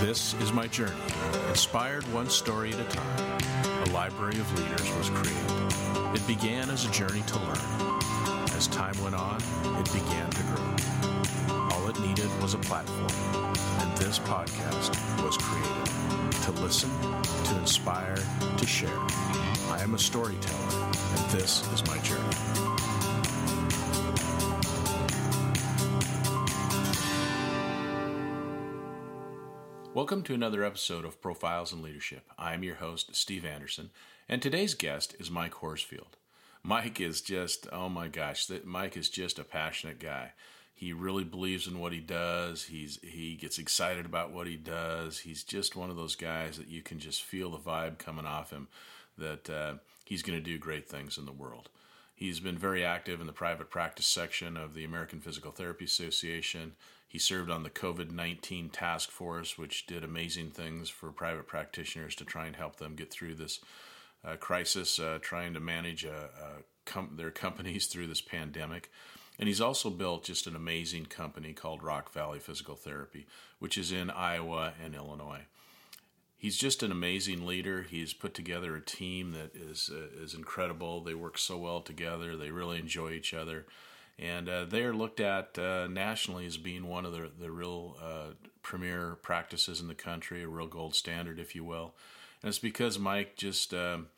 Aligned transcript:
This 0.00 0.34
is 0.34 0.52
my 0.52 0.68
journey. 0.68 0.94
Inspired 1.48 2.04
one 2.14 2.30
story 2.30 2.72
at 2.72 2.78
a 2.78 2.84
time, 2.84 3.40
a 3.82 3.90
library 3.90 4.38
of 4.38 4.52
leaders 4.56 4.94
was 4.96 5.10
created. 5.10 6.14
It 6.14 6.24
began 6.24 6.70
as 6.70 6.84
a 6.84 6.90
journey 6.92 7.22
to 7.22 7.38
learn. 7.40 8.00
As 8.52 8.68
time 8.68 8.94
went 9.02 9.16
on, 9.16 9.42
it 9.80 9.92
began 9.92 10.30
to 10.30 10.42
grow. 10.44 11.58
All 11.72 11.88
it 11.88 11.98
needed 11.98 12.30
was 12.40 12.54
a 12.54 12.58
platform, 12.58 13.10
and 13.80 13.96
this 13.98 14.20
podcast 14.20 14.94
was 15.24 15.36
created 15.36 16.42
to 16.44 16.52
listen, 16.62 16.90
to 17.46 17.58
inspire, 17.58 18.16
to 18.56 18.66
share. 18.66 19.00
I 19.68 19.80
am 19.82 19.94
a 19.94 19.98
storyteller, 19.98 20.90
and 21.16 21.30
this 21.32 21.66
is 21.72 21.84
my 21.86 21.98
journey. 21.98 22.77
Welcome 29.98 30.22
to 30.22 30.34
another 30.34 30.62
episode 30.62 31.04
of 31.04 31.20
Profiles 31.20 31.72
in 31.72 31.82
Leadership. 31.82 32.22
I 32.38 32.54
am 32.54 32.62
your 32.62 32.76
host, 32.76 33.16
Steve 33.16 33.44
Anderson, 33.44 33.90
and 34.28 34.40
today's 34.40 34.74
guest 34.74 35.16
is 35.18 35.28
Mike 35.28 35.54
Horsfield. 35.54 36.16
Mike 36.62 37.00
is 37.00 37.20
just, 37.20 37.66
oh 37.72 37.88
my 37.88 38.06
gosh, 38.06 38.48
Mike 38.62 38.96
is 38.96 39.08
just 39.08 39.40
a 39.40 39.44
passionate 39.44 39.98
guy. 39.98 40.34
He 40.72 40.92
really 40.92 41.24
believes 41.24 41.66
in 41.66 41.80
what 41.80 41.92
he 41.92 41.98
does. 41.98 42.66
He's 42.66 43.00
he 43.02 43.34
gets 43.34 43.58
excited 43.58 44.06
about 44.06 44.30
what 44.30 44.46
he 44.46 44.54
does. 44.54 45.18
He's 45.18 45.42
just 45.42 45.74
one 45.74 45.90
of 45.90 45.96
those 45.96 46.14
guys 46.14 46.58
that 46.58 46.68
you 46.68 46.80
can 46.80 47.00
just 47.00 47.24
feel 47.24 47.50
the 47.50 47.58
vibe 47.58 47.98
coming 47.98 48.24
off 48.24 48.50
him 48.52 48.68
that 49.18 49.50
uh, 49.50 49.74
he's 50.04 50.22
going 50.22 50.38
to 50.38 50.44
do 50.44 50.58
great 50.58 50.88
things 50.88 51.18
in 51.18 51.26
the 51.26 51.32
world. 51.32 51.70
He's 52.14 52.38
been 52.38 52.56
very 52.56 52.84
active 52.84 53.20
in 53.20 53.26
the 53.26 53.32
private 53.32 53.68
practice 53.68 54.06
section 54.06 54.56
of 54.56 54.74
the 54.74 54.84
American 54.84 55.18
Physical 55.18 55.50
Therapy 55.50 55.86
Association. 55.86 56.74
He 57.08 57.18
served 57.18 57.50
on 57.50 57.62
the 57.62 57.70
COVID 57.70 58.10
19 58.10 58.68
task 58.70 59.10
force, 59.10 59.56
which 59.56 59.86
did 59.86 60.04
amazing 60.04 60.50
things 60.50 60.88
for 60.88 61.10
private 61.10 61.46
practitioners 61.46 62.14
to 62.16 62.24
try 62.24 62.46
and 62.46 62.54
help 62.54 62.76
them 62.76 62.94
get 62.94 63.10
through 63.10 63.34
this 63.34 63.60
uh, 64.24 64.36
crisis, 64.36 64.98
uh, 64.98 65.18
trying 65.20 65.54
to 65.54 65.60
manage 65.60 66.04
uh, 66.04 66.28
uh 66.40 66.58
com- 66.84 67.14
their 67.16 67.30
companies 67.30 67.86
through 67.86 68.06
this 68.06 68.20
pandemic. 68.20 68.90
And 69.38 69.48
he's 69.48 69.60
also 69.60 69.88
built 69.88 70.24
just 70.24 70.46
an 70.46 70.56
amazing 70.56 71.06
company 71.06 71.52
called 71.52 71.82
Rock 71.82 72.12
Valley 72.12 72.40
Physical 72.40 72.74
Therapy, 72.74 73.26
which 73.58 73.78
is 73.78 73.92
in 73.92 74.10
Iowa 74.10 74.74
and 74.82 74.94
Illinois 74.94 75.46
he's 76.38 76.56
just 76.56 76.82
an 76.82 76.92
amazing 76.92 77.44
leader. 77.44 77.82
He's 77.82 78.14
put 78.14 78.32
together 78.32 78.74
a 78.76 78.80
team 78.80 79.32
that 79.32 79.54
is 79.54 79.90
uh, 79.92 80.22
is 80.22 80.32
incredible. 80.32 81.02
They 81.02 81.14
work 81.14 81.36
so 81.36 81.58
well 81.58 81.82
together. 81.82 82.36
They 82.36 82.50
really 82.50 82.78
enjoy 82.78 83.10
each 83.10 83.34
other, 83.34 83.66
and 84.18 84.48
uh, 84.48 84.64
they 84.64 84.82
are 84.82 84.94
looked 84.94 85.20
at 85.20 85.58
uh, 85.58 85.86
nationally 85.86 86.46
as 86.46 86.56
being 86.56 86.86
one 86.88 87.04
of 87.04 87.12
the 87.12 87.30
the 87.38 87.50
real 87.50 87.96
uh, 88.02 88.32
premier 88.62 89.16
practices 89.22 89.80
in 89.80 89.88
the 89.88 89.94
country, 89.94 90.42
a 90.42 90.48
real 90.48 90.66
gold 90.66 90.94
standard, 90.94 91.38
if 91.38 91.54
you 91.54 91.64
will. 91.64 91.94
And 92.42 92.48
it's 92.48 92.58
because 92.58 92.98
Mike 92.98 93.36
just. 93.36 93.74
Um, 93.74 94.08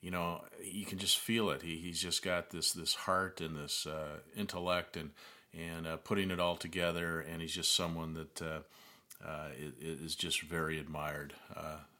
you 0.00 0.12
know, 0.12 0.44
you 0.62 0.86
can 0.86 0.98
just 0.98 1.18
feel 1.18 1.50
it. 1.50 1.62
He, 1.62 1.76
he's 1.78 2.00
just 2.00 2.22
got 2.22 2.50
this 2.50 2.72
this 2.72 2.94
heart 2.94 3.40
and 3.40 3.56
this 3.56 3.86
uh, 3.86 4.18
intellect 4.36 4.96
and 4.96 5.10
and 5.52 5.86
uh, 5.86 5.96
putting 5.96 6.30
it 6.30 6.38
all 6.38 6.56
together. 6.56 7.20
And 7.20 7.42
he's 7.42 7.54
just 7.54 7.74
someone 7.74 8.14
that 8.14 8.42
uh, 8.42 9.48
is 9.80 10.14
just 10.14 10.42
very 10.42 10.78
admired 10.78 11.34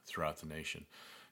throughout 0.05 0.37
the 0.37 0.47
nation. 0.47 0.85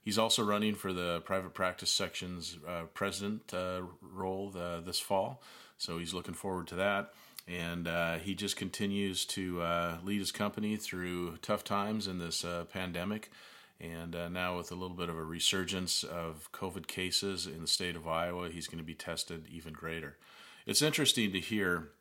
He's 0.03 0.17
also 0.17 0.43
running 0.43 0.75
for 0.75 0.93
the 0.93 1.21
private 1.21 1.53
practice 1.53 1.91
section's 1.91 2.57
president 2.93 3.53
role 4.01 4.53
uh, 4.57 4.81
this 4.81 4.99
fall, 4.99 5.41
so 5.77 5.97
he's 5.97 6.13
looking 6.13 6.33
forward 6.33 6.67
to 6.67 6.75
that. 6.75 7.13
And 7.47 7.87
uh, 7.87 8.15
he 8.15 8.35
just 8.35 8.57
continues 8.57 9.25
to 9.27 9.61
lead 10.03 10.19
his 10.19 10.33
company 10.33 10.75
through 10.75 11.37
tough 11.37 11.63
times 11.63 12.07
in 12.07 12.19
this 12.19 12.45
pandemic. 12.73 13.31
And 13.79 14.11
now, 14.33 14.57
with 14.57 14.71
a 14.71 14.75
little 14.75 14.97
bit 14.97 15.07
of 15.07 15.17
a 15.17 15.23
resurgence 15.23 16.03
of 16.03 16.51
COVID 16.51 16.87
cases 16.87 17.47
in 17.47 17.61
the 17.61 17.67
state 17.67 17.95
of 17.95 18.05
Iowa, 18.05 18.49
he's 18.49 18.67
going 18.67 18.79
to 18.79 18.83
be 18.83 18.95
tested 18.95 19.45
even 19.49 19.71
greater. 19.71 20.17
It's 20.65 20.81
interesting 20.81 21.31
to 21.31 21.39
hear 21.39 21.91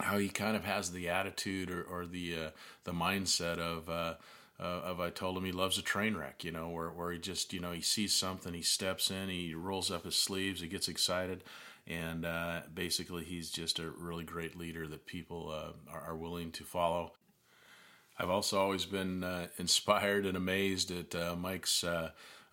how 0.00 0.18
he 0.18 0.28
kind 0.28 0.56
of 0.56 0.64
has 0.64 0.90
the 0.90 1.08
attitude 1.08 1.70
or, 1.70 1.82
or 1.82 2.06
the 2.06 2.36
uh, 2.36 2.50
the 2.84 2.92
mindset 2.92 3.58
of 3.58 3.88
uh, 3.88 4.14
uh, 4.60 4.62
of 4.62 5.00
I 5.00 5.10
told 5.10 5.36
him 5.36 5.44
he 5.44 5.52
loves 5.52 5.78
a 5.78 5.82
train 5.82 6.16
wreck, 6.16 6.44
you 6.44 6.52
know, 6.52 6.68
where 6.68 6.88
where 6.88 7.12
he 7.12 7.18
just 7.18 7.52
you 7.52 7.60
know 7.60 7.72
he 7.72 7.80
sees 7.80 8.14
something, 8.14 8.54
he 8.54 8.62
steps 8.62 9.10
in, 9.10 9.28
he 9.28 9.54
rolls 9.54 9.90
up 9.90 10.04
his 10.04 10.16
sleeves, 10.16 10.60
he 10.60 10.68
gets 10.68 10.88
excited, 10.88 11.44
and 11.86 12.24
uh, 12.24 12.60
basically 12.72 13.24
he's 13.24 13.50
just 13.50 13.78
a 13.78 13.90
really 13.90 14.24
great 14.24 14.56
leader 14.56 14.86
that 14.86 15.06
people 15.06 15.50
uh, 15.50 15.72
are, 15.92 16.00
are, 16.08 16.16
willing 16.16 16.52
to 16.52 16.64
follow. 16.64 17.12
I've 18.18 18.30
also 18.30 18.60
always 18.60 18.84
been 18.84 19.24
uh, 19.24 19.48
inspired 19.58 20.26
and 20.26 20.36
amazed 20.36 20.90
at 20.90 21.38
Mike's 21.38 21.84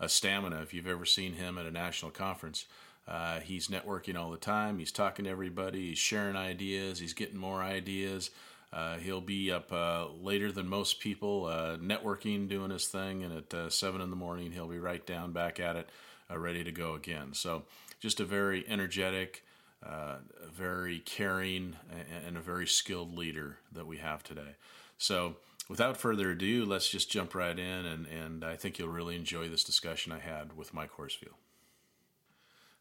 stamina. 0.08 0.62
If 0.62 0.74
you've 0.74 0.88
ever 0.88 1.06
seen 1.06 1.34
him 1.34 1.58
at 1.58 1.66
a 1.66 1.72
national 1.72 2.12
conference. 2.12 2.66
Uh, 3.08 3.40
he's 3.40 3.70
networking 3.70 4.16
all 4.16 4.30
the 4.30 4.38
time. 4.38 4.78
He's 4.78 4.92
talking 4.92 5.26
to 5.26 5.32
everybody. 5.32 5.90
He's 5.90 5.98
sharing 5.98 6.36
ideas. 6.36 7.00
He's 7.00 7.14
getting 7.14 7.38
more 7.38 7.64
ideas. 7.64 8.30
Uh, 8.72 8.98
he'll 8.98 9.22
be 9.22 9.52
up 9.52 9.72
uh, 9.74 10.08
later 10.22 10.52
than 10.52 10.68
most 10.68 11.00
people, 11.00 11.46
uh, 11.46 11.78
networking, 11.78 12.48
doing 12.48 12.70
his 12.70 12.86
thing, 12.88 13.24
and 13.24 13.36
at 13.36 13.54
uh, 13.54 13.70
seven 13.70 14.00
in 14.00 14.12
the 14.12 14.16
morning, 14.16 14.52
he'll 14.52 14.68
be 14.68 14.78
right 14.78 15.06
down 15.08 15.32
back 15.32 15.60
at 15.60 15.76
it, 15.76 15.90
uh, 16.30 16.38
ready 16.38 16.64
to 16.64 16.72
go 16.72 16.94
again. 16.94 17.34
So, 17.34 17.64
just 18.00 18.20
a 18.20 18.26
very 18.26 18.66
energetic, 18.68 19.44
very 20.54 21.00
caring, 21.00 21.76
and 22.26 22.38
a 22.38 22.42
very 22.42 22.68
skilled 22.68 23.18
leader 23.18 23.58
that 23.72 23.88
we 23.88 23.98
have 23.98 24.24
today. 24.24 24.56
So, 24.98 25.38
without 25.70 25.98
further 25.98 26.32
ado, 26.32 26.66
let's 26.66 26.90
just 26.90 27.10
jump 27.10 27.34
right 27.34 27.58
in, 27.58 27.86
and, 27.86 28.06
and 28.08 28.44
I 28.44 28.56
think 28.56 28.78
you'll 28.80 28.90
really 28.90 29.16
enjoy 29.16 29.48
this 29.48 29.64
discussion 29.64 30.12
I 30.12 30.20
had 30.20 30.58
with 30.58 30.74
Mike 30.74 30.92
Horsfield. 30.92 31.36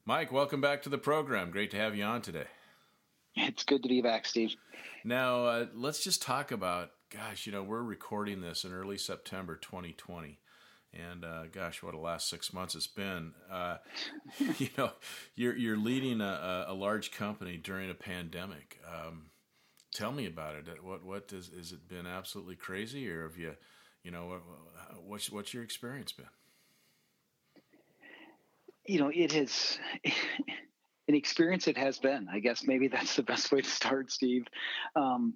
Mike, 0.04 0.32
welcome 0.32 0.60
back 0.60 0.82
to 0.82 0.88
the 0.88 0.98
program. 0.98 1.50
Great 1.50 1.70
to 1.72 1.76
have 1.76 1.94
you 1.94 2.02
on 2.02 2.22
today. 2.22 2.46
It's 3.36 3.62
good 3.62 3.82
to 3.82 3.88
be 3.88 4.00
back, 4.00 4.26
Steve. 4.26 4.56
Now, 5.04 5.44
uh, 5.44 5.66
let's 5.74 6.02
just 6.02 6.22
talk 6.22 6.50
about, 6.50 6.90
gosh, 7.10 7.46
you 7.46 7.52
know, 7.52 7.62
we're 7.62 7.82
recording 7.82 8.40
this 8.40 8.64
in 8.64 8.72
early 8.72 8.98
September 8.98 9.54
2020. 9.54 10.38
And 10.92 11.24
uh, 11.24 11.46
gosh, 11.52 11.82
what 11.82 11.94
a 11.94 11.98
last 11.98 12.28
six 12.28 12.52
months 12.52 12.74
it's 12.74 12.86
been. 12.86 13.34
Uh, 13.50 13.76
you 14.58 14.68
know, 14.76 14.90
you're 15.34 15.56
you're 15.56 15.76
leading 15.76 16.20
a, 16.20 16.66
a, 16.68 16.74
large 16.74 17.12
company 17.12 17.56
during 17.56 17.90
a 17.90 17.94
pandemic. 17.94 18.80
Um, 18.86 19.26
tell 19.92 20.12
me 20.12 20.26
about 20.26 20.56
it. 20.56 20.82
What 20.82 21.04
what 21.04 21.30
has, 21.30 21.50
has 21.56 21.72
it 21.72 21.88
been 21.88 22.06
absolutely 22.06 22.56
crazy, 22.56 23.08
or 23.10 23.24
have 23.28 23.36
you, 23.36 23.54
you 24.02 24.10
know, 24.10 24.40
what's 25.06 25.30
what's 25.30 25.52
your 25.52 25.62
experience 25.62 26.12
been? 26.12 26.26
you 28.88 28.98
know, 28.98 29.10
it 29.14 29.32
has 29.32 29.78
an 31.08 31.14
experience. 31.14 31.68
It 31.68 31.76
has 31.76 31.98
been. 31.98 32.26
I 32.32 32.40
guess 32.40 32.64
maybe 32.64 32.88
that's 32.88 33.14
the 33.14 33.22
best 33.22 33.52
way 33.52 33.60
to 33.60 33.68
start, 33.68 34.10
Steve. 34.10 34.46
Um, 34.96 35.34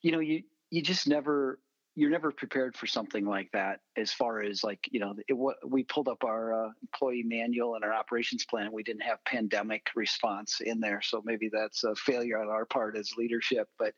you 0.00 0.10
know, 0.10 0.20
you 0.20 0.42
you 0.70 0.82
just 0.82 1.06
never 1.06 1.60
you're 1.96 2.10
never 2.10 2.32
prepared 2.32 2.76
for 2.76 2.86
something 2.86 3.24
like 3.24 3.50
that. 3.52 3.80
As 3.96 4.12
far 4.12 4.42
as 4.42 4.64
like 4.64 4.88
you 4.90 5.00
know, 5.00 5.14
it, 5.28 5.32
what, 5.34 5.56
we 5.68 5.84
pulled 5.84 6.08
up 6.08 6.24
our 6.24 6.66
uh, 6.66 6.70
employee 6.82 7.22
manual 7.22 7.76
and 7.76 7.84
our 7.84 7.92
operations 7.92 8.44
plan. 8.44 8.72
We 8.72 8.82
didn't 8.82 9.02
have 9.02 9.24
pandemic 9.24 9.88
response 9.94 10.60
in 10.60 10.80
there, 10.80 11.00
so 11.02 11.22
maybe 11.24 11.48
that's 11.52 11.84
a 11.84 11.94
failure 11.94 12.40
on 12.40 12.48
our 12.48 12.64
part 12.64 12.96
as 12.96 13.12
leadership. 13.16 13.68
But 13.78 13.94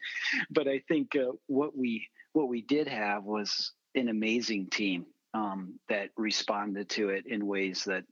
but 0.50 0.68
I 0.68 0.82
think 0.88 1.16
uh, 1.16 1.32
what 1.46 1.76
we 1.76 2.06
what 2.32 2.48
we 2.48 2.62
did 2.62 2.86
have 2.88 3.24
was 3.24 3.72
an 3.94 4.08
amazing 4.08 4.68
team 4.68 5.06
um, 5.32 5.78
that 5.88 6.10
responded 6.16 6.88
to 6.90 7.08
it 7.10 7.26
in 7.26 7.46
ways 7.46 7.84
that 7.84 8.04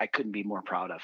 I 0.00 0.06
couldn't 0.06 0.32
be 0.32 0.42
more 0.42 0.62
proud 0.62 0.90
of. 0.90 1.00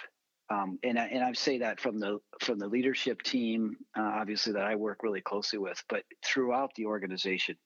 Um, 0.50 0.80
and 0.82 0.98
I, 0.98 1.06
and 1.06 1.22
I 1.22 1.32
say 1.32 1.58
that 1.58 1.78
from 1.78 2.00
the 2.00 2.18
from 2.40 2.58
the 2.58 2.66
leadership 2.66 3.22
team, 3.22 3.76
uh, 3.96 4.02
obviously 4.02 4.52
that 4.54 4.64
I 4.64 4.74
work 4.74 5.04
really 5.04 5.20
closely 5.20 5.60
with, 5.60 5.80
but 5.88 6.02
throughout 6.24 6.74
the 6.74 6.86
organization, 6.86 7.56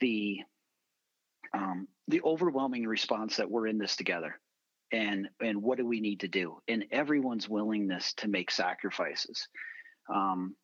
the 0.00 0.40
um, 1.52 1.88
the 2.08 2.20
overwhelming 2.22 2.86
response 2.86 3.36
that 3.36 3.50
we're 3.50 3.66
in 3.66 3.78
this 3.78 3.96
together, 3.96 4.38
and 4.92 5.28
and 5.40 5.62
what 5.62 5.78
do 5.78 5.86
we 5.86 6.00
need 6.00 6.20
to 6.20 6.28
do, 6.28 6.58
and 6.68 6.84
everyone's 6.90 7.48
willingness 7.48 8.12
to 8.14 8.28
make 8.28 8.50
sacrifices, 8.50 9.48
um, 10.12 10.54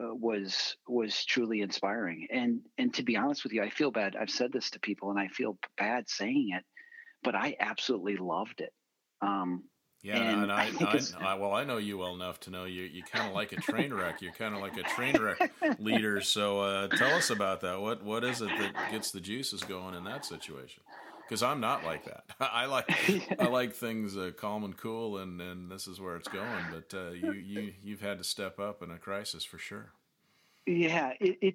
uh, 0.00 0.14
was 0.14 0.76
was 0.86 1.24
truly 1.24 1.60
inspiring. 1.60 2.26
And 2.30 2.60
and 2.78 2.92
to 2.94 3.02
be 3.02 3.16
honest 3.16 3.44
with 3.44 3.52
you, 3.52 3.62
I 3.62 3.70
feel 3.70 3.90
bad. 3.90 4.16
I've 4.16 4.30
said 4.30 4.52
this 4.52 4.70
to 4.70 4.80
people, 4.80 5.10
and 5.10 5.18
I 5.18 5.28
feel 5.28 5.58
bad 5.76 6.08
saying 6.08 6.50
it, 6.56 6.64
but 7.22 7.34
I 7.34 7.56
absolutely 7.60 8.16
loved 8.16 8.60
it. 8.60 8.72
Um, 9.22 9.64
yeah, 10.02 10.16
and, 10.16 10.44
and 10.44 10.52
I, 10.52 10.70
I, 10.80 11.00
I, 11.20 11.34
well, 11.34 11.52
I 11.52 11.64
know 11.64 11.76
you 11.76 11.98
well 11.98 12.14
enough 12.14 12.40
to 12.40 12.50
know 12.50 12.64
you. 12.64 12.84
You 12.84 13.02
kind 13.02 13.28
of 13.28 13.34
like 13.34 13.52
a 13.52 13.56
train 13.56 13.92
wreck. 13.92 14.22
You're 14.22 14.32
kind 14.32 14.54
of 14.54 14.62
like 14.62 14.76
a 14.78 14.82
train 14.82 15.20
wreck 15.20 15.52
leader. 15.78 16.22
So 16.22 16.60
uh, 16.60 16.88
tell 16.88 17.14
us 17.14 17.28
about 17.28 17.60
that. 17.60 17.80
What 17.80 18.02
what 18.02 18.24
is 18.24 18.40
it 18.40 18.48
that 18.48 18.90
gets 18.90 19.10
the 19.10 19.20
juices 19.20 19.62
going 19.62 19.94
in 19.94 20.04
that 20.04 20.24
situation? 20.24 20.82
Because 21.28 21.42
I'm 21.42 21.60
not 21.60 21.84
like 21.84 22.06
that. 22.06 22.24
I 22.40 22.64
like 22.64 22.90
I 23.38 23.46
like 23.48 23.74
things 23.74 24.16
uh, 24.16 24.30
calm 24.36 24.64
and 24.64 24.76
cool, 24.76 25.18
and, 25.18 25.40
and 25.40 25.70
this 25.70 25.86
is 25.86 26.00
where 26.00 26.16
it's 26.16 26.28
going. 26.28 26.64
But 26.72 26.96
uh, 26.96 27.10
you 27.10 27.32
you 27.32 27.72
you've 27.82 28.00
had 28.00 28.18
to 28.18 28.24
step 28.24 28.58
up 28.58 28.82
in 28.82 28.90
a 28.90 28.98
crisis 28.98 29.44
for 29.44 29.58
sure. 29.58 29.92
Yeah, 30.66 31.12
it, 31.20 31.38
it, 31.42 31.54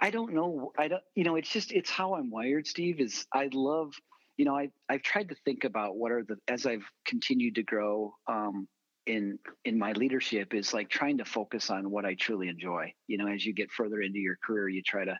I 0.00 0.10
don't 0.10 0.32
know. 0.32 0.72
I 0.76 0.88
don't. 0.88 1.02
You 1.14 1.24
know, 1.24 1.36
it's 1.36 1.48
just 1.48 1.70
it's 1.70 1.90
how 1.90 2.14
I'm 2.14 2.30
wired. 2.30 2.66
Steve 2.66 3.00
is. 3.00 3.26
I 3.32 3.50
love. 3.52 3.94
You 4.36 4.44
know, 4.44 4.56
I 4.56 4.70
I've 4.88 5.02
tried 5.02 5.28
to 5.28 5.36
think 5.44 5.64
about 5.64 5.96
what 5.96 6.12
are 6.12 6.24
the 6.24 6.36
as 6.48 6.66
I've 6.66 6.84
continued 7.06 7.56
to 7.56 7.62
grow. 7.62 8.14
Um, 8.26 8.68
in 9.06 9.38
in 9.64 9.78
my 9.78 9.92
leadership 9.92 10.54
is 10.54 10.72
like 10.72 10.88
trying 10.88 11.18
to 11.18 11.24
focus 11.24 11.70
on 11.70 11.90
what 11.90 12.04
I 12.04 12.14
truly 12.14 12.48
enjoy. 12.48 12.92
You 13.06 13.18
know, 13.18 13.28
as 13.28 13.44
you 13.44 13.52
get 13.52 13.70
further 13.70 14.00
into 14.00 14.18
your 14.18 14.36
career, 14.44 14.68
you 14.68 14.82
try 14.82 15.04
to 15.04 15.18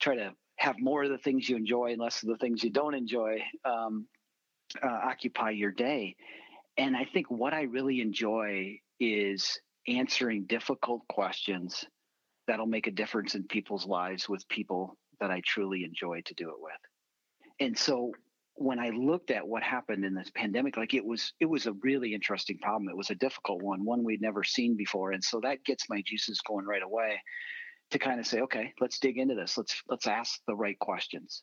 try 0.00 0.16
to 0.16 0.32
have 0.58 0.76
more 0.80 1.04
of 1.04 1.10
the 1.10 1.18
things 1.18 1.48
you 1.48 1.56
enjoy 1.56 1.92
and 1.92 2.00
less 2.00 2.22
of 2.22 2.28
the 2.28 2.36
things 2.36 2.64
you 2.64 2.70
don't 2.70 2.94
enjoy 2.94 3.42
um, 3.64 4.06
uh, 4.82 5.00
occupy 5.04 5.50
your 5.50 5.70
day. 5.70 6.16
And 6.76 6.96
I 6.96 7.04
think 7.04 7.30
what 7.30 7.54
I 7.54 7.62
really 7.62 8.00
enjoy 8.00 8.78
is 8.98 9.58
answering 9.86 10.44
difficult 10.46 11.02
questions 11.08 11.84
that'll 12.46 12.66
make 12.66 12.86
a 12.86 12.92
difference 12.92 13.34
in 13.34 13.44
people's 13.44 13.86
lives 13.86 14.28
with 14.28 14.48
people 14.48 14.96
that 15.20 15.30
I 15.30 15.42
truly 15.44 15.84
enjoy 15.84 16.22
to 16.22 16.34
do 16.34 16.50
it 16.50 16.56
with. 16.58 16.72
And 17.60 17.76
so 17.76 18.12
when 18.56 18.78
I 18.78 18.90
looked 18.90 19.30
at 19.30 19.46
what 19.46 19.62
happened 19.62 20.04
in 20.04 20.14
this 20.14 20.30
pandemic, 20.34 20.76
like 20.76 20.94
it 20.94 21.04
was 21.04 21.32
it 21.40 21.46
was 21.46 21.66
a 21.66 21.72
really 21.82 22.14
interesting 22.14 22.58
problem. 22.58 22.88
It 22.88 22.96
was 22.96 23.10
a 23.10 23.14
difficult 23.14 23.62
one, 23.62 23.84
one 23.84 24.02
we'd 24.02 24.22
never 24.22 24.42
seen 24.42 24.76
before. 24.76 25.12
And 25.12 25.22
so 25.22 25.40
that 25.42 25.64
gets 25.64 25.88
my 25.88 26.02
juices 26.04 26.40
going 26.40 26.66
right 26.66 26.82
away 26.82 27.20
to 27.90 27.98
kind 27.98 28.18
of 28.18 28.26
say, 28.26 28.40
okay, 28.40 28.72
let's 28.80 28.98
dig 28.98 29.18
into 29.18 29.34
this. 29.34 29.56
Let's 29.56 29.82
let's 29.88 30.06
ask 30.06 30.40
the 30.46 30.56
right 30.56 30.78
questions. 30.78 31.42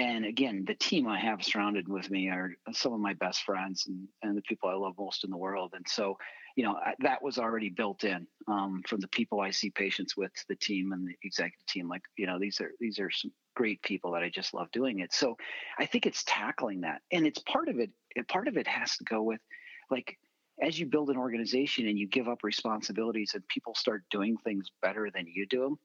And 0.00 0.24
again, 0.24 0.64
the 0.66 0.74
team 0.74 1.06
I 1.06 1.18
have 1.18 1.44
surrounded 1.44 1.86
with 1.86 2.10
me 2.10 2.30
are 2.30 2.54
some 2.72 2.94
of 2.94 3.00
my 3.00 3.12
best 3.12 3.42
friends 3.42 3.86
and, 3.86 4.08
and 4.22 4.34
the 4.34 4.40
people 4.40 4.70
I 4.70 4.74
love 4.74 4.94
most 4.98 5.24
in 5.24 5.30
the 5.30 5.36
world. 5.36 5.74
And 5.74 5.86
so, 5.86 6.16
you 6.56 6.64
know, 6.64 6.72
I, 6.72 6.94
that 7.00 7.22
was 7.22 7.36
already 7.36 7.68
built 7.68 8.04
in 8.04 8.26
um, 8.48 8.80
from 8.88 9.00
the 9.00 9.08
people 9.08 9.42
I 9.42 9.50
see 9.50 9.68
patients 9.68 10.16
with, 10.16 10.32
the 10.48 10.56
team 10.56 10.92
and 10.92 11.06
the 11.06 11.14
executive 11.22 11.66
team. 11.66 11.86
Like, 11.86 12.00
you 12.16 12.26
know, 12.26 12.38
these 12.38 12.62
are 12.62 12.72
these 12.80 12.98
are 12.98 13.10
some 13.10 13.30
great 13.54 13.82
people 13.82 14.12
that 14.12 14.22
I 14.22 14.30
just 14.30 14.54
love 14.54 14.70
doing 14.72 15.00
it. 15.00 15.12
So, 15.12 15.36
I 15.78 15.84
think 15.84 16.06
it's 16.06 16.24
tackling 16.26 16.80
that, 16.80 17.02
and 17.12 17.26
it's 17.26 17.40
part 17.40 17.68
of 17.68 17.78
it. 17.78 17.90
Part 18.28 18.48
of 18.48 18.56
it 18.56 18.66
has 18.66 18.96
to 18.96 19.04
go 19.04 19.22
with, 19.22 19.40
like, 19.90 20.16
as 20.62 20.80
you 20.80 20.86
build 20.86 21.10
an 21.10 21.18
organization 21.18 21.86
and 21.88 21.98
you 21.98 22.08
give 22.08 22.26
up 22.26 22.42
responsibilities 22.42 23.32
and 23.34 23.46
people 23.48 23.74
start 23.74 24.04
doing 24.10 24.38
things 24.38 24.70
better 24.80 25.10
than 25.14 25.26
you 25.26 25.46
do 25.46 25.60
them, 25.60 25.78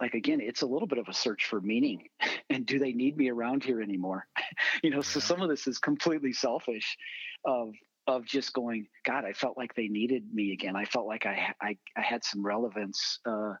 like 0.00 0.14
again, 0.14 0.40
it's 0.40 0.62
a 0.62 0.66
little 0.66 0.88
bit 0.88 0.98
of 0.98 1.08
a 1.08 1.14
search 1.14 1.46
for 1.46 1.60
meaning. 1.60 2.08
and 2.50 2.66
do 2.66 2.78
they 2.78 2.92
need 2.92 3.16
me 3.16 3.30
around 3.30 3.64
here 3.64 3.80
anymore? 3.80 4.26
you 4.82 4.90
know, 4.90 4.98
yeah. 4.98 5.02
so 5.02 5.20
some 5.20 5.40
of 5.40 5.48
this 5.48 5.66
is 5.66 5.78
completely 5.78 6.32
selfish 6.32 6.96
of 7.44 7.72
of 8.06 8.26
just 8.26 8.52
going, 8.52 8.86
God, 9.06 9.24
I 9.24 9.32
felt 9.32 9.56
like 9.56 9.74
they 9.74 9.88
needed 9.88 10.24
me 10.32 10.52
again. 10.52 10.76
I 10.76 10.84
felt 10.84 11.06
like 11.06 11.26
I 11.26 11.54
I, 11.60 11.76
I 11.96 12.00
had 12.00 12.24
some 12.24 12.44
relevance 12.44 13.18
uh, 13.26 13.54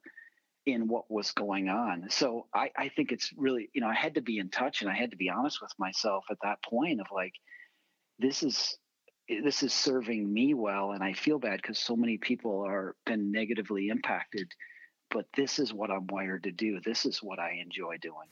in 0.66 0.88
what 0.88 1.10
was 1.10 1.30
going 1.32 1.68
on. 1.68 2.06
So 2.08 2.46
I, 2.54 2.70
I 2.76 2.88
think 2.88 3.12
it's 3.12 3.30
really, 3.36 3.68
you 3.74 3.80
know, 3.80 3.88
I 3.88 3.94
had 3.94 4.14
to 4.14 4.22
be 4.22 4.38
in 4.38 4.48
touch 4.48 4.80
and 4.80 4.90
I 4.90 4.94
had 4.94 5.10
to 5.10 5.16
be 5.16 5.28
honest 5.28 5.60
with 5.60 5.72
myself 5.78 6.24
at 6.30 6.38
that 6.42 6.62
point 6.62 7.00
of 7.00 7.06
like, 7.12 7.34
this 8.18 8.42
is 8.42 8.76
this 9.28 9.62
is 9.62 9.72
serving 9.72 10.30
me 10.30 10.52
well 10.52 10.92
and 10.92 11.02
i 11.02 11.12
feel 11.14 11.38
bad 11.38 11.56
because 11.56 11.78
so 11.78 11.96
many 11.96 12.18
people 12.18 12.62
are 12.62 12.94
been 13.06 13.32
negatively 13.32 13.88
impacted 13.88 14.52
but 15.14 15.24
this 15.34 15.58
is 15.58 15.72
what 15.72 15.90
i'm 15.90 16.06
wired 16.08 16.42
to 16.42 16.50
do 16.50 16.78
this 16.80 17.06
is 17.06 17.22
what 17.22 17.38
i 17.38 17.52
enjoy 17.52 17.96
doing 17.96 18.28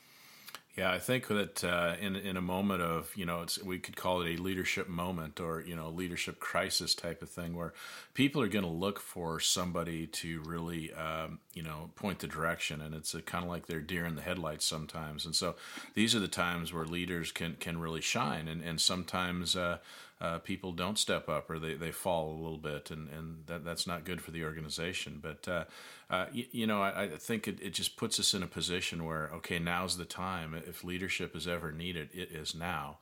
yeah, 0.77 0.91
I 0.91 1.01
think 1.01 1.29
that 1.29 1.63
uh, 1.63 1.97
in 2.01 2.17
in 2.17 2.39
a 2.39 2.41
moment 2.41 2.81
of 2.81 3.13
you 3.15 3.27
know, 3.27 3.45
we 3.63 3.79
could 3.79 3.95
call 3.95 4.23
it 4.23 4.39
a 4.39 4.43
leadership 4.43 4.89
moment 4.89 5.39
or 5.39 5.61
you 5.61 5.77
know, 5.77 5.91
leadership 5.91 6.41
crisis 6.41 6.95
type 6.95 7.21
of 7.21 7.29
thing, 7.29 7.55
where 7.55 7.75
people 8.15 8.41
are 8.41 8.49
going 8.49 8.65
to 8.65 8.71
look 8.71 8.99
for 8.99 9.39
somebody 9.39 10.07
to 10.07 10.41
really 10.47 10.91
um, 10.95 11.41
you 11.53 11.63
know 11.63 11.91
point 11.95 12.21
the 12.21 12.27
direction, 12.27 12.81
and 12.81 12.95
it's 12.95 13.15
kind 13.27 13.45
of 13.45 13.51
like 13.51 13.67
they're 13.67 13.83
deer 13.83 14.07
in 14.07 14.15
the 14.15 14.23
headlights 14.23 14.65
sometimes. 14.65 15.27
And 15.27 15.37
so 15.37 15.57
these 15.93 16.15
are 16.15 16.21
the 16.21 16.29
times 16.29 16.73
where 16.73 16.87
leaders 16.87 17.33
can 17.33 17.57
can 17.61 17.79
really 17.79 18.01
shine, 18.01 18.49
and 18.49 18.63
and 18.63 18.81
sometimes. 18.81 19.55
Uh, 19.55 19.79
uh, 20.23 20.39
people 20.39 20.71
don't 20.71 20.99
step 20.99 21.29
up 21.29 21.51
or 21.51 21.59
they, 21.59 21.75
they 21.75 21.91
fall 21.91 22.31
a 22.31 22.41
little 22.41 22.57
bit, 22.57 22.93
and, 22.93 23.09
and 23.09 23.45
that, 23.47 23.65
that's 23.65 23.89
not 23.89 24.05
good 24.05 24.21
for 24.21 24.31
the 24.31 24.45
organization. 24.45 25.19
But, 25.21 25.49
uh, 25.49 25.65
uh, 26.09 26.27
you, 26.33 26.45
you, 26.53 26.67
know, 26.69 26.81
I, 26.81 27.03
I 27.03 27.09
think 27.17 27.49
it, 27.49 27.59
it 27.61 27.71
just 27.71 27.97
puts 27.97 28.21
us 28.21 28.33
in 28.33 28.45
a 28.45 28.47
position 28.47 29.05
where, 29.05 29.31
okay, 29.35 29.59
now's 29.59 29.97
the 29.97 30.05
time. 30.05 30.55
If 30.55 30.85
leadership 30.85 31.35
is 31.35 31.49
ever 31.49 31.73
needed, 31.73 32.11
it 32.15 32.31
is 32.31 32.55
now. 32.55 32.99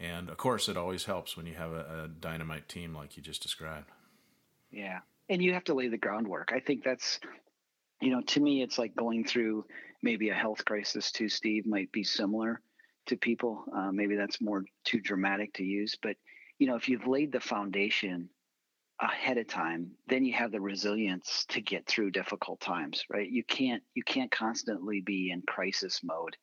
And 0.00 0.28
of 0.28 0.36
course, 0.36 0.68
it 0.68 0.76
always 0.76 1.04
helps 1.04 1.36
when 1.36 1.46
you 1.46 1.54
have 1.54 1.70
a, 1.70 2.04
a 2.04 2.08
dynamite 2.08 2.68
team 2.68 2.92
like 2.92 3.16
you 3.16 3.22
just 3.22 3.40
described. 3.42 3.92
Yeah. 4.72 4.98
And 5.28 5.40
you 5.40 5.54
have 5.54 5.64
to 5.64 5.74
lay 5.74 5.86
the 5.86 5.96
groundwork. 5.96 6.50
I 6.52 6.58
think 6.58 6.82
that's, 6.82 7.20
you 8.00 8.10
know, 8.10 8.20
to 8.22 8.40
me, 8.40 8.62
it's 8.62 8.78
like 8.78 8.96
going 8.96 9.24
through 9.24 9.64
maybe 10.02 10.30
a 10.30 10.34
health 10.34 10.64
crisis 10.64 11.12
too, 11.12 11.28
Steve, 11.28 11.66
might 11.66 11.92
be 11.92 12.02
similar 12.02 12.60
to 13.06 13.16
people. 13.16 13.62
Uh, 13.72 13.92
maybe 13.92 14.16
that's 14.16 14.40
more 14.40 14.64
too 14.84 15.00
dramatic 15.00 15.54
to 15.54 15.62
use, 15.62 15.96
but 16.02 16.16
you 16.58 16.66
know, 16.66 16.76
if 16.76 16.88
you've 16.88 17.06
laid 17.06 17.32
the 17.32 17.40
foundation 17.40 18.28
ahead 19.00 19.38
of 19.38 19.48
time, 19.48 19.90
then 20.08 20.24
you 20.24 20.32
have 20.34 20.52
the 20.52 20.60
resilience 20.60 21.44
to 21.48 21.60
get 21.60 21.86
through 21.86 22.10
difficult 22.10 22.60
times, 22.60 23.04
right? 23.10 23.28
You 23.28 23.44
can't 23.44 23.82
you 23.94 24.02
can't 24.04 24.30
constantly 24.30 25.00
be 25.00 25.30
in 25.30 25.42
crisis 25.42 26.00
mode. 26.02 26.36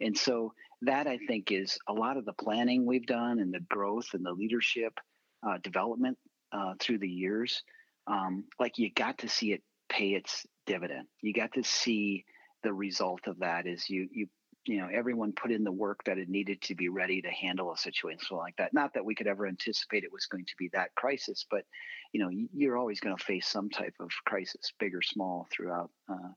And 0.00 0.16
so 0.16 0.52
that 0.82 1.06
I 1.06 1.18
think 1.26 1.52
is 1.52 1.78
a 1.88 1.92
lot 1.92 2.18
of 2.18 2.26
the 2.26 2.34
planning 2.34 2.84
we've 2.84 3.06
done 3.06 3.38
and 3.38 3.52
the 3.52 3.60
growth 3.60 4.08
and 4.12 4.24
the 4.24 4.32
leadership 4.32 4.92
uh, 5.46 5.56
development 5.62 6.18
uh, 6.52 6.74
through 6.78 6.98
the 6.98 7.08
years. 7.08 7.62
Um, 8.06 8.44
like 8.60 8.78
you 8.78 8.92
got 8.92 9.18
to 9.18 9.28
see 9.28 9.52
it 9.52 9.62
pay 9.88 10.10
its 10.10 10.46
dividend. 10.66 11.06
You 11.22 11.32
got 11.32 11.52
to 11.54 11.64
see 11.64 12.24
the 12.62 12.72
result 12.72 13.26
of 13.26 13.38
that 13.38 13.66
is 13.66 13.88
you 13.88 14.08
you 14.12 14.26
you 14.66 14.78
know 14.78 14.88
everyone 14.92 15.32
put 15.32 15.50
in 15.50 15.64
the 15.64 15.72
work 15.72 16.04
that 16.04 16.18
it 16.18 16.28
needed 16.28 16.60
to 16.62 16.74
be 16.74 16.88
ready 16.88 17.22
to 17.22 17.30
handle 17.30 17.72
a 17.72 17.76
situation 17.76 18.36
like 18.36 18.56
that. 18.56 18.74
Not 18.74 18.94
that 18.94 19.04
we 19.04 19.14
could 19.14 19.26
ever 19.26 19.46
anticipate 19.46 20.04
it 20.04 20.12
was 20.12 20.26
going 20.26 20.44
to 20.44 20.54
be 20.58 20.68
that 20.72 20.94
crisis 20.94 21.46
but 21.50 21.64
you 22.12 22.20
know 22.20 22.30
you're 22.54 22.76
always 22.76 23.00
going 23.00 23.16
to 23.16 23.24
face 23.24 23.46
some 23.46 23.68
type 23.70 23.94
of 24.00 24.10
crisis 24.24 24.72
big 24.78 24.94
or 24.94 25.02
small 25.02 25.46
throughout 25.50 25.90
uh, 26.08 26.28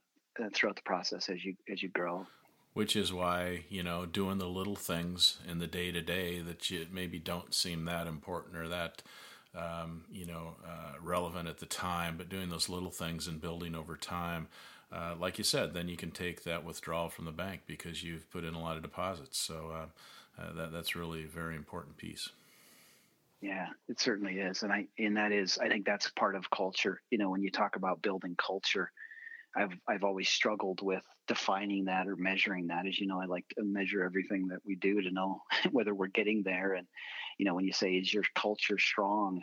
uh, 0.42 0.48
throughout 0.54 0.76
the 0.76 0.82
process 0.82 1.28
as 1.28 1.44
you 1.44 1.54
as 1.70 1.82
you 1.82 1.88
grow. 1.88 2.26
Which 2.72 2.94
is 2.96 3.12
why 3.12 3.64
you 3.68 3.82
know 3.82 4.06
doing 4.06 4.38
the 4.38 4.48
little 4.48 4.76
things 4.76 5.38
in 5.48 5.58
the 5.58 5.66
day 5.66 5.90
to 5.90 6.00
day 6.00 6.40
that 6.40 6.70
you 6.70 6.86
maybe 6.92 7.18
don't 7.18 7.54
seem 7.54 7.84
that 7.86 8.06
important 8.06 8.56
or 8.56 8.68
that 8.68 9.02
um, 9.54 10.04
you 10.10 10.26
know 10.26 10.56
uh, 10.66 10.94
relevant 11.02 11.48
at 11.48 11.58
the 11.58 11.66
time 11.66 12.16
but 12.16 12.28
doing 12.28 12.48
those 12.48 12.68
little 12.68 12.90
things 12.90 13.26
and 13.26 13.40
building 13.40 13.74
over 13.74 13.96
time 13.96 14.48
uh, 14.92 15.14
like 15.18 15.38
you 15.38 15.44
said, 15.44 15.72
then 15.72 15.88
you 15.88 15.96
can 15.96 16.10
take 16.10 16.42
that 16.44 16.64
withdrawal 16.64 17.08
from 17.08 17.24
the 17.24 17.32
bank 17.32 17.62
because 17.66 18.02
you've 18.02 18.30
put 18.30 18.44
in 18.44 18.54
a 18.54 18.60
lot 18.60 18.76
of 18.76 18.82
deposits. 18.82 19.38
So 19.38 19.72
uh, 19.72 20.40
uh, 20.40 20.52
that 20.54 20.72
that's 20.72 20.96
really 20.96 21.24
a 21.24 21.28
very 21.28 21.54
important 21.54 21.96
piece. 21.96 22.28
Yeah, 23.40 23.68
it 23.88 23.98
certainly 24.00 24.38
is, 24.38 24.62
and 24.62 24.72
I 24.72 24.86
and 24.98 25.16
that 25.16 25.32
is 25.32 25.58
I 25.58 25.68
think 25.68 25.86
that's 25.86 26.10
part 26.10 26.34
of 26.34 26.50
culture. 26.50 27.00
You 27.10 27.18
know, 27.18 27.30
when 27.30 27.42
you 27.42 27.50
talk 27.50 27.76
about 27.76 28.02
building 28.02 28.34
culture, 28.36 28.90
I've 29.56 29.72
I've 29.88 30.04
always 30.04 30.28
struggled 30.28 30.82
with 30.82 31.02
defining 31.26 31.84
that 31.86 32.08
or 32.08 32.16
measuring 32.16 32.66
that. 32.66 32.86
As 32.86 32.98
you 32.98 33.06
know, 33.06 33.20
I 33.20 33.26
like 33.26 33.46
to 33.56 33.64
measure 33.64 34.04
everything 34.04 34.48
that 34.48 34.58
we 34.66 34.74
do 34.74 35.00
to 35.00 35.10
know 35.10 35.42
whether 35.70 35.94
we're 35.94 36.08
getting 36.08 36.42
there. 36.42 36.74
And 36.74 36.86
you 37.38 37.46
know, 37.46 37.54
when 37.54 37.64
you 37.64 37.72
say 37.72 37.92
is 37.92 38.12
your 38.12 38.24
culture 38.34 38.78
strong, 38.78 39.42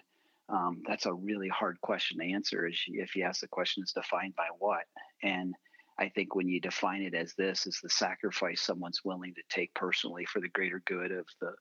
um, 0.50 0.82
that's 0.88 1.06
a 1.06 1.14
really 1.14 1.50
hard 1.50 1.80
question 1.82 2.20
to 2.20 2.34
answer. 2.34 2.66
is 2.68 2.82
If 2.88 3.16
you 3.16 3.24
ask 3.24 3.42
the 3.42 3.48
question, 3.48 3.84
is 3.84 3.92
defined 3.92 4.36
by 4.36 4.48
what? 4.60 4.84
And 5.24 5.54
I 6.00 6.10
think 6.10 6.36
when 6.36 6.48
you 6.48 6.62
define 6.62 7.02
it 7.02 7.14
as 7.14 7.34
this, 7.34 7.68
is 7.68 7.80
the 7.82 7.90
sacrifice 7.90 8.62
someone's 8.62 9.04
willing 9.04 9.34
to 9.34 9.42
take 9.50 9.74
personally 9.74 10.26
for 10.26 10.40
the 10.40 10.50
greater 10.50 10.82
good 10.86 11.12
of 11.12 11.26
the 11.42 11.54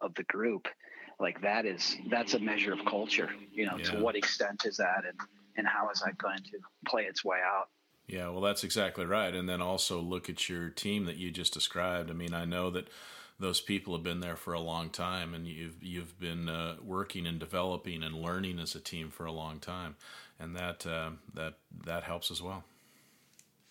of 0.00 0.14
the 0.16 0.24
group, 0.24 0.68
like 1.20 1.40
that 1.42 1.64
is 1.64 1.96
that's 2.10 2.34
a 2.34 2.38
measure 2.38 2.72
of 2.72 2.84
culture. 2.84 3.30
You 3.52 3.66
know, 3.66 3.76
yeah. 3.78 3.92
to 3.92 4.00
what 4.00 4.16
extent 4.16 4.64
is 4.66 4.76
that, 4.76 5.04
and 5.08 5.18
and 5.56 5.66
how 5.66 5.88
is 5.90 6.00
that 6.00 6.18
going 6.18 6.38
to 6.38 6.58
play 6.86 7.04
its 7.04 7.24
way 7.24 7.38
out? 7.44 7.68
Yeah, 8.06 8.28
well, 8.28 8.42
that's 8.42 8.64
exactly 8.64 9.06
right. 9.06 9.34
And 9.34 9.48
then 9.48 9.62
also 9.62 10.00
look 10.00 10.28
at 10.28 10.48
your 10.48 10.68
team 10.68 11.06
that 11.06 11.16
you 11.16 11.30
just 11.30 11.54
described. 11.54 12.10
I 12.10 12.14
mean, 12.14 12.34
I 12.34 12.44
know 12.44 12.68
that 12.70 12.88
those 13.38 13.60
people 13.60 13.94
have 13.94 14.04
been 14.04 14.20
there 14.20 14.36
for 14.36 14.52
a 14.52 14.60
long 14.60 14.90
time, 14.90 15.34
and 15.34 15.46
you've 15.46 15.82
you've 15.82 16.18
been 16.20 16.48
uh, 16.48 16.76
working 16.82 17.26
and 17.26 17.38
developing 17.38 18.02
and 18.02 18.14
learning 18.14 18.58
as 18.58 18.74
a 18.74 18.80
team 18.80 19.10
for 19.10 19.26
a 19.26 19.32
long 19.32 19.58
time, 19.58 19.96
and 20.38 20.54
that 20.56 20.86
uh, 20.86 21.10
that 21.34 21.54
that 21.84 22.04
helps 22.04 22.30
as 22.30 22.40
well. 22.40 22.64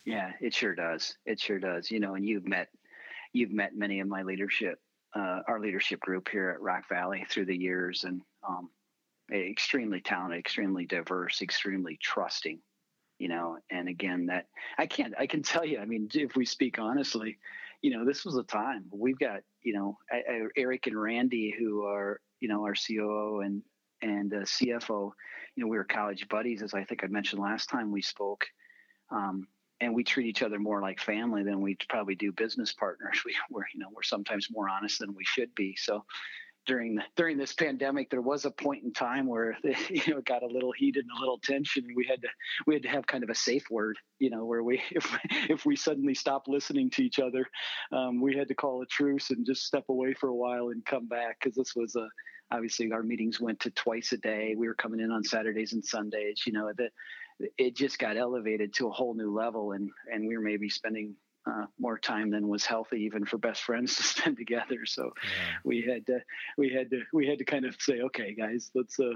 Yeah, 0.05 0.31
it 0.41 0.53
sure 0.53 0.75
does. 0.75 1.15
It 1.25 1.39
sure 1.39 1.59
does. 1.59 1.89
You 1.89 1.99
know, 1.99 2.15
and 2.15 2.25
you've 2.25 2.47
met 2.47 2.69
you've 3.31 3.51
met 3.51 3.75
many 3.75 3.99
of 4.01 4.07
my 4.07 4.23
leadership, 4.23 4.79
uh, 5.15 5.39
our 5.47 5.59
leadership 5.59 6.01
group 6.01 6.27
here 6.29 6.49
at 6.49 6.61
Rock 6.61 6.89
Valley 6.89 7.25
through 7.29 7.45
the 7.45 7.57
years, 7.57 8.03
and 8.03 8.21
um, 8.47 8.69
extremely 9.31 10.01
talented, 10.01 10.39
extremely 10.39 10.85
diverse, 10.85 11.41
extremely 11.41 11.97
trusting. 12.01 12.59
You 13.17 13.29
know, 13.29 13.59
and 13.69 13.87
again, 13.87 14.25
that 14.25 14.47
I 14.77 14.87
can't. 14.87 15.13
I 15.17 15.27
can 15.27 15.41
tell 15.41 15.63
you. 15.63 15.79
I 15.79 15.85
mean, 15.85 16.09
if 16.13 16.35
we 16.35 16.45
speak 16.45 16.79
honestly, 16.79 17.37
you 17.83 17.91
know, 17.91 18.05
this 18.05 18.25
was 18.25 18.37
a 18.37 18.43
time 18.43 18.85
we've 18.91 19.19
got, 19.19 19.41
you 19.61 19.73
know, 19.73 19.97
Eric 20.57 20.87
and 20.87 20.99
Randy, 20.99 21.53
who 21.55 21.83
are, 21.83 22.19
you 22.39 22.47
know, 22.47 22.63
our 22.63 22.73
COO 22.73 23.41
and 23.41 23.61
and 24.01 24.33
uh, 24.33 24.37
CFO. 24.37 25.11
You 25.55 25.63
know, 25.63 25.67
we 25.67 25.77
were 25.77 25.83
college 25.83 26.27
buddies, 26.29 26.63
as 26.63 26.73
I 26.73 26.85
think 26.85 27.03
I 27.03 27.07
mentioned 27.07 27.41
last 27.41 27.69
time 27.69 27.91
we 27.91 28.01
spoke. 28.01 28.45
Um, 29.11 29.47
and 29.81 29.93
we 29.93 30.03
treat 30.05 30.27
each 30.27 30.41
other 30.41 30.59
more 30.59 30.81
like 30.81 30.99
family 30.99 31.43
than 31.43 31.59
we 31.59 31.77
probably 31.89 32.15
do 32.15 32.31
business 32.31 32.73
partners. 32.73 33.21
We, 33.25 33.35
we're, 33.51 33.65
you 33.73 33.81
know, 33.81 33.89
we're 33.93 34.03
sometimes 34.03 34.47
more 34.49 34.69
honest 34.69 34.99
than 34.99 35.13
we 35.13 35.25
should 35.25 35.53
be. 35.53 35.75
So 35.77 36.05
during 36.65 36.99
during 37.15 37.37
this 37.37 37.53
pandemic, 37.53 38.09
there 38.09 38.21
was 38.21 38.45
a 38.45 38.51
point 38.51 38.83
in 38.83 38.93
time 38.93 39.27
where 39.27 39.57
you 39.63 40.01
know 40.07 40.17
it 40.17 40.25
got 40.25 40.43
a 40.43 40.47
little 40.47 40.71
heated 40.71 41.05
and 41.05 41.17
a 41.17 41.19
little 41.19 41.39
tension. 41.43 41.85
We 41.95 42.05
had 42.05 42.21
to 42.21 42.27
we 42.65 42.73
had 42.73 42.83
to 42.83 42.89
have 42.89 43.07
kind 43.07 43.23
of 43.23 43.29
a 43.29 43.35
safe 43.35 43.65
word, 43.69 43.97
you 44.19 44.29
know, 44.29 44.45
where 44.45 44.63
we 44.63 44.81
if 44.91 45.17
if 45.49 45.65
we 45.65 45.75
suddenly 45.75 46.13
stopped 46.13 46.47
listening 46.47 46.89
to 46.91 47.03
each 47.03 47.19
other, 47.19 47.45
um, 47.91 48.21
we 48.21 48.35
had 48.35 48.47
to 48.47 48.55
call 48.55 48.81
a 48.81 48.85
truce 48.87 49.29
and 49.29 49.45
just 49.45 49.63
step 49.65 49.85
away 49.89 50.13
for 50.13 50.29
a 50.29 50.35
while 50.35 50.69
and 50.69 50.85
come 50.85 51.07
back 51.07 51.37
because 51.39 51.55
this 51.55 51.75
was 51.75 51.95
a 51.95 52.07
obviously 52.51 52.91
our 52.91 53.03
meetings 53.03 53.41
went 53.41 53.59
to 53.61 53.71
twice 53.71 54.11
a 54.11 54.17
day. 54.17 54.55
We 54.57 54.67
were 54.67 54.75
coming 54.75 54.99
in 54.99 55.11
on 55.11 55.23
Saturdays 55.23 55.73
and 55.73 55.83
Sundays. 55.83 56.43
You 56.45 56.53
know, 56.53 56.71
that 56.77 56.91
it 57.57 57.75
just 57.75 57.99
got 57.99 58.17
elevated 58.17 58.73
to 58.75 58.87
a 58.87 58.91
whole 58.91 59.13
new 59.13 59.33
level, 59.33 59.73
and 59.73 59.89
and 60.11 60.27
we 60.27 60.37
were 60.37 60.43
maybe 60.43 60.69
spending 60.69 61.15
uh, 61.45 61.65
more 61.79 61.97
time 61.97 62.29
than 62.29 62.47
was 62.47 62.65
healthy 62.65 63.01
even 63.01 63.25
for 63.25 63.37
best 63.37 63.63
friends 63.63 63.95
to 63.97 64.03
spend 64.03 64.37
together. 64.37 64.85
So 64.85 65.13
yeah. 65.23 65.55
we 65.63 65.81
had 65.81 66.05
to 66.07 66.19
we 66.57 66.69
had 66.69 66.89
to 66.91 67.01
we 67.13 67.27
had 67.27 67.37
to 67.39 67.45
kind 67.45 67.65
of 67.65 67.75
say, 67.79 68.01
okay, 68.01 68.33
guys, 68.33 68.71
let's 68.75 68.99
uh, 68.99 69.13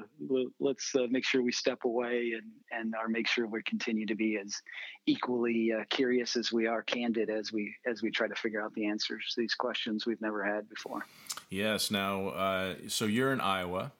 let's 0.59 0.93
uh, 0.95 1.07
make 1.09 1.25
sure 1.25 1.41
we 1.41 1.51
step 1.51 1.85
away 1.85 2.33
and 2.35 2.51
and 2.71 2.95
our 2.95 3.07
make 3.07 3.27
sure 3.27 3.47
we 3.47 3.63
continue 3.63 4.05
to 4.05 4.15
be 4.15 4.37
as 4.37 4.61
equally 5.05 5.71
uh, 5.73 5.83
curious 5.89 6.35
as 6.35 6.51
we 6.51 6.67
are 6.67 6.81
candid 6.81 7.29
as 7.29 7.51
we 7.51 7.73
as 7.85 8.01
we 8.01 8.11
try 8.11 8.27
to 8.27 8.35
figure 8.35 8.61
out 8.61 8.73
the 8.73 8.85
answers 8.85 9.33
to 9.33 9.41
these 9.41 9.55
questions 9.55 10.05
we've 10.05 10.21
never 10.21 10.43
had 10.43 10.69
before. 10.69 11.05
Yes. 11.49 11.91
Now, 11.91 12.29
uh, 12.29 12.75
so 12.87 13.05
you're 13.05 13.31
in 13.31 13.39
Iowa 13.39 13.91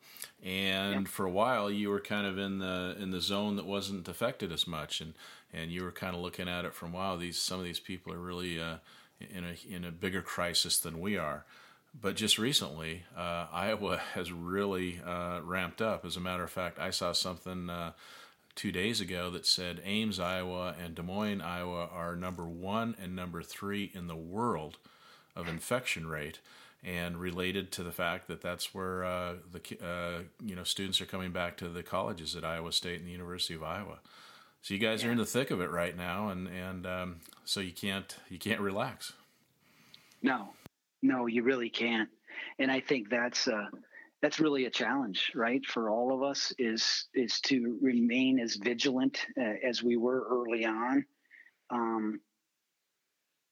and 0.44 1.08
for 1.08 1.26
a 1.26 1.32
while 1.32 1.70
you 1.70 1.90
were 1.90 2.00
kind 2.00 2.28
of 2.28 2.38
in 2.38 2.60
the 2.60 2.96
in 3.00 3.12
the 3.12 3.22
zone 3.22 3.56
that 3.56 3.66
wasn't 3.66 4.08
affected 4.08 4.52
as 4.52 4.68
much. 4.68 5.02
And 5.02 5.14
and 5.54 5.72
you 5.72 5.84
were 5.84 5.92
kind 5.92 6.16
of 6.16 6.22
looking 6.22 6.48
at 6.48 6.66
it 6.66 6.74
from 6.74 6.94
wow 6.94 7.16
these 7.16 7.40
some 7.40 7.60
of 7.60 7.66
these 7.66 7.80
people 7.80 8.14
are 8.14 8.20
really 8.20 8.60
uh, 8.60 8.78
in 9.20 9.44
a 9.44 9.56
in 9.74 9.86
a 9.86 9.92
bigger 9.92 10.22
crisis 10.22 10.80
than 10.80 11.00
we 11.00 11.18
are. 11.18 11.46
But 12.00 12.16
just 12.16 12.38
recently 12.38 13.04
uh, 13.16 13.48
Iowa 13.52 13.98
has 14.14 14.32
really 14.32 15.02
uh, 15.06 15.42
ramped 15.44 15.82
up. 15.82 16.06
As 16.06 16.16
a 16.16 16.22
matter 16.22 16.44
of 16.44 16.52
fact 16.52 16.80
I 16.80 16.92
saw 16.92 17.12
something 17.12 17.70
uh, 17.70 17.92
two 18.56 18.72
days 18.72 19.02
ago 19.02 19.30
that 19.32 19.46
said 19.46 19.82
Ames 19.86 20.20
Iowa 20.20 20.76
and 20.84 20.96
Des 20.96 21.04
Moines 21.04 21.42
Iowa 21.42 21.90
are 21.92 22.16
number 22.16 22.46
one 22.46 22.96
and 23.02 23.16
number 23.16 23.44
three 23.44 23.92
in 23.94 24.08
the 24.08 24.16
world 24.16 24.78
of 25.36 25.48
infection 25.48 26.08
rate 26.08 26.40
and 26.84 27.18
related 27.18 27.72
to 27.74 27.84
the 27.84 27.92
fact 27.92 28.28
that 28.28 28.42
that's 28.42 28.74
where 28.74 29.04
uh, 29.04 29.34
the 29.52 29.86
uh, 29.86 30.24
you 30.44 30.56
know 30.56 30.64
students 30.64 31.02
are 31.02 31.06
coming 31.06 31.32
back 31.32 31.58
to 31.58 31.70
the 31.70 31.84
colleges 31.84 32.36
at 32.36 32.46
Iowa 32.46 32.72
State 32.72 33.00
and 33.00 33.08
the 33.08 33.12
University 33.12 33.54
of 33.54 33.64
Iowa. 33.64 34.00
So 34.62 34.74
you 34.74 34.80
guys 34.80 35.02
yeah. 35.02 35.10
are 35.10 35.12
in 35.12 35.18
the 35.18 35.26
thick 35.26 35.52
of 35.52 35.62
it 35.62 35.70
right 35.70 35.96
now, 35.96 36.30
and 36.30 36.48
and 36.48 36.86
um, 36.86 37.16
so 37.46 37.60
you 37.60 37.72
can't 37.72 38.16
you 38.30 38.40
can't 38.40 38.62
relax. 38.62 39.14
No, 40.22 40.50
no, 41.02 41.28
you 41.28 41.44
really 41.44 41.70
can't, 41.70 42.10
and 42.60 42.72
I 42.72 42.80
think 42.80 43.10
that's 43.10 43.48
uh, 43.48 43.68
that's 44.22 44.40
really 44.40 44.66
a 44.66 44.70
challenge, 44.70 45.32
right, 45.36 45.66
for 45.66 45.90
all 45.90 46.14
of 46.14 46.24
us 46.24 46.52
is 46.58 47.06
is 47.14 47.40
to 47.42 47.78
remain 47.82 48.40
as 48.40 48.56
vigilant 48.56 49.26
uh, 49.40 49.54
as 49.64 49.84
we 49.84 49.98
were 49.98 50.26
early 50.30 50.66
on. 50.66 51.06
Um, 51.70 52.20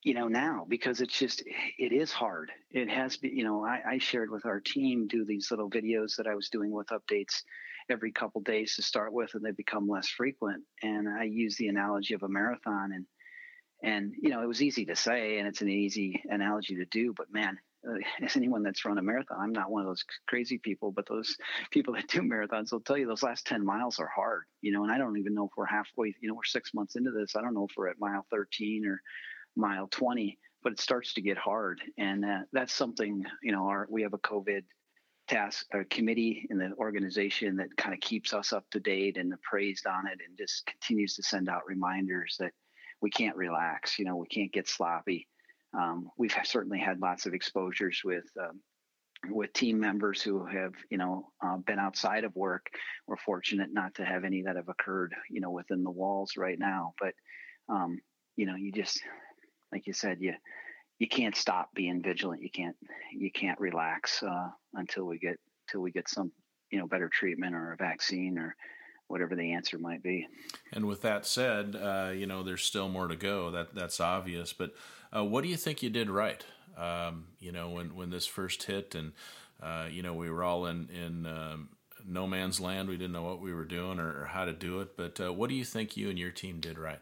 you 0.05 0.13
know 0.13 0.27
now 0.27 0.65
because 0.69 1.01
it's 1.01 1.17
just 1.17 1.43
it 1.79 1.91
is 1.91 2.12
hard. 2.12 2.51
It 2.71 2.89
has 2.89 3.17
been 3.17 3.35
you 3.35 3.43
know 3.43 3.65
I, 3.65 3.81
I, 3.93 3.97
shared 3.97 4.29
with 4.29 4.45
our 4.45 4.62
team 4.62 5.07
do 5.07 5.25
these 5.25 5.50
little 5.50 5.69
videos 5.69 6.15
that 6.15 6.27
i 6.27 6.35
was 6.35 6.50
doing 6.50 6.71
with 6.71 6.88
updates 6.88 7.41
every 7.89 8.12
couple 8.12 8.41
days 8.41 8.75
to 8.75 8.83
start 8.83 9.12
with 9.12 9.33
and 9.33 9.43
they 9.43 9.51
become 9.51 9.89
less 9.89 10.07
frequent. 10.07 10.63
And 10.83 11.09
i 11.09 11.24
use 11.24 11.57
the 11.57 11.67
analogy 11.67 12.13
of 12.13 12.24
a 12.24 12.29
marathon 12.29 12.91
and 12.93 13.05
and 13.83 14.13
you 14.21 14.29
know 14.29 14.41
it 14.43 14.47
was 14.47 14.62
easy 14.62 14.85
to 14.85 14.95
say 14.95 15.39
and 15.39 15.47
it's 15.47 15.62
an 15.62 15.69
easy 15.69 16.21
analogy 16.29 16.75
to 16.75 16.85
do 16.85 17.13
but 17.17 17.33
man 17.33 17.57
uh, 17.88 17.97
as 18.24 18.38
anyone 18.38 18.63
that's 18.63 18.85
run 18.85 19.00
a 19.00 19.01
marathon 19.01 19.38
i'm 19.41 19.51
not 19.51 19.71
one 19.71 19.81
of 19.81 19.88
those 19.88 20.05
crazy 20.27 20.59
people 20.59 20.91
but 20.91 21.07
those 21.09 21.35
people 21.71 21.95
that 21.95 22.07
do 22.07 22.21
marathons 22.21 22.71
will 22.71 22.79
tell 22.79 22.97
you 22.97 23.07
those 23.07 23.24
last 23.24 23.45
10 23.47 23.65
miles 23.65 24.00
are 24.00 24.12
hard 24.15 24.43
you 24.62 24.71
know 24.71 24.83
and 24.83 24.91
i 24.91 24.97
don't 24.97 25.17
even 25.17 25.33
know 25.33 25.45
if 25.45 25.51
we're 25.57 25.65
halfway 25.65 26.13
you 26.21 26.29
know 26.29 26.35
we're 26.35 26.43
six 26.43 26.74
months 26.74 26.95
into 26.95 27.12
this 27.12 27.35
i 27.35 27.41
don't 27.41 27.55
know 27.55 27.65
if 27.69 27.75
we're 27.75 27.89
at 27.89 28.00
mile 28.00 28.25
13 28.31 28.85
or 28.85 29.01
mile 29.55 29.88
20, 29.89 30.38
but 30.63 30.74
it 30.74 30.79
starts 30.79 31.13
to 31.13 31.21
get 31.21 31.38
hard. 31.38 31.81
And 31.97 32.25
uh, 32.25 32.39
that's 32.51 32.74
something, 32.74 33.24
you 33.43 33.51
know, 33.51 33.67
our, 33.67 33.88
we 33.89 34.01
have 34.01 34.13
a 34.13 34.19
COVID 34.19 34.63
task 35.27 35.65
or 35.74 35.83
committee 35.85 36.47
in 36.50 36.57
the 36.57 36.71
organization 36.77 37.55
that 37.57 37.75
kind 37.77 37.93
of 37.93 38.00
keeps 38.00 38.33
us 38.33 38.53
up 38.53 38.65
to 38.71 38.79
date 38.79 39.17
and 39.17 39.33
appraised 39.33 39.88
on 39.88 40.07
it 40.07 40.19
and 40.27 40.38
just 40.38 40.65
continues 40.65 41.15
to 41.15 41.24
send 41.24 41.50
out 41.50 41.62
reminders 41.67 42.35
that 42.39 42.51
we 43.01 43.09
can't 43.09 43.35
relax, 43.35 44.00
you 44.00 44.05
know, 44.05 44.15
we 44.15 44.27
can't 44.27 44.51
get 44.51 44.67
sloppy. 44.67 45.27
Um, 45.77 46.09
we've 46.17 46.35
certainly 46.43 46.79
had 46.79 47.01
lots 47.01 47.25
of 47.25 47.33
exposures 47.33 48.01
with 48.03 48.25
um, 48.39 48.62
with 49.29 49.51
team 49.53 49.79
members 49.79 50.21
who 50.21 50.45
have 50.45 50.74
you 50.89 50.97
know 50.97 51.29
uh, 51.43 51.57
been 51.57 51.79
outside 51.79 52.24
of 52.24 52.35
work. 52.35 52.67
We're 53.07 53.17
fortunate 53.17 53.69
not 53.71 53.95
to 53.95 54.05
have 54.05 54.24
any 54.24 54.43
that 54.43 54.55
have 54.55 54.69
occurred 54.69 55.13
you 55.29 55.41
know 55.41 55.51
within 55.51 55.83
the 55.83 55.91
walls 55.91 56.33
right 56.38 56.57
now, 56.57 56.93
but 57.00 57.13
um, 57.69 58.00
you 58.35 58.45
know 58.45 58.55
you 58.55 58.71
just 58.71 59.01
like 59.75 59.88
you 59.88 59.94
said, 59.94 60.17
you 60.22 60.34
you 61.00 61.08
can't 61.10 61.36
stop 61.36 61.70
being 61.75 62.01
vigilant. 62.01 62.41
You 62.41 62.50
can't 62.50 62.77
you 63.12 63.29
can't 63.29 63.60
relax 63.60 64.24
uh, 64.24 64.48
until 64.74 65.03
we 65.03 65.20
get 65.20 65.38
till 65.70 65.82
we 65.82 65.91
get 65.91 66.08
some 66.08 66.32
you 66.72 66.79
know 66.79 66.88
better 66.88 67.10
treatment 67.10 67.53
or 67.53 67.74
a 67.74 67.75
vaccine 67.75 68.38
or 68.38 68.55
whatever 69.08 69.36
the 69.36 69.51
answer 69.51 69.77
might 69.77 70.01
be. 70.01 70.27
And 70.72 70.86
with 70.86 71.01
that 71.01 71.25
said, 71.25 71.75
uh, 71.75 72.12
you 72.15 72.25
know 72.25 72.41
there's 72.41 72.63
still 72.63 72.88
more 72.88 73.10
to 73.10 73.17
go. 73.17 73.51
That 73.51 73.75
that's 73.75 74.00
obvious. 74.00 74.53
But 74.53 74.74
uh, 75.13 75.25
what 75.25 75.44
do 75.44 75.50
you 75.50 75.58
think 75.58 75.84
you 75.84 75.89
did 75.89 76.10
right? 76.10 76.44
Um, 76.77 77.27
you 77.38 77.51
know 77.51 77.70
when 77.70 77.96
when 77.96 78.12
this 78.12 78.25
first 78.25 78.63
hit 78.63 78.96
and 78.96 79.12
uh, 79.62 79.88
you 79.91 80.01
know 80.01 80.13
we 80.13 80.29
were 80.29 80.46
all 80.46 80.67
in 80.67 80.88
in 80.89 81.25
um, 81.25 81.70
no 82.08 82.27
man's 82.27 82.62
land. 82.62 82.88
We 82.88 82.96
didn't 82.96 83.12
know 83.12 83.24
what 83.24 83.41
we 83.41 83.53
were 83.53 83.65
doing 83.65 84.00
or, 84.00 84.22
or 84.22 84.25
how 84.32 84.46
to 84.46 84.53
do 84.53 84.79
it. 84.79 84.96
But 84.96 85.20
uh, 85.20 85.34
what 85.34 85.50
do 85.50 85.55
you 85.55 85.65
think 85.65 85.98
you 85.98 86.10
and 86.10 86.17
your 86.17 86.32
team 86.32 86.62
did 86.62 86.79
right? 86.79 87.01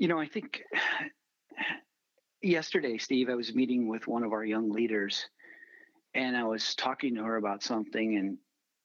You 0.00 0.08
know, 0.08 0.18
I 0.18 0.26
think 0.26 0.62
yesterday, 2.42 2.98
Steve, 2.98 3.28
I 3.28 3.34
was 3.34 3.54
meeting 3.54 3.86
with 3.86 4.08
one 4.08 4.24
of 4.24 4.32
our 4.32 4.44
young 4.44 4.70
leaders 4.72 5.26
and 6.14 6.36
I 6.36 6.42
was 6.42 6.74
talking 6.74 7.14
to 7.14 7.22
her 7.22 7.36
about 7.36 7.62
something 7.62 8.16
and 8.16 8.38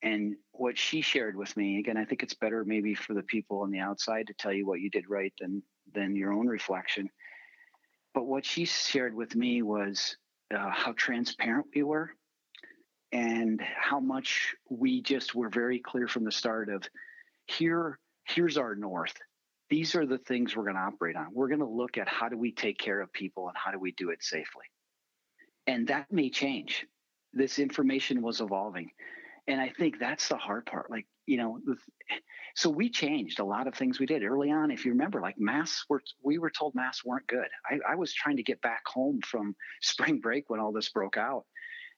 and 0.03 0.35
what 0.51 0.77
she 0.77 1.01
shared 1.01 1.35
with 1.35 1.55
me 1.57 1.79
again 1.79 1.97
i 1.97 2.05
think 2.05 2.21
it's 2.21 2.35
better 2.35 2.63
maybe 2.65 2.93
for 2.93 3.13
the 3.13 3.23
people 3.23 3.61
on 3.61 3.71
the 3.71 3.79
outside 3.79 4.27
to 4.27 4.33
tell 4.33 4.51
you 4.53 4.67
what 4.67 4.81
you 4.81 4.89
did 4.89 5.09
right 5.09 5.33
than 5.39 5.63
than 5.93 6.15
your 6.15 6.33
own 6.33 6.47
reflection. 6.47 7.09
But 8.13 8.25
what 8.25 8.45
she 8.45 8.65
shared 8.65 9.15
with 9.15 9.35
me 9.35 9.61
was 9.61 10.17
uh, 10.53 10.69
how 10.69 10.93
transparent 10.93 11.67
we 11.75 11.83
were 11.83 12.11
and 13.11 13.61
how 13.61 13.99
much 13.99 14.55
we 14.69 15.01
just 15.01 15.35
were 15.35 15.49
very 15.49 15.79
clear 15.79 16.07
from 16.07 16.23
the 16.23 16.31
start 16.31 16.69
of 16.69 16.83
here 17.47 17.99
here's 18.25 18.57
our 18.57 18.75
north 18.75 19.15
these 19.69 19.95
are 19.95 20.05
the 20.05 20.17
things 20.17 20.55
we're 20.55 20.63
going 20.63 20.75
to 20.75 20.81
operate 20.81 21.15
on. 21.15 21.27
We're 21.31 21.47
going 21.47 21.59
to 21.59 21.65
look 21.65 21.97
at 21.97 22.07
how 22.07 22.29
do 22.29 22.37
we 22.37 22.51
take 22.51 22.77
care 22.77 23.01
of 23.01 23.11
people 23.11 23.47
and 23.47 23.57
how 23.57 23.71
do 23.71 23.79
we 23.79 23.91
do 23.93 24.09
it 24.09 24.23
safely. 24.23 24.65
And 25.67 25.87
that 25.87 26.11
may 26.11 26.29
change. 26.29 26.85
This 27.33 27.57
information 27.59 28.21
was 28.21 28.41
evolving. 28.41 28.91
And 29.47 29.59
I 29.59 29.69
think 29.69 29.99
that's 29.99 30.27
the 30.27 30.37
hard 30.37 30.65
part. 30.65 30.89
Like, 30.89 31.07
you 31.25 31.37
know, 31.37 31.59
so 32.55 32.69
we 32.69 32.89
changed 32.89 33.39
a 33.39 33.45
lot 33.45 33.67
of 33.67 33.75
things 33.75 33.99
we 33.99 34.05
did 34.05 34.23
early 34.23 34.51
on. 34.51 34.71
If 34.71 34.85
you 34.85 34.91
remember, 34.91 35.21
like 35.21 35.35
masks 35.37 35.85
were, 35.89 36.01
we 36.23 36.37
were 36.37 36.49
told 36.49 36.75
masks 36.75 37.03
weren't 37.03 37.27
good. 37.27 37.47
I, 37.69 37.79
I 37.91 37.95
was 37.95 38.13
trying 38.13 38.37
to 38.37 38.43
get 38.43 38.61
back 38.61 38.81
home 38.87 39.19
from 39.25 39.55
spring 39.81 40.19
break 40.19 40.49
when 40.49 40.59
all 40.59 40.71
this 40.71 40.89
broke 40.89 41.17
out. 41.17 41.45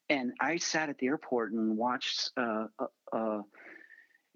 And 0.09 0.31
I 0.39 0.57
sat 0.57 0.89
at 0.89 0.97
the 0.99 1.07
airport 1.07 1.51
and 1.51 1.77
watched 1.77 2.31
uh, 2.37 2.67
uh, 2.79 2.85
uh 3.15 3.41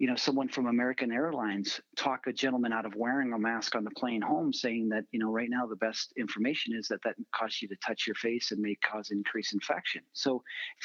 you 0.02 0.08
know, 0.08 0.16
someone 0.16 0.48
from 0.48 0.66
American 0.66 1.12
Airlines 1.12 1.80
talk 1.94 2.26
a 2.26 2.32
gentleman 2.32 2.72
out 2.72 2.84
of 2.84 2.96
wearing 2.96 3.32
a 3.34 3.38
mask 3.38 3.76
on 3.76 3.84
the 3.84 3.90
plane 3.92 4.20
home, 4.20 4.52
saying 4.52 4.88
that 4.88 5.04
you 5.12 5.20
know 5.20 5.30
right 5.30 5.48
now 5.48 5.64
the 5.64 5.76
best 5.76 6.12
information 6.16 6.74
is 6.76 6.88
that 6.88 6.98
that 7.04 7.14
causes 7.32 7.62
you 7.62 7.68
to 7.68 7.76
touch 7.76 8.08
your 8.08 8.16
face 8.16 8.50
and 8.50 8.60
may 8.60 8.74
cause 8.84 9.12
increased 9.12 9.54
infection. 9.54 10.00
So, 10.12 10.42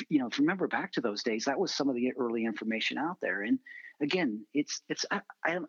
you 0.09 0.19
know, 0.19 0.27
if 0.27 0.37
you 0.37 0.43
remember 0.43 0.67
back 0.67 0.91
to 0.91 1.01
those 1.01 1.23
days, 1.23 1.45
that 1.45 1.59
was 1.59 1.73
some 1.73 1.89
of 1.89 1.95
the 1.95 2.13
early 2.15 2.45
information 2.45 2.99
out 2.99 3.17
there. 3.19 3.41
And 3.41 3.57
again, 4.03 4.45
it's 4.53 4.83
it's 4.87 5.03
I, 5.09 5.21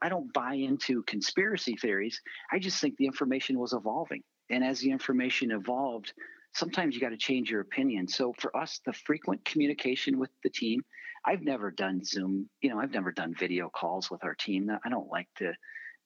I 0.02 0.10
don't 0.10 0.30
buy 0.34 0.52
into 0.52 1.02
conspiracy 1.04 1.74
theories. 1.74 2.20
I 2.52 2.58
just 2.58 2.82
think 2.82 2.98
the 2.98 3.06
information 3.06 3.58
was 3.58 3.72
evolving, 3.72 4.24
and 4.50 4.62
as 4.62 4.80
the 4.80 4.90
information 4.90 5.52
evolved, 5.52 6.12
sometimes 6.52 6.94
you 6.94 7.00
got 7.00 7.10
to 7.10 7.16
change 7.16 7.50
your 7.50 7.62
opinion. 7.62 8.08
So 8.08 8.34
for 8.38 8.54
us, 8.54 8.82
the 8.84 8.92
frequent 8.92 9.42
communication 9.46 10.18
with 10.18 10.28
the 10.42 10.50
team 10.50 10.82
I've 11.28 11.42
never 11.42 11.70
done 11.70 12.02
Zoom, 12.02 12.48
you 12.62 12.70
know, 12.70 12.80
I've 12.80 12.94
never 12.94 13.12
done 13.12 13.34
video 13.38 13.68
calls 13.68 14.10
with 14.10 14.24
our 14.24 14.34
team. 14.34 14.70
I 14.82 14.88
don't 14.88 15.10
like 15.10 15.28
to 15.36 15.52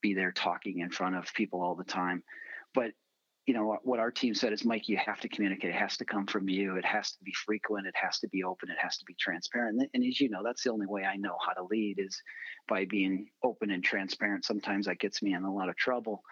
be 0.01 0.15
there 0.15 0.33
talking 0.33 0.81
in 0.81 0.91
front 0.91 1.15
of 1.15 1.33
people 1.33 1.63
all 1.63 1.77
the 1.77 1.85
time. 1.85 2.25
But 2.75 2.91
you 3.47 3.55
know 3.55 3.79
what 3.85 4.01
our 4.01 4.11
team 4.11 4.35
said 4.35 4.53
is 4.53 4.65
mike 4.65 4.89
you 4.89 4.97
have 4.97 5.21
to 5.21 5.29
communicate. 5.29 5.71
It 5.71 5.79
has 5.79 5.97
to 5.99 6.05
come 6.05 6.27
from 6.27 6.49
you. 6.49 6.77
It 6.77 6.85
has 6.85 7.13
to 7.13 7.19
be 7.23 7.33
frequent. 7.47 7.87
It 7.87 7.95
has 7.95 8.19
to 8.21 8.29
be 8.29 8.43
open. 8.43 8.69
It 8.69 8.79
has 8.81 8.99
to 8.99 9.05
be 9.05 9.15
transparent. 9.19 9.81
And 9.95 10.05
as 10.05 10.21
you 10.21 10.29
know 10.29 10.43
that's 10.45 10.65
the 10.65 10.73
only 10.73 10.87
way 10.87 11.05
i 11.05 11.17
know 11.17 11.37
how 11.45 11.53
to 11.53 11.69
lead 11.71 12.01
is 12.01 12.21
by 12.69 12.85
being 12.85 13.29
open 13.45 13.71
and 13.71 13.83
transparent. 13.83 14.45
Sometimes 14.45 14.87
that 14.87 14.99
gets 14.99 15.23
me 15.23 15.35
in 15.35 15.45
a 15.45 15.55
lot 15.55 15.69
of 15.69 15.77
trouble. 15.77 16.23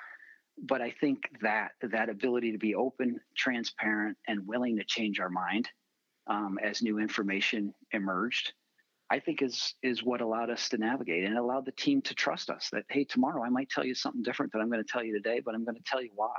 But 0.62 0.82
i 0.82 0.90
think 1.00 1.18
that 1.42 1.72
that 1.82 2.08
ability 2.08 2.52
to 2.52 2.58
be 2.58 2.74
open 2.74 3.20
transparent 3.36 4.16
and 4.26 4.48
willing 4.48 4.76
to 4.78 4.84
change 4.84 5.20
our 5.20 5.30
mind 5.30 5.68
um, 6.26 6.58
as 6.62 6.82
new 6.82 6.98
information 6.98 7.72
emerged 7.92 8.52
I 9.10 9.18
think 9.18 9.42
is 9.42 9.74
is 9.82 10.02
what 10.04 10.20
allowed 10.20 10.50
us 10.50 10.68
to 10.68 10.78
navigate 10.78 11.24
and 11.24 11.36
allowed 11.36 11.66
the 11.66 11.72
team 11.72 12.00
to 12.02 12.14
trust 12.14 12.48
us 12.48 12.68
that 12.72 12.84
hey 12.88 13.04
tomorrow 13.04 13.42
I 13.42 13.48
might 13.48 13.68
tell 13.68 13.84
you 13.84 13.94
something 13.94 14.22
different 14.22 14.52
than 14.52 14.60
I'm 14.60 14.70
going 14.70 14.82
to 14.84 14.90
tell 14.90 15.02
you 15.02 15.12
today 15.12 15.40
but 15.44 15.54
I'm 15.54 15.64
going 15.64 15.76
to 15.76 15.82
tell 15.84 16.02
you 16.02 16.10
why. 16.14 16.38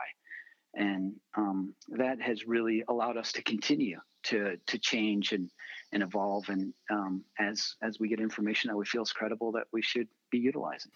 And 0.74 1.16
um, 1.36 1.76
that 1.90 2.22
has 2.22 2.48
really 2.48 2.84
allowed 2.88 3.18
us 3.18 3.34
to 3.34 3.44
continue 3.44 4.00
to 4.24 4.58
to 4.68 4.78
change 4.80 5.34
and 5.34 5.50
and 5.92 6.02
evolve 6.02 6.48
and 6.48 6.74
um, 6.90 7.26
as 7.40 7.76
as 7.82 8.00
we 8.00 8.08
get 8.08 8.22
information 8.22 8.70
that 8.70 8.78
we 8.78 8.86
feel 8.86 9.04
is 9.04 9.12
credible 9.12 9.52
that 9.52 9.68
we 9.74 9.82
should 9.82 10.08
be 10.30 10.38
utilizing. 10.38 10.92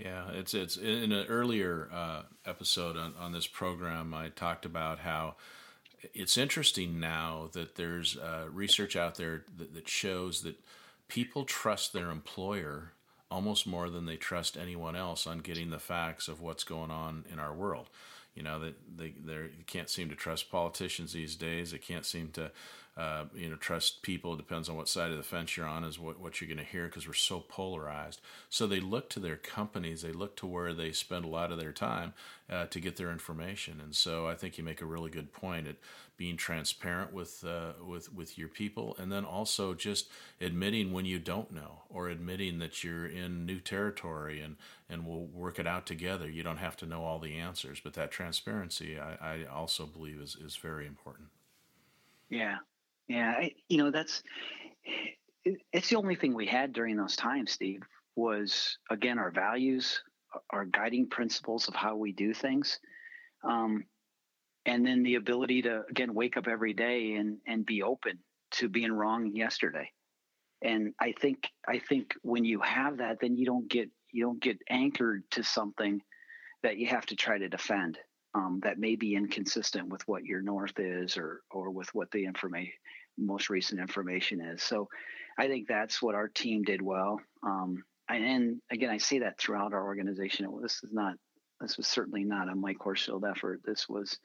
Yeah 0.00 0.30
it's 0.32 0.52
it's 0.52 0.76
in 0.76 1.12
an 1.12 1.26
earlier 1.28 1.88
uh, 1.92 2.22
episode 2.44 2.96
on, 2.96 3.14
on 3.20 3.30
this 3.30 3.46
program 3.46 4.12
i 4.12 4.30
talked 4.30 4.66
about 4.66 4.98
how 4.98 5.36
it's 6.12 6.36
interesting 6.36 6.98
now 6.98 7.48
that 7.52 7.76
there's 7.76 8.16
uh, 8.16 8.46
research 8.50 8.96
out 8.96 9.14
there 9.14 9.44
that, 9.56 9.72
that 9.74 9.88
shows 9.88 10.42
that 10.42 10.56
people 11.08 11.44
trust 11.44 11.92
their 11.92 12.10
employer 12.10 12.92
almost 13.30 13.66
more 13.66 13.90
than 13.90 14.06
they 14.06 14.16
trust 14.16 14.56
anyone 14.56 14.94
else 14.94 15.26
on 15.26 15.38
getting 15.38 15.70
the 15.70 15.78
facts 15.78 16.28
of 16.28 16.40
what's 16.40 16.64
going 16.64 16.90
on 16.90 17.24
in 17.30 17.38
our 17.38 17.52
world 17.52 17.88
you 18.34 18.42
know 18.42 18.58
that 18.58 18.74
they 18.96 19.14
they 19.24 19.48
can't 19.66 19.88
seem 19.88 20.08
to 20.08 20.16
trust 20.16 20.50
politicians 20.50 21.12
these 21.12 21.36
days. 21.36 21.70
They 21.70 21.78
can't 21.78 22.04
seem 22.04 22.30
to 22.32 22.50
uh, 22.96 23.24
you 23.34 23.48
know 23.48 23.56
trust 23.56 24.02
people. 24.02 24.34
It 24.34 24.38
depends 24.38 24.68
on 24.68 24.76
what 24.76 24.88
side 24.88 25.10
of 25.10 25.16
the 25.16 25.22
fence 25.22 25.56
you're 25.56 25.66
on 25.66 25.84
is 25.84 25.98
what, 25.98 26.20
what 26.20 26.40
you're 26.40 26.48
going 26.48 26.58
to 26.58 26.64
hear 26.64 26.86
because 26.86 27.06
we're 27.06 27.14
so 27.14 27.40
polarized. 27.40 28.20
So 28.48 28.66
they 28.66 28.80
look 28.80 29.10
to 29.10 29.20
their 29.20 29.36
companies. 29.36 30.02
They 30.02 30.12
look 30.12 30.36
to 30.36 30.46
where 30.46 30.72
they 30.72 30.92
spend 30.92 31.24
a 31.24 31.28
lot 31.28 31.50
of 31.50 31.58
their 31.58 31.72
time 31.72 32.14
uh, 32.48 32.66
to 32.66 32.80
get 32.80 32.96
their 32.96 33.10
information. 33.10 33.80
And 33.82 33.94
so 33.94 34.28
I 34.28 34.34
think 34.34 34.58
you 34.58 34.64
make 34.64 34.80
a 34.80 34.86
really 34.86 35.10
good 35.10 35.32
point 35.32 35.66
at 35.66 35.76
being 36.16 36.36
transparent 36.36 37.12
with 37.12 37.44
uh, 37.44 37.72
with 37.84 38.12
with 38.14 38.38
your 38.38 38.48
people, 38.48 38.94
and 38.98 39.10
then 39.10 39.24
also 39.24 39.74
just 39.74 40.08
admitting 40.40 40.92
when 40.92 41.04
you 41.04 41.18
don't 41.18 41.52
know, 41.52 41.82
or 41.88 42.08
admitting 42.08 42.58
that 42.60 42.84
you're 42.84 43.06
in 43.06 43.44
new 43.44 43.58
territory, 43.58 44.40
and 44.40 44.56
and 44.88 45.06
we'll 45.06 45.26
work 45.26 45.58
it 45.58 45.66
out 45.66 45.86
together. 45.86 46.30
You 46.30 46.44
don't 46.44 46.58
have 46.58 46.76
to 46.78 46.86
know 46.86 47.02
all 47.02 47.18
the 47.18 47.36
answers, 47.36 47.80
but 47.82 47.94
that 47.94 48.12
transparency, 48.12 48.98
I, 48.98 49.14
I 49.20 49.44
also 49.46 49.86
believe, 49.86 50.20
is 50.20 50.36
is 50.36 50.54
very 50.56 50.86
important. 50.86 51.28
Yeah, 52.30 52.58
yeah, 53.08 53.34
I, 53.38 53.52
you 53.68 53.78
know 53.78 53.90
that's 53.90 54.22
it's 55.72 55.88
the 55.88 55.96
only 55.96 56.14
thing 56.14 56.34
we 56.34 56.46
had 56.46 56.72
during 56.72 56.96
those 56.96 57.16
times, 57.16 57.52
Steve. 57.52 57.82
Was 58.16 58.78
again 58.90 59.18
our 59.18 59.30
values, 59.30 60.02
our 60.50 60.64
guiding 60.64 61.08
principles 61.08 61.68
of 61.68 61.74
how 61.74 61.96
we 61.96 62.12
do 62.12 62.32
things. 62.32 62.78
Um, 63.42 63.84
and 64.66 64.86
then 64.86 65.02
the 65.02 65.16
ability 65.16 65.62
to 65.62 65.82
again 65.90 66.14
wake 66.14 66.36
up 66.36 66.48
every 66.48 66.72
day 66.72 67.14
and 67.14 67.38
and 67.46 67.66
be 67.66 67.82
open 67.82 68.18
to 68.52 68.68
being 68.68 68.92
wrong 68.92 69.32
yesterday 69.34 69.90
and 70.62 70.92
i 71.00 71.12
think 71.20 71.48
i 71.68 71.78
think 71.78 72.14
when 72.22 72.44
you 72.44 72.60
have 72.60 72.98
that 72.98 73.18
then 73.20 73.36
you 73.36 73.44
don't 73.46 73.68
get 73.68 73.90
you 74.12 74.24
don't 74.24 74.42
get 74.42 74.58
anchored 74.70 75.22
to 75.30 75.42
something 75.42 76.00
that 76.62 76.78
you 76.78 76.86
have 76.86 77.04
to 77.06 77.16
try 77.16 77.36
to 77.36 77.48
defend 77.48 77.98
um, 78.36 78.60
that 78.64 78.78
may 78.78 78.96
be 78.96 79.14
inconsistent 79.14 79.88
with 79.88 80.02
what 80.08 80.24
your 80.24 80.40
north 80.40 80.78
is 80.78 81.16
or 81.16 81.42
or 81.50 81.70
with 81.70 81.88
what 81.94 82.10
the 82.10 82.24
information 82.24 82.72
most 83.18 83.50
recent 83.50 83.80
information 83.80 84.40
is. 84.40 84.62
So 84.62 84.88
i 85.36 85.48
think 85.48 85.66
that's 85.66 86.00
what 86.00 86.14
our 86.14 86.28
team 86.28 86.62
did 86.62 86.80
well. 86.80 87.20
Um, 87.42 87.84
and 88.08 88.60
again 88.70 88.90
i 88.90 88.98
see 88.98 89.20
that 89.20 89.38
throughout 89.38 89.72
our 89.72 89.84
organization. 89.84 90.46
This 90.62 90.82
is 90.82 90.92
not 90.92 91.14
this 91.60 91.76
was 91.76 91.86
certainly 91.86 92.24
not 92.24 92.48
a 92.48 92.54
mike 92.54 92.78
horsfield 92.80 93.24
effort. 93.24 93.60
This 93.64 93.88
was 93.88 94.18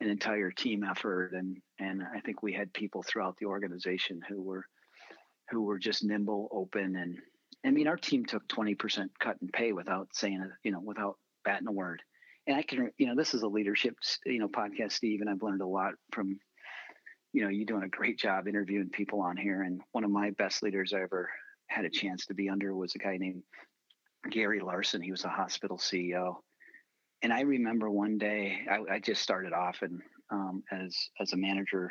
an 0.00 0.08
entire 0.08 0.50
team 0.50 0.84
effort. 0.84 1.32
And 1.32 1.58
and 1.78 2.02
I 2.02 2.20
think 2.20 2.42
we 2.42 2.52
had 2.52 2.72
people 2.72 3.02
throughout 3.02 3.36
the 3.38 3.46
organization 3.46 4.20
who 4.28 4.42
were 4.42 4.64
who 5.50 5.62
were 5.62 5.78
just 5.78 6.04
nimble, 6.04 6.48
open 6.52 6.96
and 6.96 7.18
I 7.64 7.70
mean 7.70 7.88
our 7.88 7.96
team 7.96 8.24
took 8.24 8.46
20% 8.48 9.08
cut 9.18 9.36
in 9.40 9.48
pay 9.48 9.72
without 9.72 10.08
saying 10.12 10.40
it, 10.40 10.50
you 10.62 10.72
know, 10.72 10.80
without 10.80 11.16
batting 11.44 11.68
a 11.68 11.72
word. 11.72 12.02
And 12.46 12.56
I 12.56 12.62
can 12.62 12.90
you 12.98 13.06
know, 13.06 13.16
this 13.16 13.34
is 13.34 13.42
a 13.42 13.48
leadership, 13.48 13.96
you 14.24 14.38
know, 14.38 14.48
podcast 14.48 14.92
Steve 14.92 15.20
and 15.20 15.30
I've 15.30 15.42
learned 15.42 15.62
a 15.62 15.66
lot 15.66 15.94
from 16.12 16.38
you 17.36 17.42
know, 17.42 17.50
you're 17.50 17.66
doing 17.66 17.82
a 17.82 17.88
great 17.88 18.18
job 18.18 18.48
interviewing 18.48 18.88
people 18.88 19.20
on 19.20 19.36
here 19.36 19.62
and 19.62 19.80
one 19.92 20.04
of 20.04 20.10
my 20.10 20.30
best 20.30 20.62
leaders 20.62 20.92
I 20.92 21.02
ever 21.02 21.28
had 21.68 21.84
a 21.84 21.90
chance 21.90 22.26
to 22.26 22.34
be 22.34 22.48
under 22.48 22.74
was 22.74 22.94
a 22.94 22.98
guy 22.98 23.16
named 23.18 23.42
Gary 24.30 24.60
Larson. 24.60 25.02
He 25.02 25.10
was 25.10 25.24
a 25.24 25.28
hospital 25.28 25.78
CEO 25.78 26.36
and 27.22 27.32
I 27.32 27.40
remember 27.40 27.90
one 27.90 28.18
day 28.18 28.60
I, 28.70 28.94
I 28.94 28.98
just 28.98 29.22
started 29.22 29.52
off 29.52 29.82
and 29.82 30.00
um, 30.30 30.62
as 30.70 30.96
as 31.20 31.32
a 31.32 31.36
manager, 31.36 31.90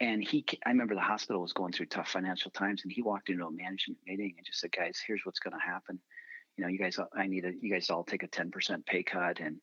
and 0.00 0.22
he 0.22 0.44
I 0.66 0.70
remember 0.70 0.94
the 0.94 1.00
hospital 1.00 1.42
was 1.42 1.52
going 1.52 1.72
through 1.72 1.86
tough 1.86 2.08
financial 2.08 2.50
times, 2.50 2.82
and 2.82 2.92
he 2.92 3.02
walked 3.02 3.30
into 3.30 3.46
a 3.46 3.50
management 3.50 3.98
meeting 4.06 4.34
and 4.36 4.46
just 4.46 4.60
said, 4.60 4.72
"Guys, 4.72 5.02
here's 5.06 5.22
what's 5.24 5.40
going 5.40 5.58
to 5.58 5.66
happen. 5.66 5.98
You 6.56 6.64
know, 6.64 6.68
you 6.68 6.78
guys, 6.78 6.98
I 7.16 7.26
need 7.26 7.44
a, 7.44 7.52
you 7.60 7.72
guys 7.72 7.88
all 7.88 8.04
take 8.04 8.24
a 8.24 8.28
10% 8.28 8.84
pay 8.84 9.02
cut, 9.02 9.40
and 9.40 9.56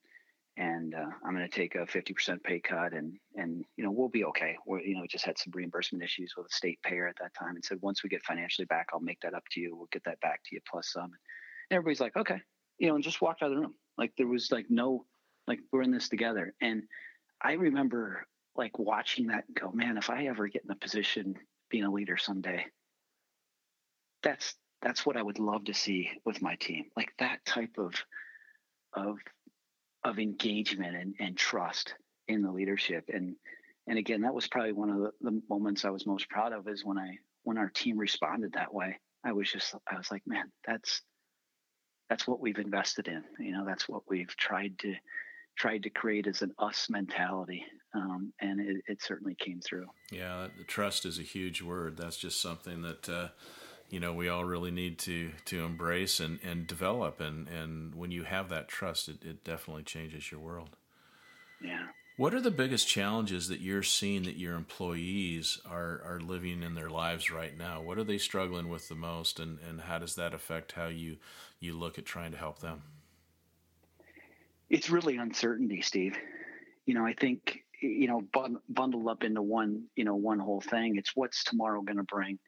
and 0.57 0.95
uh, 0.95 1.09
I'm 1.25 1.35
going 1.35 1.47
to 1.47 1.55
take 1.55 1.75
a 1.75 1.79
50% 1.79 2.41
pay 2.43 2.59
cut, 2.59 2.93
and 2.93 3.17
and 3.35 3.65
you 3.75 3.83
know 3.83 3.91
we'll 3.91 4.09
be 4.09 4.23
okay. 4.25 4.55
we 4.65 4.85
you 4.85 4.95
know 4.95 5.05
just 5.09 5.25
had 5.25 5.37
some 5.37 5.51
reimbursement 5.53 6.03
issues 6.03 6.33
with 6.37 6.47
a 6.47 6.55
state 6.55 6.79
payer 6.83 7.07
at 7.07 7.15
that 7.21 7.33
time, 7.33 7.55
and 7.55 7.65
said 7.65 7.79
once 7.81 8.03
we 8.03 8.09
get 8.09 8.23
financially 8.23 8.65
back, 8.65 8.87
I'll 8.93 8.99
make 8.99 9.19
that 9.21 9.33
up 9.33 9.43
to 9.51 9.59
you. 9.59 9.75
We'll 9.75 9.89
get 9.91 10.03
that 10.05 10.19
back 10.21 10.41
to 10.45 10.55
you 10.55 10.61
plus 10.69 10.91
some. 10.91 11.11
And 11.69 11.77
everybody's 11.77 11.99
like, 11.99 12.15
okay, 12.15 12.41
you 12.79 12.87
know, 12.87 12.95
and 12.95 13.03
just 13.03 13.21
walked 13.21 13.41
out 13.41 13.51
of 13.51 13.55
the 13.55 13.61
room. 13.61 13.75
Like 13.97 14.13
there 14.17 14.27
was 14.27 14.51
like 14.51 14.65
no, 14.69 15.05
like 15.47 15.59
we're 15.71 15.81
in 15.81 15.91
this 15.91 16.09
together. 16.09 16.53
And 16.61 16.83
I 17.41 17.53
remember 17.53 18.25
like 18.55 18.79
watching 18.79 19.27
that 19.27 19.45
and 19.47 19.55
go, 19.59 19.71
man, 19.71 19.97
if 19.97 20.09
I 20.09 20.25
ever 20.25 20.47
get 20.47 20.63
in 20.63 20.71
a 20.71 20.75
position 20.75 21.35
being 21.69 21.83
a 21.83 21.91
leader 21.91 22.17
someday, 22.17 22.65
that's 24.23 24.55
that's 24.81 25.05
what 25.05 25.17
I 25.17 25.23
would 25.23 25.39
love 25.39 25.65
to 25.65 25.73
see 25.73 26.09
with 26.25 26.41
my 26.41 26.55
team. 26.55 26.85
Like 26.95 27.11
that 27.19 27.43
type 27.45 27.77
of 27.77 27.93
of 28.93 29.17
of 30.05 30.19
engagement 30.19 30.95
and, 30.95 31.15
and 31.19 31.35
trust 31.35 31.95
in 32.27 32.41
the 32.41 32.51
leadership. 32.51 33.09
And 33.13 33.35
and 33.87 33.99
again, 33.99 34.21
that 34.21 34.33
was 34.33 34.47
probably 34.47 34.71
one 34.71 34.89
of 34.89 34.97
the, 34.97 35.11
the 35.21 35.41
moments 35.47 35.85
I 35.85 35.89
was 35.89 36.07
most 36.07 36.27
proud 36.29 36.53
of 36.53 36.67
is 36.67 36.85
when 36.85 36.97
I 36.97 37.17
when 37.43 37.57
our 37.57 37.69
team 37.69 37.97
responded 37.97 38.53
that 38.53 38.73
way. 38.73 38.99
I 39.23 39.33
was 39.33 39.51
just 39.51 39.75
I 39.91 39.97
was 39.97 40.09
like, 40.11 40.23
man, 40.25 40.51
that's 40.65 41.01
that's 42.09 42.27
what 42.27 42.39
we've 42.39 42.57
invested 42.57 43.07
in. 43.07 43.23
You 43.39 43.51
know, 43.51 43.65
that's 43.65 43.89
what 43.89 44.03
we've 44.07 44.35
tried 44.37 44.77
to 44.79 44.95
tried 45.57 45.83
to 45.83 45.89
create 45.89 46.27
as 46.27 46.41
an 46.41 46.51
us 46.59 46.87
mentality, 46.89 47.65
um, 47.93 48.33
and 48.41 48.59
it, 48.59 48.83
it, 48.87 49.01
certainly 49.01 49.35
came 49.35 49.61
through. 49.61 49.87
Yeah, 50.11 50.47
trust 50.67 51.05
is 51.05 51.17
a 51.17 51.23
huge 51.23 51.61
word. 51.61 51.97
That's 51.97 52.17
just 52.17 52.41
something 52.41 52.81
that. 52.83 53.09
Uh, 53.09 53.27
you 53.89 53.99
know, 53.99 54.13
we 54.13 54.29
all 54.29 54.45
really 54.45 54.71
need 54.71 54.99
to 54.99 55.31
to 55.45 55.63
embrace 55.63 56.19
and, 56.19 56.39
and 56.43 56.67
develop, 56.67 57.19
and, 57.19 57.47
and 57.47 57.95
when 57.95 58.11
you 58.11 58.23
have 58.23 58.49
that 58.49 58.67
trust, 58.67 59.09
it, 59.09 59.23
it 59.23 59.43
definitely 59.43 59.83
changes 59.83 60.31
your 60.31 60.41
world. 60.41 60.75
Yeah. 61.61 61.87
What 62.17 62.33
are 62.33 62.41
the 62.41 62.51
biggest 62.51 62.87
challenges 62.87 63.49
that 63.49 63.59
you're 63.59 63.83
seeing 63.83 64.23
that 64.23 64.37
your 64.37 64.55
employees 64.55 65.59
are, 65.69 66.01
are 66.05 66.21
living 66.21 66.63
in 66.63 66.73
their 66.73 66.89
lives 66.89 67.29
right 67.29 67.55
now? 67.57 67.81
What 67.81 67.97
are 67.97 68.05
they 68.05 68.17
struggling 68.17 68.69
with 68.69 68.87
the 68.87 68.95
most, 68.95 69.37
and, 69.39 69.59
and 69.67 69.81
how 69.81 69.99
does 69.99 70.15
that 70.15 70.33
affect 70.33 70.71
how 70.71 70.87
you 70.87 71.17
you 71.59 71.77
look 71.77 71.97
at 71.97 72.05
trying 72.05 72.31
to 72.31 72.37
help 72.37 72.59
them? 72.59 72.83
It's 74.69 74.89
really 74.89 75.17
uncertainty, 75.17 75.81
Steve. 75.81 76.15
You 76.85 76.93
know, 76.93 77.05
I 77.05 77.13
think 77.13 77.63
you 77.81 78.07
know 78.07 78.23
bundled 78.69 79.07
up 79.07 79.23
into 79.23 79.41
one 79.41 79.83
you 79.95 80.05
know 80.05 80.15
one 80.15 80.39
whole 80.39 80.61
thing. 80.61 80.95
It's 80.95 81.15
what's 81.15 81.43
tomorrow 81.43 81.81
going 81.81 81.97
to 81.97 82.03
bring. 82.03 82.39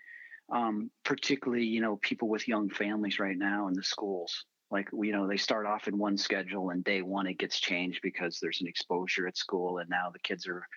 Um, 0.50 0.90
particularly, 1.04 1.66
you 1.66 1.82
know, 1.82 1.98
people 1.98 2.30
with 2.30 2.48
young 2.48 2.70
families 2.70 3.20
right 3.20 3.38
now 3.38 3.68
in 3.68 3.74
the 3.74 3.84
schools. 3.84 4.46
Like 4.70 4.90
you 4.92 5.14
know 5.14 5.28
they 5.28 5.38
start 5.38 5.66
off 5.66 5.88
in 5.88 5.98
one 5.98 6.18
schedule 6.18 6.72
and 6.72 6.84
day 6.84 7.02
one 7.02 7.26
it 7.28 7.38
gets 7.38 7.60
changed 7.60 8.02
because 8.04 8.40
there's 8.40 8.60
an 8.60 8.68
exposure 8.68 9.26
at 9.26 9.38
school 9.38 9.78
and 9.78 9.90
now 9.90 10.10
the 10.12 10.20
kids 10.20 10.46
are 10.46 10.68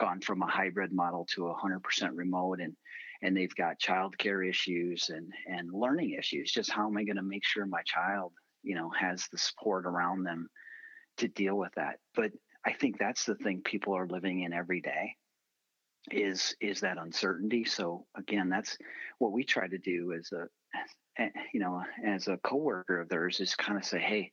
gone 0.00 0.20
from 0.22 0.40
a 0.40 0.46
hybrid 0.46 0.92
model 0.92 1.26
to 1.34 1.48
a 1.48 1.54
100% 1.54 1.80
remote 2.14 2.60
and 2.60 2.74
and 3.22 3.36
they've 3.36 3.54
got 3.54 3.78
childcare 3.78 4.48
issues 4.48 5.10
and 5.10 5.30
and 5.46 5.70
learning 5.72 6.16
issues. 6.18 6.52
Just 6.52 6.70
how 6.70 6.86
am 6.86 6.96
i 6.96 7.04
going 7.04 7.16
to 7.16 7.22
make 7.22 7.44
sure 7.44 7.66
my 7.66 7.82
child 7.84 8.32
you 8.62 8.74
know 8.74 8.88
has 8.90 9.28
the 9.30 9.38
support 9.38 9.84
around 9.84 10.24
them 10.24 10.48
to 11.18 11.28
deal 11.28 11.56
with 11.56 11.72
that? 11.76 11.98
But 12.14 12.32
i 12.64 12.72
think 12.72 12.98
that's 12.98 13.24
the 13.26 13.34
thing 13.34 13.60
people 13.62 13.94
are 13.94 14.06
living 14.06 14.40
in 14.40 14.54
every 14.54 14.80
day 14.80 15.16
is 16.10 16.54
is 16.60 16.80
that 16.80 16.98
uncertainty 16.98 17.64
so 17.64 18.04
again 18.16 18.50
that's 18.50 18.76
what 19.18 19.32
we 19.32 19.42
try 19.42 19.66
to 19.66 19.78
do 19.78 20.12
as 20.12 20.30
a 20.32 20.46
eh, 21.18 21.28
you 21.52 21.60
know, 21.60 21.82
as 22.04 22.28
a 22.28 22.36
coworker 22.38 23.00
of 23.00 23.08
theirs 23.08 23.40
is 23.40 23.54
kind 23.54 23.78
of 23.78 23.84
say, 23.84 24.00
hey, 24.00 24.32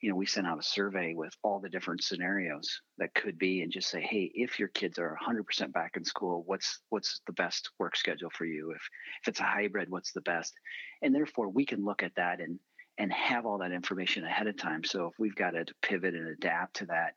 you 0.00 0.08
know, 0.08 0.16
we 0.16 0.24
sent 0.24 0.46
out 0.46 0.58
a 0.58 0.62
survey 0.62 1.12
with 1.14 1.34
all 1.42 1.60
the 1.60 1.68
different 1.68 2.02
scenarios 2.02 2.80
that 2.96 3.14
could 3.14 3.38
be, 3.38 3.62
and 3.62 3.70
just 3.70 3.90
say, 3.90 4.00
hey, 4.00 4.30
if 4.34 4.58
your 4.58 4.68
kids 4.68 4.98
are 4.98 5.18
100% 5.22 5.72
back 5.72 5.96
in 5.96 6.04
school, 6.04 6.42
what's 6.46 6.80
what's 6.88 7.20
the 7.26 7.34
best 7.34 7.70
work 7.78 7.96
schedule 7.96 8.30
for 8.30 8.46
you? 8.46 8.70
If 8.70 8.82
if 9.22 9.28
it's 9.28 9.40
a 9.40 9.44
hybrid, 9.44 9.90
what's 9.90 10.12
the 10.12 10.22
best? 10.22 10.54
And 11.02 11.14
therefore, 11.14 11.50
we 11.50 11.66
can 11.66 11.84
look 11.84 12.02
at 12.02 12.14
that 12.16 12.40
and 12.40 12.58
and 12.96 13.12
have 13.12 13.44
all 13.44 13.58
that 13.58 13.72
information 13.72 14.24
ahead 14.24 14.46
of 14.46 14.56
time. 14.56 14.84
So 14.84 15.06
if 15.06 15.14
we've 15.18 15.34
got 15.34 15.50
to 15.50 15.66
pivot 15.82 16.14
and 16.14 16.28
adapt 16.28 16.76
to 16.76 16.86
that, 16.86 17.14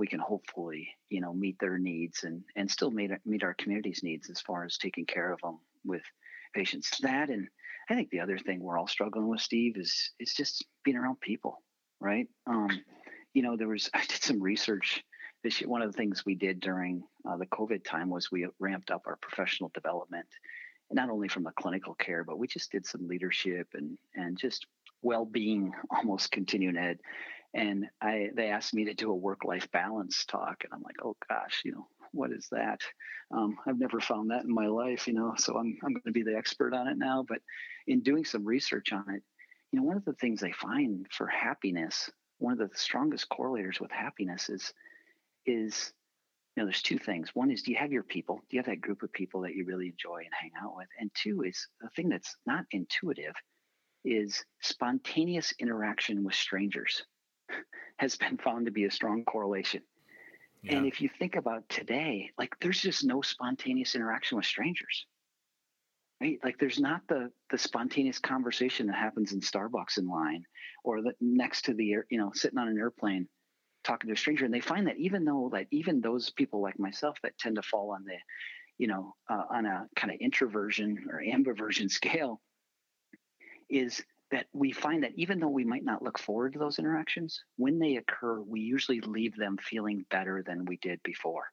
we 0.00 0.08
can 0.08 0.20
hopefully, 0.20 0.88
you 1.10 1.20
know, 1.20 1.32
meet 1.32 1.58
their 1.60 1.78
needs 1.78 2.24
and 2.24 2.42
and 2.56 2.70
still 2.70 2.90
meet 2.90 3.12
meet 3.24 3.44
our 3.44 3.54
community's 3.54 4.02
needs 4.02 4.30
as 4.30 4.40
far 4.40 4.64
as 4.64 4.78
taking 4.78 5.06
care 5.06 5.32
of 5.32 5.40
them 5.42 5.58
with 5.84 6.02
patients. 6.54 6.98
That 7.02 7.30
and 7.30 7.46
I 7.88 7.94
think 7.94 8.10
the 8.10 8.20
other 8.20 8.38
thing 8.38 8.60
we're 8.60 8.78
all 8.78 8.86
struggling 8.88 9.28
with, 9.28 9.40
Steve, 9.40 9.76
is 9.76 10.12
is 10.18 10.34
just 10.34 10.64
being 10.84 10.96
around 10.96 11.20
people 11.20 11.62
right? 12.00 12.26
Um, 12.46 12.68
you 13.34 13.42
know, 13.42 13.56
there 13.56 13.68
was 13.68 13.90
I 13.94 14.00
did 14.00 14.22
some 14.22 14.42
research 14.42 15.04
this 15.44 15.60
year. 15.60 15.68
One 15.68 15.82
of 15.82 15.92
the 15.92 15.96
things 15.96 16.24
we 16.24 16.34
did 16.34 16.60
during 16.60 17.02
uh, 17.28 17.36
the 17.36 17.46
COVID 17.46 17.84
time 17.84 18.10
was 18.10 18.30
we 18.30 18.48
ramped 18.58 18.90
up 18.90 19.02
our 19.06 19.16
professional 19.16 19.70
development, 19.74 20.26
not 20.90 21.10
only 21.10 21.28
from 21.28 21.44
the 21.44 21.52
clinical 21.52 21.94
care, 21.94 22.24
but 22.24 22.38
we 22.38 22.46
just 22.46 22.72
did 22.72 22.86
some 22.86 23.06
leadership 23.06 23.68
and 23.74 23.96
and 24.14 24.38
just 24.38 24.66
well-being, 25.02 25.72
almost 25.90 26.30
continuing 26.30 26.76
ed. 26.76 26.98
And 27.54 27.86
I 28.00 28.30
they 28.34 28.48
asked 28.48 28.74
me 28.74 28.84
to 28.84 28.94
do 28.94 29.10
a 29.10 29.14
work-life 29.14 29.70
balance 29.72 30.24
talk, 30.24 30.62
and 30.64 30.72
I'm 30.72 30.82
like, 30.82 30.96
oh 31.04 31.16
gosh, 31.28 31.62
you 31.64 31.72
know, 31.72 31.86
what 32.12 32.30
is 32.30 32.48
that? 32.52 32.80
Um, 33.32 33.56
I've 33.66 33.78
never 33.78 34.00
found 34.00 34.30
that 34.30 34.44
in 34.44 34.54
my 34.54 34.66
life, 34.66 35.06
you 35.06 35.14
know. 35.14 35.34
So 35.36 35.56
I'm 35.56 35.76
I'm 35.84 35.92
going 35.92 36.02
to 36.06 36.12
be 36.12 36.22
the 36.22 36.36
expert 36.36 36.74
on 36.74 36.86
it 36.88 36.96
now. 36.96 37.24
But 37.28 37.40
in 37.86 38.00
doing 38.02 38.24
some 38.24 38.44
research 38.44 38.92
on 38.92 39.04
it, 39.08 39.22
you 39.72 39.78
know, 39.78 39.84
one 39.84 39.96
of 39.96 40.04
the 40.04 40.14
things 40.14 40.40
they 40.40 40.52
find 40.52 41.06
for 41.10 41.26
happiness, 41.26 42.10
one 42.38 42.52
of 42.52 42.58
the 42.58 42.70
strongest 42.74 43.28
correlators 43.28 43.80
with 43.80 43.90
happiness 43.90 44.48
is, 44.48 44.72
is, 45.46 45.92
you 46.56 46.62
know, 46.62 46.66
there's 46.66 46.82
two 46.82 46.98
things. 46.98 47.30
One 47.34 47.50
is, 47.50 47.62
do 47.62 47.70
you 47.70 47.78
have 47.78 47.92
your 47.92 48.02
people? 48.02 48.36
Do 48.48 48.56
you 48.56 48.58
have 48.58 48.66
that 48.66 48.80
group 48.80 49.02
of 49.02 49.12
people 49.12 49.42
that 49.42 49.54
you 49.54 49.64
really 49.64 49.88
enjoy 49.88 50.18
and 50.18 50.34
hang 50.38 50.50
out 50.60 50.76
with? 50.76 50.88
And 50.98 51.10
two 51.14 51.42
is 51.42 51.68
the 51.80 51.88
thing 51.90 52.08
that's 52.08 52.36
not 52.46 52.64
intuitive 52.72 53.34
is 54.04 54.44
spontaneous 54.60 55.52
interaction 55.60 56.24
with 56.24 56.34
strangers 56.34 57.04
has 57.98 58.16
been 58.16 58.38
found 58.38 58.66
to 58.66 58.72
be 58.72 58.84
a 58.84 58.90
strong 58.90 59.24
correlation. 59.24 59.82
Yeah. 60.62 60.76
And 60.76 60.86
if 60.86 61.00
you 61.00 61.08
think 61.18 61.36
about 61.36 61.68
today, 61.68 62.30
like 62.38 62.54
there's 62.60 62.80
just 62.80 63.04
no 63.04 63.22
spontaneous 63.22 63.94
interaction 63.94 64.36
with 64.36 64.46
strangers 64.46 65.06
right 66.20 66.38
like 66.44 66.58
there's 66.58 66.78
not 66.78 67.00
the 67.08 67.30
the 67.50 67.58
spontaneous 67.58 68.18
conversation 68.18 68.86
that 68.86 68.96
happens 68.96 69.32
in 69.32 69.40
starbucks 69.40 69.98
in 69.98 70.06
line 70.06 70.44
or 70.84 71.02
the, 71.02 71.12
next 71.20 71.62
to 71.62 71.74
the 71.74 71.92
air 71.92 72.06
you 72.10 72.18
know 72.18 72.30
sitting 72.34 72.58
on 72.58 72.68
an 72.68 72.78
airplane 72.78 73.26
talking 73.82 74.08
to 74.08 74.14
a 74.14 74.16
stranger 74.16 74.44
and 74.44 74.52
they 74.52 74.60
find 74.60 74.86
that 74.86 74.98
even 74.98 75.24
though 75.24 75.48
like 75.52 75.66
even 75.70 76.00
those 76.00 76.30
people 76.30 76.60
like 76.60 76.78
myself 76.78 77.16
that 77.22 77.36
tend 77.38 77.56
to 77.56 77.62
fall 77.62 77.92
on 77.92 78.04
the 78.04 78.16
you 78.78 78.86
know 78.86 79.14
uh, 79.30 79.44
on 79.50 79.66
a 79.66 79.86
kind 79.96 80.12
of 80.12 80.20
introversion 80.20 80.98
or 81.10 81.22
ambiversion 81.22 81.90
scale 81.90 82.40
is 83.68 84.02
that 84.30 84.46
we 84.52 84.72
find 84.72 85.02
that 85.02 85.12
even 85.16 85.40
though 85.40 85.48
we 85.48 85.64
might 85.64 85.84
not 85.84 86.02
look 86.02 86.18
forward 86.18 86.52
to 86.52 86.58
those 86.58 86.78
interactions 86.78 87.42
when 87.56 87.78
they 87.78 87.96
occur 87.96 88.40
we 88.40 88.60
usually 88.60 89.00
leave 89.00 89.36
them 89.36 89.56
feeling 89.58 90.04
better 90.10 90.42
than 90.46 90.64
we 90.64 90.76
did 90.78 91.02
before. 91.02 91.44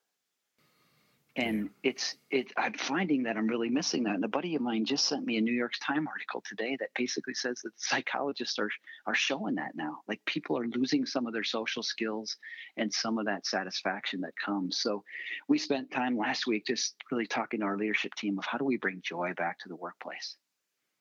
And 1.36 1.70
it's 1.84 2.16
it 2.32 2.52
i'm 2.58 2.74
finding 2.74 3.22
that 3.24 3.38
i'm 3.38 3.46
really 3.46 3.70
missing 3.70 4.04
that. 4.04 4.16
And 4.16 4.26
a 4.26 4.28
buddy 4.28 4.56
of 4.56 4.62
mine 4.64 4.86
just 4.86 5.06
sent 5.06 5.24
me 5.24 5.38
a 5.38 5.42
new 5.42 5.54
york 5.54 5.74
times 5.80 6.08
article 6.08 6.44
today 6.48 6.76
that 6.80 6.90
basically 6.96 7.36
says 7.36 7.62
that 7.64 7.80
psychologists 7.80 8.58
are 8.58 8.72
are 9.06 9.14
showing 9.14 9.56
that 9.56 9.76
now. 9.76 10.00
Like 10.08 10.20
people 10.26 10.58
are 10.58 10.68
losing 10.68 11.06
some 11.06 11.28
of 11.28 11.34
their 11.34 11.44
social 11.44 11.84
skills 11.84 12.38
and 12.78 12.92
some 12.92 13.20
of 13.20 13.26
that 13.26 13.46
satisfaction 13.46 14.22
that 14.22 14.34
comes. 14.44 14.80
So 14.80 15.04
we 15.48 15.60
spent 15.60 15.92
time 15.92 16.18
last 16.18 16.48
week 16.48 16.66
just 16.66 16.96
really 17.12 17.28
talking 17.28 17.60
to 17.60 17.68
our 17.68 17.78
leadership 17.78 18.16
team 18.16 18.40
of 18.40 18.46
how 18.46 18.58
do 18.58 18.66
we 18.66 18.78
bring 18.78 19.02
joy 19.04 19.34
back 19.38 19.60
to 19.60 19.70
the 19.70 19.76
workplace 19.76 20.38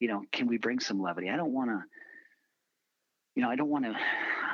you 0.01 0.09
know 0.09 0.23
can 0.33 0.47
we 0.47 0.59
bring 0.59 0.81
some 0.81 1.01
levity 1.01 1.31
i 1.31 1.37
don't 1.37 1.53
want 1.53 1.71
to 1.71 1.83
you 3.35 3.43
know 3.43 3.51
i 3.51 3.57
don't 3.57 3.69
want 3.69 3.85
to 3.85 3.95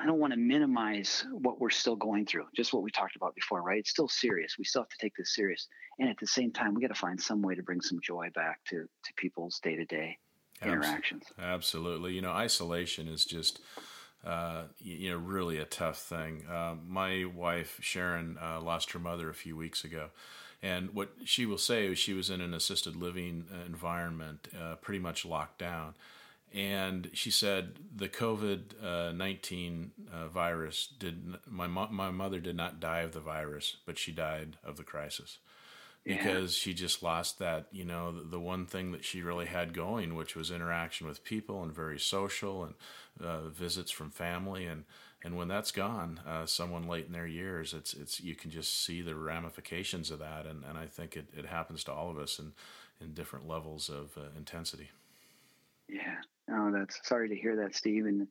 I 0.02 0.06
don't 0.06 0.18
want 0.18 0.32
to 0.32 0.38
minimize 0.38 1.24
what 1.30 1.60
we're 1.60 1.70
still 1.70 1.94
going 1.94 2.26
through, 2.26 2.46
just 2.56 2.72
what 2.72 2.82
we 2.82 2.90
talked 2.90 3.14
about 3.14 3.36
before, 3.36 3.62
right? 3.62 3.78
It's 3.78 3.90
still 3.90 4.08
serious. 4.08 4.56
We 4.58 4.64
still 4.64 4.82
have 4.82 4.88
to 4.88 4.96
take 5.00 5.14
this 5.16 5.34
serious. 5.34 5.68
And 6.00 6.08
at 6.08 6.18
the 6.18 6.26
same 6.26 6.50
time, 6.50 6.74
we 6.74 6.82
got 6.82 6.88
to 6.88 6.94
find 6.94 7.20
some 7.20 7.40
way 7.40 7.54
to 7.54 7.62
bring 7.62 7.80
some 7.80 8.00
joy 8.02 8.28
back 8.34 8.58
to, 8.70 8.78
to 8.78 9.12
people's 9.16 9.60
day 9.62 9.76
to 9.76 9.84
day 9.84 10.18
interactions. 10.60 11.24
Absolutely. 11.38 12.14
You 12.14 12.22
know, 12.22 12.32
isolation 12.32 13.06
is 13.06 13.24
just, 13.24 13.60
uh, 14.24 14.64
you 14.78 15.10
know, 15.10 15.18
really 15.18 15.58
a 15.58 15.64
tough 15.64 15.98
thing. 15.98 16.44
Uh, 16.50 16.74
my 16.84 17.24
wife, 17.24 17.78
Sharon, 17.80 18.38
uh, 18.42 18.60
lost 18.60 18.90
her 18.92 18.98
mother 18.98 19.30
a 19.30 19.34
few 19.34 19.56
weeks 19.56 19.84
ago. 19.84 20.08
And 20.62 20.94
what 20.94 21.10
she 21.24 21.44
will 21.44 21.58
say 21.58 21.86
is 21.86 21.98
she 21.98 22.12
was 22.12 22.30
in 22.30 22.40
an 22.40 22.54
assisted 22.54 22.94
living 22.94 23.46
environment, 23.66 24.46
uh, 24.58 24.76
pretty 24.76 25.00
much 25.00 25.24
locked 25.24 25.58
down. 25.58 25.94
And 26.54 27.10
she 27.14 27.30
said 27.30 27.78
the 27.94 28.08
COVID 28.08 28.82
uh, 28.82 29.12
nineteen 29.12 29.92
uh, 30.12 30.28
virus 30.28 30.86
did 30.86 31.36
my 31.48 31.66
mo- 31.66 31.88
my 31.90 32.10
mother 32.10 32.40
did 32.40 32.56
not 32.56 32.78
die 32.78 33.00
of 33.00 33.12
the 33.12 33.20
virus, 33.20 33.76
but 33.86 33.98
she 33.98 34.12
died 34.12 34.58
of 34.62 34.76
the 34.76 34.84
crisis. 34.84 35.38
Because 36.04 36.58
yeah. 36.58 36.62
she 36.62 36.74
just 36.74 37.02
lost 37.02 37.38
that 37.38 37.68
you 37.72 37.84
know 37.84 38.12
the, 38.12 38.22
the, 38.22 38.40
one 38.40 38.66
thing 38.66 38.92
that 38.92 39.04
she 39.04 39.22
really 39.22 39.46
had 39.46 39.72
going, 39.72 40.14
which 40.14 40.36
was 40.36 40.50
interaction 40.50 41.06
with 41.06 41.24
people 41.24 41.62
and 41.62 41.72
very 41.72 41.98
social 41.98 42.64
and 42.64 42.74
uh, 43.24 43.48
visits 43.48 43.90
from 43.90 44.10
family. 44.10 44.66
And 44.66 44.84
and 45.24 45.36
when 45.36 45.48
that's 45.48 45.70
gone, 45.70 46.20
uh, 46.26 46.46
someone 46.46 46.88
late 46.88 47.06
in 47.06 47.12
their 47.12 47.26
years, 47.26 47.74
it's 47.74 47.94
it's 47.94 48.20
you 48.20 48.34
can 48.34 48.50
just 48.50 48.84
see 48.84 49.02
the 49.02 49.14
ramifications 49.14 50.10
of 50.10 50.18
that, 50.18 50.46
and, 50.46 50.64
and 50.64 50.76
I 50.76 50.86
think 50.86 51.16
it, 51.16 51.26
it 51.36 51.46
happens 51.46 51.84
to 51.84 51.92
all 51.92 52.10
of 52.10 52.18
us 52.18 52.38
in 52.38 52.52
in 53.00 53.14
different 53.14 53.48
levels 53.48 53.88
of 53.88 54.16
uh, 54.16 54.36
intensity. 54.36 54.90
Yeah, 55.88 56.16
Oh, 56.50 56.70
that's 56.72 57.00
sorry 57.06 57.28
to 57.28 57.36
hear 57.36 57.56
that, 57.56 57.74
Steve. 57.74 58.06
And 58.06 58.28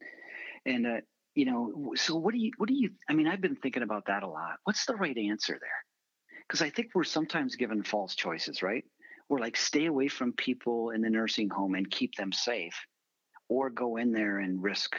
and 0.65 0.88
uh, 0.88 1.01
you 1.36 1.45
know, 1.45 1.93
so 1.95 2.15
what 2.15 2.34
do 2.34 2.39
you 2.39 2.51
what 2.58 2.67
do 2.67 2.75
you? 2.75 2.91
I 3.10 3.13
mean, 3.13 3.27
I've 3.27 3.41
been 3.41 3.56
thinking 3.56 3.84
about 3.84 4.06
that 4.08 4.23
a 4.23 4.27
lot. 4.27 4.58
What's 4.63 4.86
the 4.86 4.95
right 4.95 5.17
answer 5.17 5.58
there? 5.60 6.39
Because 6.47 6.62
I 6.62 6.69
think 6.69 6.89
we're 6.93 7.04
sometimes 7.04 7.56
given 7.56 7.84
false 7.84 8.15
choices, 8.15 8.62
right? 8.62 8.84
We're 9.30 9.39
like, 9.39 9.56
stay 9.56 9.86
away 9.86 10.10
from 10.10 10.34
people 10.34 10.89
in 10.89 11.01
the 11.01 11.10
nursing 11.10 11.49
home 11.49 11.75
and 11.75 11.89
keep 11.89 12.15
them 12.15 12.34
safe, 12.34 12.75
or 13.47 13.69
go 13.69 13.95
in 13.95 14.12
there 14.12 14.39
and 14.39 14.62
risk, 14.62 14.97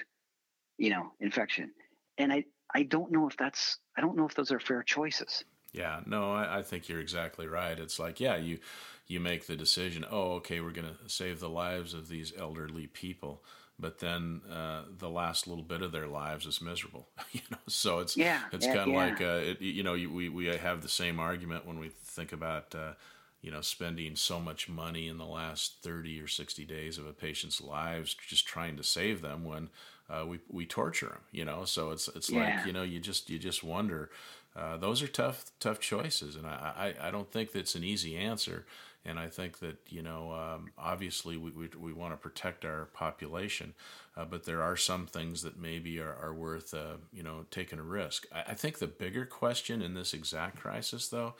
you 0.78 0.90
know, 0.90 1.12
infection. 1.20 1.70
And 2.18 2.32
I 2.32 2.44
I 2.74 2.84
don't 2.84 3.10
know 3.12 3.28
if 3.28 3.36
that's 3.36 3.78
I 3.96 4.00
don't 4.00 4.16
know 4.16 4.26
if 4.26 4.34
those 4.34 4.52
are 4.52 4.60
fair 4.60 4.82
choices. 4.82 5.44
Yeah, 5.72 6.00
no, 6.04 6.32
I, 6.32 6.58
I 6.58 6.62
think 6.62 6.88
you're 6.88 7.00
exactly 7.00 7.46
right. 7.46 7.78
It's 7.78 7.98
like, 7.98 8.20
yeah, 8.20 8.36
you 8.36 8.58
you 9.06 9.20
make 9.20 9.46
the 9.46 9.56
decision, 9.56 10.04
oh, 10.10 10.34
okay, 10.34 10.60
we're 10.60 10.70
going 10.70 10.88
to 10.88 11.08
save 11.08 11.40
the 11.40 11.48
lives 11.48 11.92
of 11.92 12.08
these 12.08 12.32
elderly 12.38 12.86
people, 12.86 13.42
but 13.78 13.98
then 13.98 14.42
uh, 14.50 14.82
the 14.98 15.10
last 15.10 15.46
little 15.46 15.64
bit 15.64 15.82
of 15.82 15.92
their 15.92 16.06
lives 16.06 16.46
is 16.46 16.62
miserable. 16.62 17.08
you 17.32 17.40
know, 17.50 17.58
so 17.68 17.98
it's 18.00 18.16
yeah, 18.16 18.40
it's 18.52 18.66
yeah, 18.66 18.74
kind 18.74 18.88
of 18.90 18.94
yeah. 18.94 19.06
like 19.06 19.20
uh, 19.20 19.50
it, 19.50 19.60
you 19.60 19.82
know 19.82 19.94
we 19.94 20.28
we 20.28 20.46
have 20.46 20.82
the 20.82 20.88
same 20.88 21.18
argument 21.18 21.66
when 21.66 21.78
we 21.78 21.88
think 21.88 22.32
about. 22.32 22.74
Uh, 22.74 22.92
you 23.40 23.50
know, 23.50 23.60
spending 23.60 24.14
so 24.14 24.38
much 24.38 24.68
money 24.68 25.08
in 25.08 25.18
the 25.18 25.26
last 25.26 25.82
30 25.82 26.20
or 26.20 26.28
60 26.28 26.64
days 26.64 26.96
of 26.96 27.08
a 27.08 27.12
patient's 27.12 27.60
lives 27.60 28.14
just 28.14 28.46
trying 28.46 28.76
to 28.76 28.84
save 28.84 29.20
them 29.20 29.44
when 29.44 29.68
uh, 30.12 30.26
we, 30.26 30.40
we 30.50 30.66
torture 30.66 31.06
them, 31.06 31.20
you 31.30 31.44
know? 31.44 31.64
So 31.64 31.90
it's, 31.90 32.08
it's 32.08 32.30
like, 32.30 32.66
you 32.66 32.72
know, 32.72 32.82
you 32.82 33.00
just, 33.00 33.30
you 33.30 33.38
just 33.38 33.64
wonder, 33.64 34.10
uh, 34.54 34.76
those 34.76 35.02
are 35.02 35.08
tough, 35.08 35.46
tough 35.58 35.80
choices. 35.80 36.36
And 36.36 36.46
I, 36.46 36.94
I, 37.00 37.08
I 37.08 37.10
don't 37.10 37.30
think 37.30 37.52
that's 37.52 37.74
an 37.74 37.84
easy 37.84 38.16
answer. 38.16 38.66
And 39.04 39.18
I 39.18 39.28
think 39.28 39.58
that, 39.60 39.78
you 39.88 40.02
know, 40.02 40.32
um, 40.32 40.70
obviously 40.78 41.36
we, 41.36 41.50
we, 41.50 41.68
we 41.80 41.92
want 41.92 42.12
to 42.12 42.16
protect 42.16 42.64
our 42.64 42.84
population, 42.92 43.74
uh, 44.16 44.24
but 44.24 44.44
there 44.44 44.62
are 44.62 44.76
some 44.76 45.06
things 45.06 45.42
that 45.42 45.58
maybe 45.58 45.98
are, 45.98 46.14
are 46.22 46.34
worth, 46.34 46.72
uh, 46.72 46.98
you 47.12 47.22
know, 47.22 47.46
taking 47.50 47.78
a 47.80 47.82
risk. 47.82 48.26
I, 48.32 48.52
I, 48.52 48.54
think 48.54 48.78
the 48.78 48.86
bigger 48.86 49.26
question 49.26 49.82
in 49.82 49.94
this 49.94 50.14
exact 50.14 50.60
crisis, 50.60 51.08
though, 51.08 51.34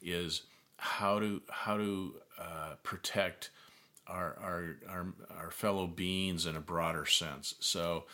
is 0.00 0.42
how 0.76 1.18
to, 1.18 1.42
how 1.50 1.76
to 1.76 2.14
uh, 2.38 2.74
protect 2.84 3.50
our, 4.08 4.36
our, 4.40 4.76
our, 4.88 5.06
our 5.38 5.50
fellow 5.50 5.86
beings 5.86 6.46
in 6.46 6.56
a 6.56 6.60
broader 6.60 7.06
sense. 7.06 7.54
So, 7.60 8.04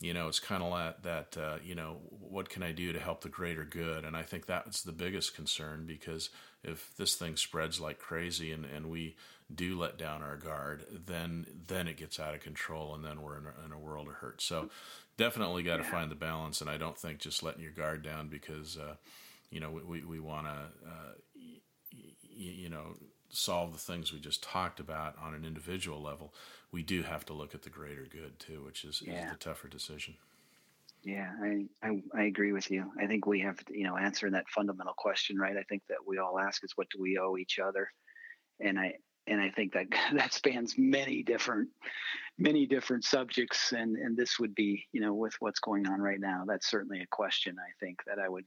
you 0.00 0.14
know 0.14 0.28
it's 0.28 0.40
kind 0.40 0.62
of 0.62 0.70
like 0.70 1.02
that 1.02 1.36
uh, 1.36 1.56
you 1.64 1.74
know 1.74 1.96
what 2.10 2.48
can 2.48 2.62
i 2.62 2.72
do 2.72 2.92
to 2.92 3.00
help 3.00 3.20
the 3.20 3.28
greater 3.28 3.64
good 3.64 4.04
and 4.04 4.16
i 4.16 4.22
think 4.22 4.46
that's 4.46 4.82
the 4.82 4.92
biggest 4.92 5.34
concern 5.34 5.84
because 5.86 6.30
if 6.62 6.96
this 6.96 7.14
thing 7.14 7.36
spreads 7.36 7.80
like 7.80 7.98
crazy 7.98 8.52
and, 8.52 8.64
and 8.64 8.90
we 8.90 9.16
do 9.52 9.78
let 9.78 9.98
down 9.98 10.22
our 10.22 10.36
guard 10.36 10.84
then 11.06 11.46
then 11.66 11.88
it 11.88 11.96
gets 11.96 12.20
out 12.20 12.34
of 12.34 12.40
control 12.40 12.94
and 12.94 13.04
then 13.04 13.22
we're 13.22 13.38
in 13.38 13.46
a, 13.46 13.66
in 13.66 13.72
a 13.72 13.78
world 13.78 14.08
of 14.08 14.14
hurt 14.14 14.40
so 14.40 14.68
definitely 15.16 15.62
got 15.62 15.78
to 15.78 15.82
yeah. 15.82 15.90
find 15.90 16.10
the 16.10 16.16
balance 16.16 16.60
and 16.60 16.70
i 16.70 16.76
don't 16.76 16.98
think 16.98 17.18
just 17.18 17.42
letting 17.42 17.62
your 17.62 17.72
guard 17.72 18.02
down 18.02 18.28
because 18.28 18.76
uh, 18.76 18.94
you 19.50 19.58
know 19.58 19.70
we, 19.70 20.04
we 20.04 20.20
want 20.20 20.46
to 20.46 20.88
uh, 20.88 21.12
y- 21.34 21.60
you 22.36 22.68
know 22.68 22.94
solve 23.30 23.72
the 23.72 23.78
things 23.78 24.12
we 24.12 24.18
just 24.18 24.42
talked 24.42 24.80
about 24.80 25.14
on 25.22 25.34
an 25.34 25.44
individual 25.44 26.00
level 26.00 26.32
we 26.72 26.82
do 26.82 27.02
have 27.02 27.24
to 27.26 27.32
look 27.32 27.54
at 27.54 27.62
the 27.62 27.70
greater 27.70 28.06
good 28.10 28.38
too, 28.38 28.62
which 28.64 28.84
is, 28.84 29.02
yeah. 29.04 29.24
is 29.24 29.30
the 29.32 29.38
tougher 29.38 29.68
decision. 29.68 30.14
Yeah, 31.02 31.30
I, 31.42 31.64
I, 31.82 32.02
I 32.14 32.22
agree 32.24 32.52
with 32.52 32.70
you. 32.70 32.90
I 33.00 33.06
think 33.06 33.26
we 33.26 33.40
have 33.40 33.64
to, 33.64 33.78
you 33.78 33.84
know 33.84 33.96
answering 33.96 34.32
that 34.32 34.48
fundamental 34.48 34.94
question, 34.96 35.38
right? 35.38 35.56
I 35.56 35.62
think 35.62 35.82
that 35.88 35.98
we 36.06 36.18
all 36.18 36.38
ask 36.38 36.64
is 36.64 36.72
what 36.74 36.90
do 36.90 37.00
we 37.00 37.18
owe 37.18 37.36
each 37.36 37.58
other, 37.58 37.90
and 38.60 38.78
I 38.78 38.94
and 39.26 39.40
I 39.40 39.50
think 39.50 39.72
that 39.74 39.86
that 40.14 40.32
spans 40.32 40.76
many 40.76 41.22
different 41.22 41.68
many 42.36 42.66
different 42.66 43.04
subjects, 43.04 43.72
and 43.72 43.96
and 43.96 44.16
this 44.16 44.38
would 44.40 44.54
be 44.54 44.86
you 44.92 45.00
know 45.00 45.14
with 45.14 45.34
what's 45.38 45.60
going 45.60 45.86
on 45.86 46.00
right 46.00 46.20
now, 46.20 46.44
that's 46.46 46.68
certainly 46.68 47.00
a 47.00 47.06
question 47.06 47.56
I 47.58 47.70
think 47.78 48.00
that 48.06 48.18
I 48.18 48.28
would 48.28 48.44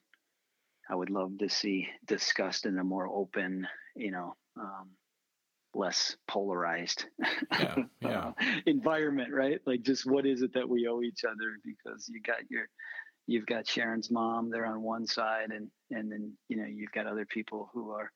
I 0.89 0.95
would 0.95 1.09
love 1.09 1.37
to 1.39 1.49
see 1.49 1.87
discussed 2.05 2.65
in 2.65 2.77
a 2.77 2.83
more 2.83 3.07
open, 3.07 3.65
you 3.95 4.11
know, 4.11 4.35
um, 4.59 4.89
less 5.73 6.15
polarized 6.27 7.05
yeah, 7.51 7.75
yeah. 8.01 8.27
uh, 8.27 8.31
environment, 8.65 9.33
right? 9.33 9.59
Like 9.65 9.83
just 9.83 10.05
what 10.05 10.25
is 10.25 10.41
it 10.41 10.53
that 10.53 10.67
we 10.67 10.87
owe 10.87 11.01
each 11.01 11.23
other? 11.23 11.57
Because 11.63 12.09
you 12.09 12.21
got 12.21 12.49
your 12.49 12.67
you've 13.27 13.45
got 13.45 13.67
Sharon's 13.67 14.11
mom 14.11 14.49
there 14.49 14.65
on 14.65 14.81
one 14.81 15.05
side 15.05 15.51
and 15.51 15.69
and 15.91 16.11
then 16.11 16.33
you 16.49 16.57
know 16.57 16.65
you've 16.65 16.91
got 16.91 17.07
other 17.07 17.25
people 17.25 17.69
who 17.73 17.91
are 17.91 18.11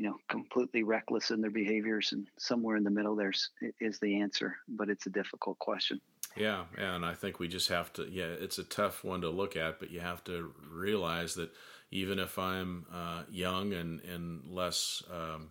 you 0.00 0.06
know 0.06 0.16
completely 0.30 0.82
reckless 0.82 1.30
in 1.30 1.42
their 1.42 1.50
behaviors 1.50 2.12
and 2.12 2.26
somewhere 2.38 2.76
in 2.76 2.84
the 2.84 2.90
middle 2.90 3.14
there's 3.14 3.50
is 3.80 3.98
the 4.00 4.20
answer 4.20 4.56
but 4.66 4.88
it's 4.88 5.06
a 5.06 5.10
difficult 5.10 5.58
question 5.58 6.00
yeah 6.36 6.64
and 6.78 7.04
i 7.04 7.12
think 7.12 7.38
we 7.38 7.46
just 7.46 7.68
have 7.68 7.92
to 7.92 8.08
yeah 8.10 8.24
it's 8.24 8.56
a 8.56 8.64
tough 8.64 9.04
one 9.04 9.20
to 9.20 9.28
look 9.28 9.56
at 9.56 9.78
but 9.78 9.90
you 9.90 10.00
have 10.00 10.24
to 10.24 10.54
realize 10.72 11.34
that 11.34 11.50
even 11.90 12.18
if 12.18 12.38
i'm 12.38 12.86
uh, 12.90 13.24
young 13.30 13.74
and 13.74 14.00
and 14.04 14.42
less 14.48 15.02
um, 15.12 15.50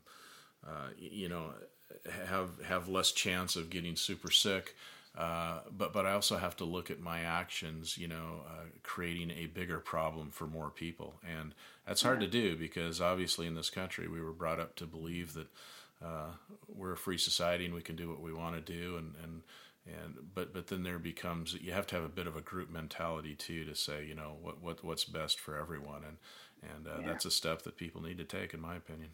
uh, 0.66 0.90
you 0.98 1.30
know, 1.30 1.54
have 2.28 2.50
have 2.66 2.88
less 2.88 3.12
chance 3.12 3.56
of 3.56 3.70
getting 3.70 3.96
super 3.96 4.32
sick. 4.32 4.76
Uh, 5.18 5.62
but 5.76 5.92
but 5.92 6.06
I 6.06 6.14
also 6.14 6.38
have 6.38 6.56
to 6.58 6.66
look 6.66 6.92
at 6.92 7.00
my 7.00 7.22
actions, 7.22 7.98
you 7.98 8.08
know, 8.08 8.42
uh, 8.48 8.66
creating 8.84 9.32
a 9.32 9.48
bigger 9.48 9.80
problem 9.80 10.30
for 10.30 10.46
more 10.46 10.70
people, 10.70 11.16
and 11.28 11.54
that's 11.86 12.04
hard 12.04 12.22
yeah. 12.22 12.28
to 12.28 12.32
do 12.32 12.56
because 12.56 13.02
obviously 13.02 13.48
in 13.48 13.56
this 13.56 13.70
country 13.70 14.08
we 14.08 14.22
were 14.22 14.32
brought 14.32 14.60
up 14.60 14.76
to 14.78 14.86
believe 14.86 15.34
that 15.34 15.48
uh, 16.04 16.32
we're 16.68 16.94
a 16.94 16.98
free 16.98 17.18
society 17.18 17.66
and 17.66 17.74
we 17.74 17.82
can 17.82 17.96
do 17.96 18.08
what 18.08 18.22
we 18.22 18.32
want 18.32 18.56
to 18.56 18.62
do, 18.62 18.98
and 18.98 19.16
and 19.24 19.42
and 19.88 20.16
but 20.36 20.54
but 20.54 20.68
then 20.68 20.84
there 20.84 21.00
becomes 21.00 21.54
you 21.60 21.72
have 21.72 21.88
to 21.88 21.96
have 21.96 22.06
a 22.06 22.10
bit 22.10 22.28
of 22.28 22.38
a 22.38 22.42
group 22.42 22.70
mentality 22.70 23.34
too 23.34 23.66
to 23.66 23.74
say 23.76 24.06
you 24.06 24.16
know 24.16 24.38
what 24.42 24.62
what 24.62 24.84
what's 24.84 25.06
best 25.06 25.40
for 25.40 25.58
everyone, 25.58 26.04
and 26.08 26.18
and 26.76 26.88
uh, 26.88 27.00
yeah. 27.02 27.08
that's 27.08 27.26
a 27.26 27.32
step 27.32 27.64
that 27.64 27.78
people 27.78 28.02
need 28.02 28.20
to 28.20 28.24
take, 28.24 28.54
in 28.54 28.62
my 28.62 28.76
opinion. 28.76 29.10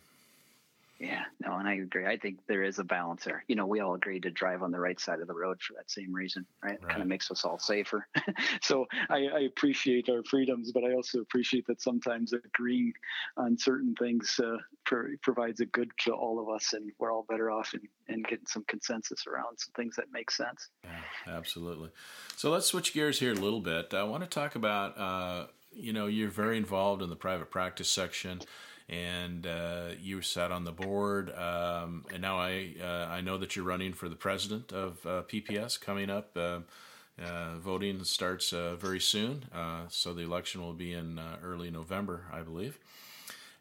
Yeah, 0.99 1.23
no, 1.45 1.57
and 1.57 1.67
I 1.67 1.75
agree. 1.75 2.05
I 2.05 2.15
think 2.15 2.39
there 2.47 2.63
is 2.63 2.79
a 2.79 2.83
balance 2.83 3.25
there. 3.25 3.43
You 3.49 3.55
know, 3.55 3.65
we 3.65 3.81
all 3.81 3.95
agree 3.95 4.21
to 4.21 4.31
drive 4.31 4.63
on 4.63 4.71
the 4.71 4.79
right 4.79 4.97
side 4.97 5.19
of 5.19 5.27
the 5.27 5.33
road 5.33 5.61
for 5.61 5.73
that 5.73 5.91
same 5.91 6.13
reason, 6.13 6.45
right? 6.63 6.79
right. 6.81 6.89
Kind 6.89 7.01
of 7.01 7.09
makes 7.09 7.29
us 7.29 7.43
all 7.43 7.59
safer. 7.59 8.07
so 8.61 8.85
I, 9.09 9.27
I, 9.27 9.39
appreciate 9.41 10.07
our 10.09 10.23
freedoms, 10.23 10.71
but 10.71 10.85
I 10.85 10.93
also 10.93 11.19
appreciate 11.19 11.67
that 11.67 11.81
sometimes 11.81 12.31
agreeing 12.31 12.93
on 13.35 13.57
certain 13.57 13.93
things 13.95 14.39
uh, 14.41 14.55
pro- 14.85 15.17
provides 15.21 15.59
a 15.59 15.65
good 15.65 15.91
to 16.05 16.13
all 16.13 16.39
of 16.39 16.47
us, 16.47 16.71
and 16.71 16.89
we're 16.97 17.11
all 17.11 17.25
better 17.27 17.51
off 17.51 17.73
in, 17.73 17.81
in 18.07 18.21
getting 18.23 18.45
some 18.47 18.63
consensus 18.69 19.27
around 19.27 19.57
some 19.57 19.73
things 19.75 19.97
that 19.97 20.05
make 20.13 20.31
sense. 20.31 20.69
Yeah, 20.85 21.35
absolutely. 21.35 21.89
So 22.37 22.51
let's 22.51 22.67
switch 22.67 22.93
gears 22.93 23.19
here 23.19 23.31
a 23.31 23.35
little 23.35 23.61
bit. 23.61 23.93
I 23.93 24.03
want 24.03 24.23
to 24.23 24.29
talk 24.29 24.55
about, 24.55 24.97
uh, 24.97 25.47
you 25.73 25.91
know, 25.91 26.07
you're 26.07 26.29
very 26.29 26.55
involved 26.55 27.01
in 27.01 27.09
the 27.09 27.17
private 27.17 27.51
practice 27.51 27.89
section 27.89 28.39
and 28.87 29.47
uh, 29.47 29.89
you 29.99 30.21
sat 30.21 30.51
on 30.51 30.63
the 30.63 30.71
board. 30.71 31.33
Um, 31.35 32.05
and 32.13 32.21
now 32.21 32.37
I 32.37 32.75
uh, 32.81 33.07
I 33.09 33.21
know 33.21 33.37
that 33.37 33.55
you're 33.55 33.65
running 33.65 33.93
for 33.93 34.09
the 34.09 34.15
president 34.15 34.71
of 34.71 35.05
uh, 35.05 35.23
PPS 35.23 35.79
coming 35.79 36.09
up. 36.09 36.35
Uh, 36.35 36.59
uh, 37.23 37.57
voting 37.59 38.03
starts 38.03 38.49
very 38.49 38.99
soon, 38.99 39.45
so 39.87 40.13
the 40.13 40.23
election 40.23 40.61
will 40.61 40.73
be 40.73 40.91
in 40.91 41.17
early 41.41 41.71
November, 41.71 42.25
I 42.29 42.41
believe. 42.41 42.77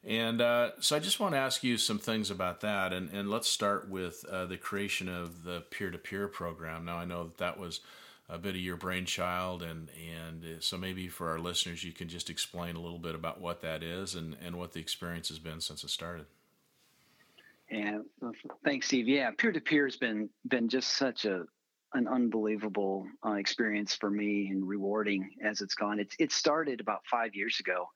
And 0.03 0.41
so 0.81 0.97
I 0.97 0.99
just 0.99 1.21
want 1.21 1.35
to 1.35 1.39
ask 1.39 1.63
you 1.63 1.79
some 1.79 2.01
things 2.01 2.33
about 2.33 2.63
that, 2.63 2.93
and, 2.93 3.11
and 3.11 3.31
let's 3.31 3.49
start 3.49 3.89
with 3.89 4.23
the 4.23 4.59
creation 4.61 5.09
of 5.09 5.45
the 5.45 5.61
peer-to-peer 5.71 6.27
program. 6.27 6.85
Now 6.85 6.97
I 6.97 7.05
know 7.05 7.23
that 7.23 7.39
that 7.39 7.61
was 7.61 7.79
a 8.29 8.39
bit 8.39 8.55
of 8.55 8.61
your 8.61 8.77
brainchild, 8.77 9.63
and 9.63 9.91
and 9.91 10.63
so 10.63 10.79
maybe 10.79 11.09
for 11.09 11.31
our 11.31 11.39
listeners, 11.39 11.85
you 11.85 11.93
can 11.93 12.09
just 12.09 12.31
explain 12.31 12.77
a 12.77 12.81
little 12.81 12.99
bit 12.99 13.15
about 13.15 13.41
what 13.41 13.61
that 13.63 13.83
is 13.83 14.15
and 14.15 14.37
and 14.45 14.57
what 14.57 14.73
the 14.73 14.81
experience 14.81 15.29
has 15.29 15.39
been 15.39 15.61
since 15.61 15.85
it 15.85 15.91
started. 15.91 16.27
Yeah, 17.71 17.99
thanks, 18.65 18.87
Steve. 18.87 19.09
Yeah, 19.09 19.31
peer 19.37 19.53
to 19.53 19.61
peer 19.61 19.87
has 19.87 19.97
been 19.97 20.29
been 20.49 20.69
just 20.69 20.93
such 20.97 21.25
a 21.25 21.45
an 21.95 22.09
unbelievable 22.09 23.07
uh, 23.25 23.35
experience 23.35 23.95
for 23.95 24.11
me 24.11 24.49
and 24.49 24.67
rewarding 24.67 25.31
as 25.43 25.61
it's 25.61 25.75
gone. 25.75 26.01
It 26.01 26.15
it 26.19 26.33
started 26.33 26.81
about 26.81 27.01
five 27.11 27.35
years 27.35 27.61
ago, 27.61 27.87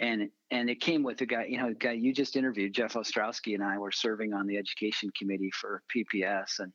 and 0.00 0.30
and 0.50 0.70
it 0.70 0.80
came 0.80 1.02
with 1.02 1.20
a 1.20 1.26
guy, 1.26 1.46
you 1.48 1.58
know, 1.58 1.68
a 1.68 1.74
guy 1.74 1.92
you 1.92 2.12
just 2.12 2.36
interviewed, 2.36 2.74
Jeff 2.74 2.94
Ostrowski, 2.94 3.54
and 3.54 3.62
I 3.62 3.78
were 3.78 3.92
serving 3.92 4.32
on 4.32 4.46
the 4.46 4.56
education 4.56 5.10
committee 5.16 5.50
for 5.50 5.82
PPS, 5.94 6.60
and 6.60 6.72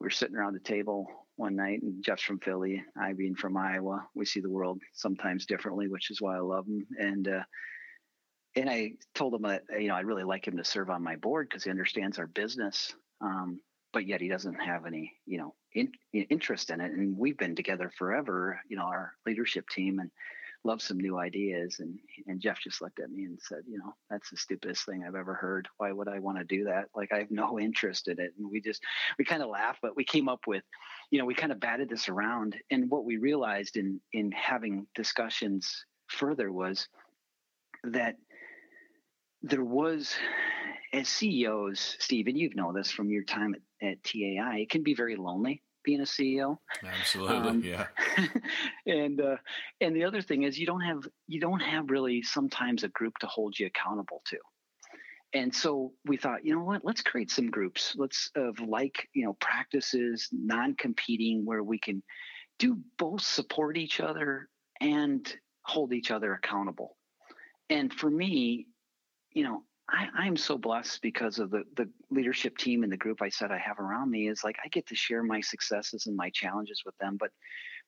we 0.00 0.06
are 0.06 0.10
sitting 0.10 0.36
around 0.36 0.54
the 0.54 0.60
table 0.60 1.06
one 1.40 1.56
night, 1.56 1.82
and 1.82 2.04
Jeff's 2.04 2.22
from 2.22 2.38
Philly, 2.38 2.84
I 3.00 3.14
being 3.14 3.34
from 3.34 3.56
Iowa. 3.56 4.06
We 4.14 4.26
see 4.26 4.40
the 4.40 4.50
world 4.50 4.80
sometimes 4.92 5.46
differently, 5.46 5.88
which 5.88 6.10
is 6.10 6.20
why 6.20 6.36
I 6.36 6.40
love 6.40 6.66
him. 6.66 6.86
And 6.98 7.26
uh, 7.26 7.42
and 8.56 8.68
I 8.68 8.92
told 9.14 9.34
him 9.34 9.42
that 9.42 9.62
you 9.78 9.88
know 9.88 9.94
I'd 9.94 10.04
really 10.04 10.22
like 10.22 10.46
him 10.46 10.58
to 10.58 10.64
serve 10.64 10.90
on 10.90 11.02
my 11.02 11.16
board 11.16 11.48
because 11.48 11.64
he 11.64 11.70
understands 11.70 12.18
our 12.18 12.26
business, 12.26 12.94
um, 13.20 13.60
but 13.92 14.06
yet 14.06 14.20
he 14.20 14.28
doesn't 14.28 14.60
have 14.60 14.84
any 14.86 15.14
you 15.26 15.38
know 15.38 15.54
in, 15.72 15.90
interest 16.12 16.70
in 16.70 16.80
it. 16.80 16.92
And 16.92 17.16
we've 17.16 17.38
been 17.38 17.56
together 17.56 17.90
forever, 17.96 18.60
you 18.68 18.76
know, 18.76 18.84
our 18.84 19.14
leadership 19.26 19.68
team, 19.70 19.98
and 19.98 20.10
love 20.64 20.82
some 20.82 20.98
new 20.98 21.18
ideas. 21.18 21.76
And 21.80 21.98
and 22.26 22.40
Jeff 22.40 22.60
just 22.60 22.82
looked 22.82 23.00
at 23.00 23.10
me 23.10 23.24
and 23.24 23.38
said, 23.40 23.60
you 23.66 23.78
know, 23.78 23.94
that's 24.10 24.30
the 24.30 24.36
stupidest 24.36 24.84
thing 24.86 25.04
I've 25.04 25.14
ever 25.14 25.34
heard. 25.34 25.68
Why 25.78 25.92
would 25.92 26.08
I 26.08 26.18
want 26.18 26.38
to 26.38 26.44
do 26.44 26.64
that? 26.64 26.86
Like 26.94 27.12
I 27.12 27.18
have 27.18 27.30
no 27.30 27.58
interest 27.68 28.08
in 28.08 28.20
it. 28.20 28.32
And 28.38 28.50
we 28.50 28.60
just 28.60 28.82
we 29.18 29.24
kind 29.24 29.42
of 29.42 29.48
laughed, 29.48 29.80
but 29.82 29.96
we 29.96 30.04
came 30.04 30.28
up 30.28 30.46
with, 30.46 30.64
you 31.10 31.18
know, 31.18 31.24
we 31.24 31.34
kind 31.34 31.52
of 31.52 31.60
batted 31.60 31.88
this 31.88 32.08
around. 32.08 32.56
And 32.70 32.90
what 32.90 33.04
we 33.04 33.16
realized 33.16 33.76
in 33.76 34.00
in 34.12 34.32
having 34.32 34.86
discussions 34.94 35.84
further 36.08 36.52
was 36.52 36.88
that 37.84 38.16
there 39.42 39.64
was 39.64 40.14
as 40.92 41.08
CEOs, 41.08 41.96
Steve, 42.00 42.26
and 42.26 42.36
you 42.36 42.50
know 42.54 42.72
this 42.72 42.90
from 42.90 43.10
your 43.10 43.22
time 43.22 43.54
at, 43.54 43.88
at 43.88 44.02
TAI, 44.02 44.58
it 44.58 44.70
can 44.70 44.82
be 44.82 44.94
very 44.94 45.16
lonely 45.16 45.62
being 45.84 46.00
a 46.00 46.04
CEO. 46.04 46.58
Absolutely, 46.84 47.36
um, 47.36 47.62
yeah. 47.64 47.86
and 48.86 49.20
uh, 49.20 49.36
and 49.80 49.94
the 49.94 50.04
other 50.04 50.22
thing 50.22 50.42
is 50.42 50.58
you 50.58 50.66
don't 50.66 50.80
have 50.80 51.06
you 51.26 51.40
don't 51.40 51.60
have 51.60 51.90
really 51.90 52.22
sometimes 52.22 52.84
a 52.84 52.88
group 52.88 53.18
to 53.18 53.26
hold 53.26 53.58
you 53.58 53.66
accountable 53.66 54.22
to. 54.26 54.38
And 55.32 55.54
so 55.54 55.92
we 56.04 56.16
thought, 56.16 56.44
you 56.44 56.54
know 56.54 56.64
what? 56.64 56.84
Let's 56.84 57.02
create 57.02 57.30
some 57.30 57.50
groups. 57.50 57.94
Let's 57.96 58.30
of 58.34 58.58
like 58.60 59.08
you 59.14 59.24
know 59.24 59.36
practices, 59.40 60.28
non-competing, 60.32 61.44
where 61.44 61.62
we 61.62 61.78
can 61.78 62.02
do 62.58 62.78
both 62.98 63.22
support 63.22 63.76
each 63.76 64.00
other 64.00 64.48
and 64.80 65.32
hold 65.62 65.92
each 65.92 66.10
other 66.10 66.34
accountable. 66.34 66.96
And 67.68 67.92
for 67.92 68.10
me, 68.10 68.66
you 69.32 69.44
know, 69.44 69.62
I, 69.92 70.26
am 70.26 70.36
so 70.36 70.56
blessed 70.56 71.02
because 71.02 71.38
of 71.38 71.50
the 71.50 71.64
the 71.76 71.88
leadership 72.10 72.56
team 72.56 72.82
and 72.82 72.92
the 72.92 72.96
group 72.96 73.22
I 73.22 73.28
said 73.28 73.50
I 73.50 73.58
have 73.58 73.78
around 73.78 74.10
me 74.10 74.28
is 74.28 74.44
like 74.44 74.56
I 74.64 74.68
get 74.68 74.86
to 74.88 74.94
share 74.94 75.22
my 75.22 75.40
successes 75.40 76.06
and 76.06 76.16
my 76.16 76.30
challenges 76.30 76.82
with 76.84 76.96
them. 76.98 77.16
But 77.18 77.30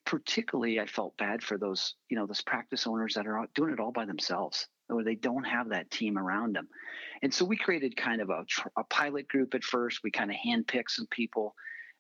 particularly, 0.05 0.81
I 0.81 0.87
felt 0.87 1.17
bad 1.17 1.43
for 1.43 1.59
those 1.59 1.95
you 2.09 2.17
know 2.17 2.27
those 2.27 2.43
practice 2.43 2.87
owners 2.87 3.15
that 3.15 3.27
are 3.27 3.47
doing 3.55 3.73
it 3.73 3.81
all 3.81 3.93
by 3.93 4.05
themselves 4.05 4.67
or 4.89 5.03
they 5.03 5.15
don't 5.15 5.45
have 5.45 5.71
that 5.71 5.91
team 5.91 6.19
around 6.19 6.55
them. 6.55 6.69
And 7.23 7.33
so 7.33 7.45
we 7.45 7.57
created 7.57 7.97
kind 7.97 8.21
of 8.21 8.31
a, 8.31 8.45
a 8.77 8.85
pilot 8.85 9.29
group 9.29 9.55
at 9.55 9.65
first. 9.65 10.01
We 10.03 10.11
kind 10.11 10.31
of 10.31 10.37
handpicked 10.37 10.91
some 10.91 11.07
people. 11.11 11.55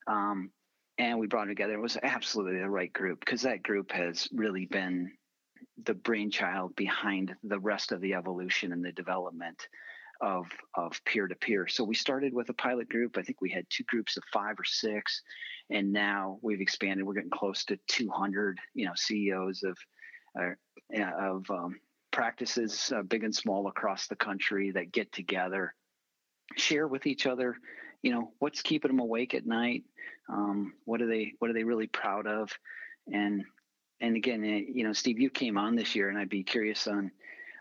Um, 0.07 0.51
and 0.99 1.19
we 1.19 1.27
brought 1.27 1.43
them 1.43 1.57
together. 1.57 1.73
It 1.73 1.81
was 1.81 1.97
absolutely 2.03 2.61
the 2.61 2.69
right 2.69 2.93
group 2.93 3.21
because 3.21 3.43
that 3.43 3.63
group 3.63 3.93
has 3.93 4.29
really 4.33 4.67
been 4.67 5.11
the 5.85 5.95
brainchild 5.95 6.77
behind 6.77 7.35
the 7.45 7.59
rest 7.59 7.93
of 7.93 8.01
the 8.01 8.15
evolution 8.15 8.73
and 8.73 8.85
the 8.85 8.93
development 8.93 9.69
of 10.23 10.47
of 10.77 10.99
peer 11.05 11.27
to 11.27 11.35
peer. 11.35 11.67
So 11.67 11.83
we 11.85 11.95
started 11.95 12.33
with 12.33 12.49
a 12.49 12.55
pilot 12.55 12.89
group. 12.89 13.19
I 13.19 13.23
think 13.23 13.41
we 13.41 13.51
had 13.51 13.67
two 13.69 13.85
groups 13.85 14.17
of 14.17 14.23
five 14.33 14.55
or 14.59 14.65
six, 14.65 15.21
and 15.71 15.93
now 15.93 16.39
we've 16.43 16.61
expanded. 16.61 17.05
We're 17.05 17.15
getting 17.15 17.31
close 17.31 17.65
to 17.67 17.79
200, 17.89 18.59
you 18.75 18.87
know, 18.87 18.93
CEOs 18.95 19.65
of 19.65 19.77
uh, 20.41 21.01
of 21.19 21.51
um, 21.51 21.81
practices, 22.13 22.93
uh, 22.95 23.03
big 23.03 23.25
and 23.25 23.35
small, 23.35 23.67
across 23.67 24.07
the 24.07 24.17
country 24.17 24.71
that 24.71 24.93
get 24.93 25.13
together, 25.13 25.75
share 26.57 26.87
with 26.87 27.07
each 27.07 27.27
other. 27.27 27.57
You 28.03 28.13
know, 28.13 28.33
what's 28.39 28.63
keeping 28.63 28.91
them 28.91 29.01
awake 29.01 29.35
at 29.35 29.47
night? 29.47 29.83
Um, 30.33 30.75
what 30.85 31.03
are 31.03 31.09
they 31.09 31.33
What 31.41 31.51
are 31.51 31.55
they 31.55 31.65
really 31.65 31.89
proud 31.89 32.29
of? 32.29 32.51
And 33.13 33.43
and 34.01 34.17
again, 34.17 34.45
eh, 34.45 34.63
you 34.73 34.85
know, 34.85 34.93
Steve, 34.93 35.19
you 35.19 35.31
came 35.31 35.59
on 35.59 35.75
this 35.75 35.97
year, 35.97 36.09
and 36.09 36.19
I'd 36.19 36.29
be 36.29 36.45
curious 36.45 36.87
on 36.87 37.11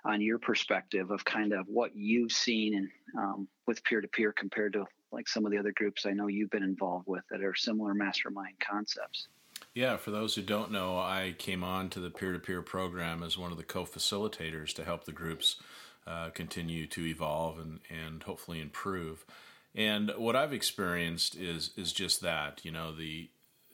on 0.04 0.22
your 0.22 0.40
perspective 0.40 1.12
of 1.12 1.24
kind 1.24 1.54
of 1.54 1.68
what 1.68 1.96
you've 1.96 2.32
seen 2.32 2.76
and 2.76 2.90
um, 3.18 3.48
with 3.68 3.84
peer 3.84 4.02
to 4.02 4.08
peer 4.08 4.34
compared 4.34 4.74
to 4.74 4.86
like 5.12 5.28
some 5.28 5.46
of 5.46 5.52
the 5.52 5.58
other 5.58 5.74
groups 5.76 6.06
I 6.06 6.12
know 6.12 6.28
you've 6.28 6.50
been 6.50 6.64
involved 6.64 7.08
with 7.08 7.24
that 7.30 7.44
are 7.44 7.56
similar 7.56 7.94
mastermind 7.94 8.56
concepts. 8.60 9.28
Yeah, 9.74 9.98
for 9.98 10.12
those 10.12 10.36
who 10.36 10.42
don't 10.42 10.72
know, 10.72 10.98
I 10.98 11.36
came 11.38 11.64
on 11.64 11.90
to 11.92 12.00
the 12.00 12.10
peer 12.10 12.34
to 12.34 12.40
peer 12.40 12.62
program 12.62 13.24
as 13.24 13.38
one 13.38 13.52
of 13.52 13.58
the 13.58 13.64
co 13.64 13.86
facilitators 13.86 14.74
to 14.74 14.84
help 14.84 15.06
the 15.06 15.12
groups 15.12 15.58
uh, 16.06 16.30
continue 16.32 16.88
to 16.88 17.06
evolve 17.06 17.60
and, 17.60 17.80
and 17.90 18.24
hopefully 18.24 18.60
improve. 18.60 19.26
And 19.74 20.12
what 20.18 20.36
I've 20.36 20.52
experienced 20.52 21.36
is 21.36 21.72
is 21.78 21.94
just 21.94 22.22
that, 22.22 22.66
you 22.66 22.72
know, 22.72 22.94
the 22.94 23.30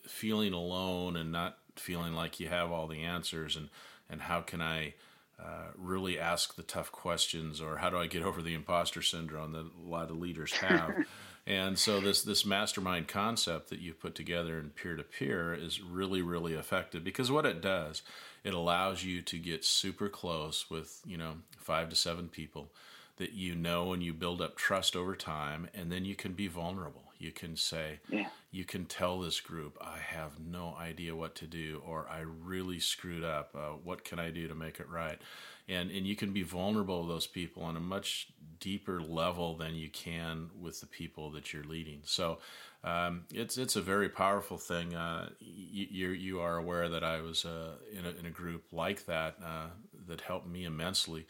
feeling 0.06 0.54
alone 0.54 1.16
and 1.16 1.32
not 1.32 1.58
feeling 1.76 2.14
like 2.14 2.40
you 2.40 2.48
have 2.48 2.72
all 2.72 2.88
the 2.88 3.04
answers 3.04 3.56
and 3.56 3.70
and 4.10 4.22
how 4.22 4.42
can 4.42 4.62
I 4.62 4.94
uh, 5.40 5.72
really 5.76 6.20
ask 6.20 6.56
the 6.56 6.64
tough 6.64 6.92
questions 6.92 7.62
or 7.62 7.78
how 7.78 7.90
do 7.90 7.98
I 7.98 8.08
get 8.08 8.24
over 8.24 8.42
the 8.42 8.56
imposter 8.56 9.02
syndrome 9.02 9.52
that 9.52 9.66
a 9.66 9.88
lot 9.88 10.10
of 10.10 10.18
leaders 10.18 10.52
have. 10.54 11.06
and 11.48 11.78
so 11.78 12.00
this 12.00 12.24
this 12.24 12.46
mastermind 12.46 13.08
concept 13.08 13.70
that 13.70 13.80
you've 13.80 14.00
put 14.00 14.16
together 14.16 14.60
in 14.60 14.72
peer 14.72 14.96
to 14.96 15.04
peer 15.04 15.54
is 15.54 15.82
really 15.82 16.22
really 16.22 16.54
effective 16.54 17.04
because 17.04 17.32
what 17.32 17.46
it 17.46 17.62
does 17.62 18.02
it 18.44 18.54
allows 18.54 19.04
you 19.04 19.22
to 19.22 19.38
get 19.38 19.64
super 19.64 20.10
close 20.10 20.70
with 20.70 21.02
you 21.06 21.18
know 21.18 21.36
five 21.58 21.90
to 21.90 21.96
seven 21.96 22.28
people 22.28 22.72
that 23.18 23.34
you 23.34 23.56
know 23.56 23.94
and 23.94 24.04
you 24.04 24.14
build 24.14 24.42
up 24.42 24.58
trust 24.58 24.96
over 24.96 25.16
time 25.16 25.70
and 25.74 25.92
then 25.92 26.04
you 26.04 26.16
can 26.16 26.34
be 26.34 26.48
vulnerable 26.48 27.07
you 27.20 27.32
can 27.32 27.56
say 27.56 28.00
yeah. 28.10 28.28
you 28.52 28.64
can 28.64 28.86
tell 28.86 29.20
this 29.20 29.40
group 29.40 29.78
i 29.82 29.98
have 29.98 30.40
no 30.40 30.76
idea 30.80 31.16
what 31.16 31.36
to 31.36 31.46
do 31.46 31.82
or 31.86 32.08
i 32.10 32.20
really 32.20 32.80
screwed 32.80 33.24
up 33.24 33.52
uh, 33.56 33.70
what 33.84 34.04
can 34.04 34.20
i 34.20 34.30
do 34.30 34.48
to 34.48 34.56
make 34.56 34.80
it 34.80 34.90
right 34.90 35.20
and 35.68 35.92
and 35.92 36.06
you 36.08 36.16
can 36.16 36.32
be 36.32 36.44
vulnerable 36.44 37.04
to 37.04 37.08
those 37.08 37.28
people 37.28 37.64
on 37.64 37.76
a 37.76 37.82
much 37.82 38.28
deeper 38.60 39.02
level 39.02 39.56
than 39.56 39.76
you 39.76 39.90
can 39.90 40.50
with 40.60 40.80
the 40.80 40.88
people 40.88 41.32
that 41.32 41.54
you're 41.54 41.64
leading 41.64 42.02
so 42.04 42.38
um, 42.84 43.24
it's 43.34 43.58
it's 43.58 43.76
a 43.76 43.82
very 43.82 44.08
powerful 44.08 44.58
thing. 44.58 44.96
Uh, 44.96 45.30
you 45.40 46.10
you 46.10 46.40
are 46.40 46.58
aware 46.58 46.88
that 46.88 47.04
I 47.04 47.22
was 47.22 47.44
uh, 47.44 47.74
in, 47.92 48.06
a, 48.06 48.10
in 48.12 48.26
a 48.26 48.30
group 48.30 48.66
like 48.72 49.06
that 49.08 49.36
uh, 49.44 49.68
that 50.08 50.22
helped 50.22 50.48
me 50.48 50.64
immensely 50.64 51.26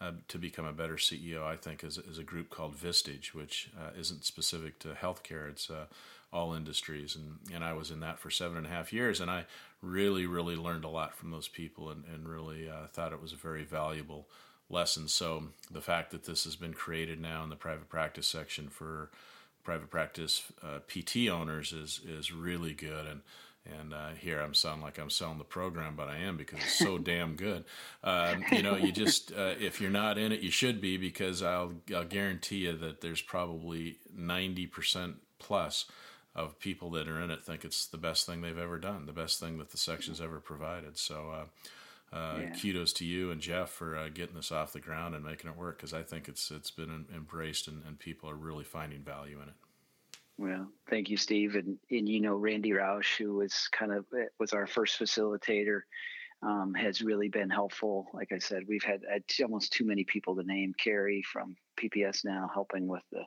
uh, 0.00 0.12
to 0.28 0.38
become 0.38 0.66
a 0.66 0.72
better 0.72 0.96
CEO, 0.96 1.42
I 1.42 1.56
think, 1.56 1.84
is, 1.84 1.98
is 1.98 2.18
a 2.18 2.24
group 2.24 2.50
called 2.50 2.76
Vistage, 2.76 3.34
which 3.34 3.70
uh, 3.78 3.90
isn't 3.98 4.24
specific 4.24 4.78
to 4.80 4.88
healthcare. 4.88 5.48
It's 5.48 5.70
uh, 5.70 5.86
all 6.32 6.52
industries. 6.52 7.16
And, 7.16 7.38
and 7.54 7.64
I 7.64 7.72
was 7.72 7.90
in 7.90 8.00
that 8.00 8.18
for 8.18 8.30
seven 8.30 8.56
and 8.56 8.66
a 8.66 8.70
half 8.70 8.92
years. 8.92 9.20
And 9.20 9.30
I 9.30 9.46
really, 9.80 10.26
really 10.26 10.56
learned 10.56 10.84
a 10.84 10.88
lot 10.88 11.16
from 11.16 11.30
those 11.30 11.48
people 11.48 11.90
and, 11.90 12.04
and 12.12 12.28
really 12.28 12.68
uh, 12.68 12.88
thought 12.88 13.12
it 13.12 13.22
was 13.22 13.32
a 13.32 13.36
very 13.36 13.64
valuable 13.64 14.26
lesson. 14.68 15.08
So 15.08 15.44
the 15.70 15.80
fact 15.80 16.10
that 16.10 16.24
this 16.24 16.44
has 16.44 16.56
been 16.56 16.74
created 16.74 17.20
now 17.20 17.44
in 17.44 17.50
the 17.50 17.56
private 17.56 17.88
practice 17.88 18.26
section 18.26 18.68
for 18.68 19.10
private 19.62 19.90
practice 19.90 20.42
uh, 20.62 20.80
PT 20.88 21.28
owners 21.28 21.72
is, 21.72 22.00
is 22.06 22.32
really 22.32 22.74
good. 22.74 23.06
And 23.06 23.20
and 23.66 23.94
uh, 23.94 24.10
here 24.18 24.40
I'm 24.40 24.54
sounding 24.54 24.82
like 24.82 24.98
I'm 24.98 25.10
selling 25.10 25.38
the 25.38 25.44
program, 25.44 25.96
but 25.96 26.08
I 26.08 26.18
am 26.18 26.36
because 26.36 26.60
it's 26.60 26.78
so 26.78 26.98
damn 26.98 27.34
good. 27.36 27.64
Um, 28.02 28.44
you 28.52 28.62
know, 28.62 28.76
you 28.76 28.92
just 28.92 29.32
uh, 29.32 29.54
if 29.58 29.80
you're 29.80 29.90
not 29.90 30.18
in 30.18 30.32
it, 30.32 30.40
you 30.40 30.50
should 30.50 30.80
be 30.80 30.96
because 30.96 31.42
I'll 31.42 31.72
I'll 31.94 32.04
guarantee 32.04 32.66
you 32.66 32.76
that 32.76 33.00
there's 33.00 33.22
probably 33.22 33.98
ninety 34.14 34.66
percent 34.66 35.16
plus 35.38 35.86
of 36.34 36.58
people 36.58 36.90
that 36.90 37.08
are 37.08 37.20
in 37.20 37.30
it 37.30 37.44
think 37.44 37.64
it's 37.64 37.86
the 37.86 37.96
best 37.96 38.26
thing 38.26 38.40
they've 38.40 38.58
ever 38.58 38.78
done, 38.78 39.06
the 39.06 39.12
best 39.12 39.38
thing 39.38 39.58
that 39.58 39.70
the 39.70 39.78
section's 39.78 40.20
ever 40.20 40.40
provided. 40.40 40.98
So. 40.98 41.30
Uh, 41.30 41.44
uh, 42.12 42.38
yeah. 42.42 42.50
kudos 42.50 42.92
to 42.92 43.04
you 43.04 43.32
and 43.32 43.40
Jeff 43.40 43.70
for 43.70 43.96
uh, 43.96 44.08
getting 44.08 44.36
this 44.36 44.52
off 44.52 44.72
the 44.72 44.78
ground 44.78 45.16
and 45.16 45.24
making 45.24 45.50
it 45.50 45.56
work 45.56 45.78
because 45.78 45.92
I 45.92 46.02
think 46.02 46.28
it's 46.28 46.48
it's 46.52 46.70
been 46.70 47.06
embraced 47.12 47.66
and, 47.66 47.82
and 47.84 47.98
people 47.98 48.30
are 48.30 48.36
really 48.36 48.62
finding 48.62 49.00
value 49.00 49.40
in 49.42 49.48
it. 49.48 49.54
Well, 50.36 50.68
thank 50.90 51.10
you, 51.10 51.16
Steve, 51.16 51.54
and 51.54 51.78
and 51.90 52.08
you 52.08 52.20
know 52.20 52.34
Randy 52.34 52.70
Roush, 52.70 53.16
who 53.16 53.34
was 53.34 53.68
kind 53.72 53.92
of 53.92 54.04
eh, 54.18 54.26
was 54.40 54.52
our 54.52 54.66
first 54.66 54.98
facilitator, 54.98 55.82
um, 56.42 56.74
has 56.74 57.02
really 57.02 57.28
been 57.28 57.50
helpful. 57.50 58.08
Like 58.12 58.32
I 58.32 58.38
said, 58.38 58.64
we've 58.66 58.82
had, 58.82 59.02
had 59.10 59.22
almost 59.42 59.72
too 59.72 59.84
many 59.86 60.04
people 60.04 60.34
to 60.36 60.42
name. 60.42 60.74
Carrie 60.82 61.22
from 61.32 61.56
PPS 61.80 62.24
now 62.24 62.50
helping 62.52 62.88
with 62.88 63.02
the 63.12 63.24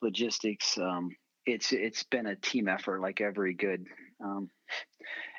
logistics. 0.00 0.78
Um, 0.78 1.10
it's 1.44 1.72
it's 1.72 2.04
been 2.04 2.26
a 2.26 2.36
team 2.36 2.68
effort, 2.68 3.00
like 3.00 3.20
every 3.20 3.54
good 3.54 3.86
um, 4.24 4.48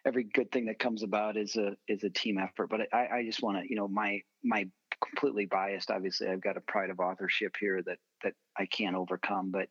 every 0.05 0.23
good 0.23 0.51
thing 0.51 0.65
that 0.65 0.79
comes 0.79 1.03
about 1.03 1.37
is 1.37 1.55
a 1.55 1.75
is 1.87 2.03
a 2.03 2.09
team 2.09 2.37
effort. 2.37 2.69
But 2.69 2.81
I, 2.93 3.07
I 3.19 3.23
just 3.25 3.41
want 3.41 3.57
to, 3.57 3.69
you 3.69 3.75
know, 3.75 3.87
my 3.87 4.21
my 4.43 4.67
completely 5.03 5.45
biased. 5.45 5.91
Obviously, 5.91 6.27
I've 6.27 6.41
got 6.41 6.57
a 6.57 6.61
pride 6.61 6.89
of 6.89 6.99
authorship 6.99 7.55
here 7.59 7.81
that 7.83 7.97
that 8.23 8.33
I 8.57 8.67
can't 8.67 8.95
overcome, 8.95 9.51
but 9.51 9.69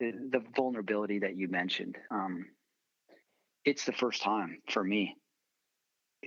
the, 0.00 0.42
vulnerability 0.56 1.20
that 1.20 1.36
you 1.36 1.48
mentioned. 1.48 1.96
Um, 2.10 2.46
it's 3.64 3.84
the 3.84 3.92
first 3.92 4.22
time 4.22 4.58
for 4.70 4.82
me 4.82 5.16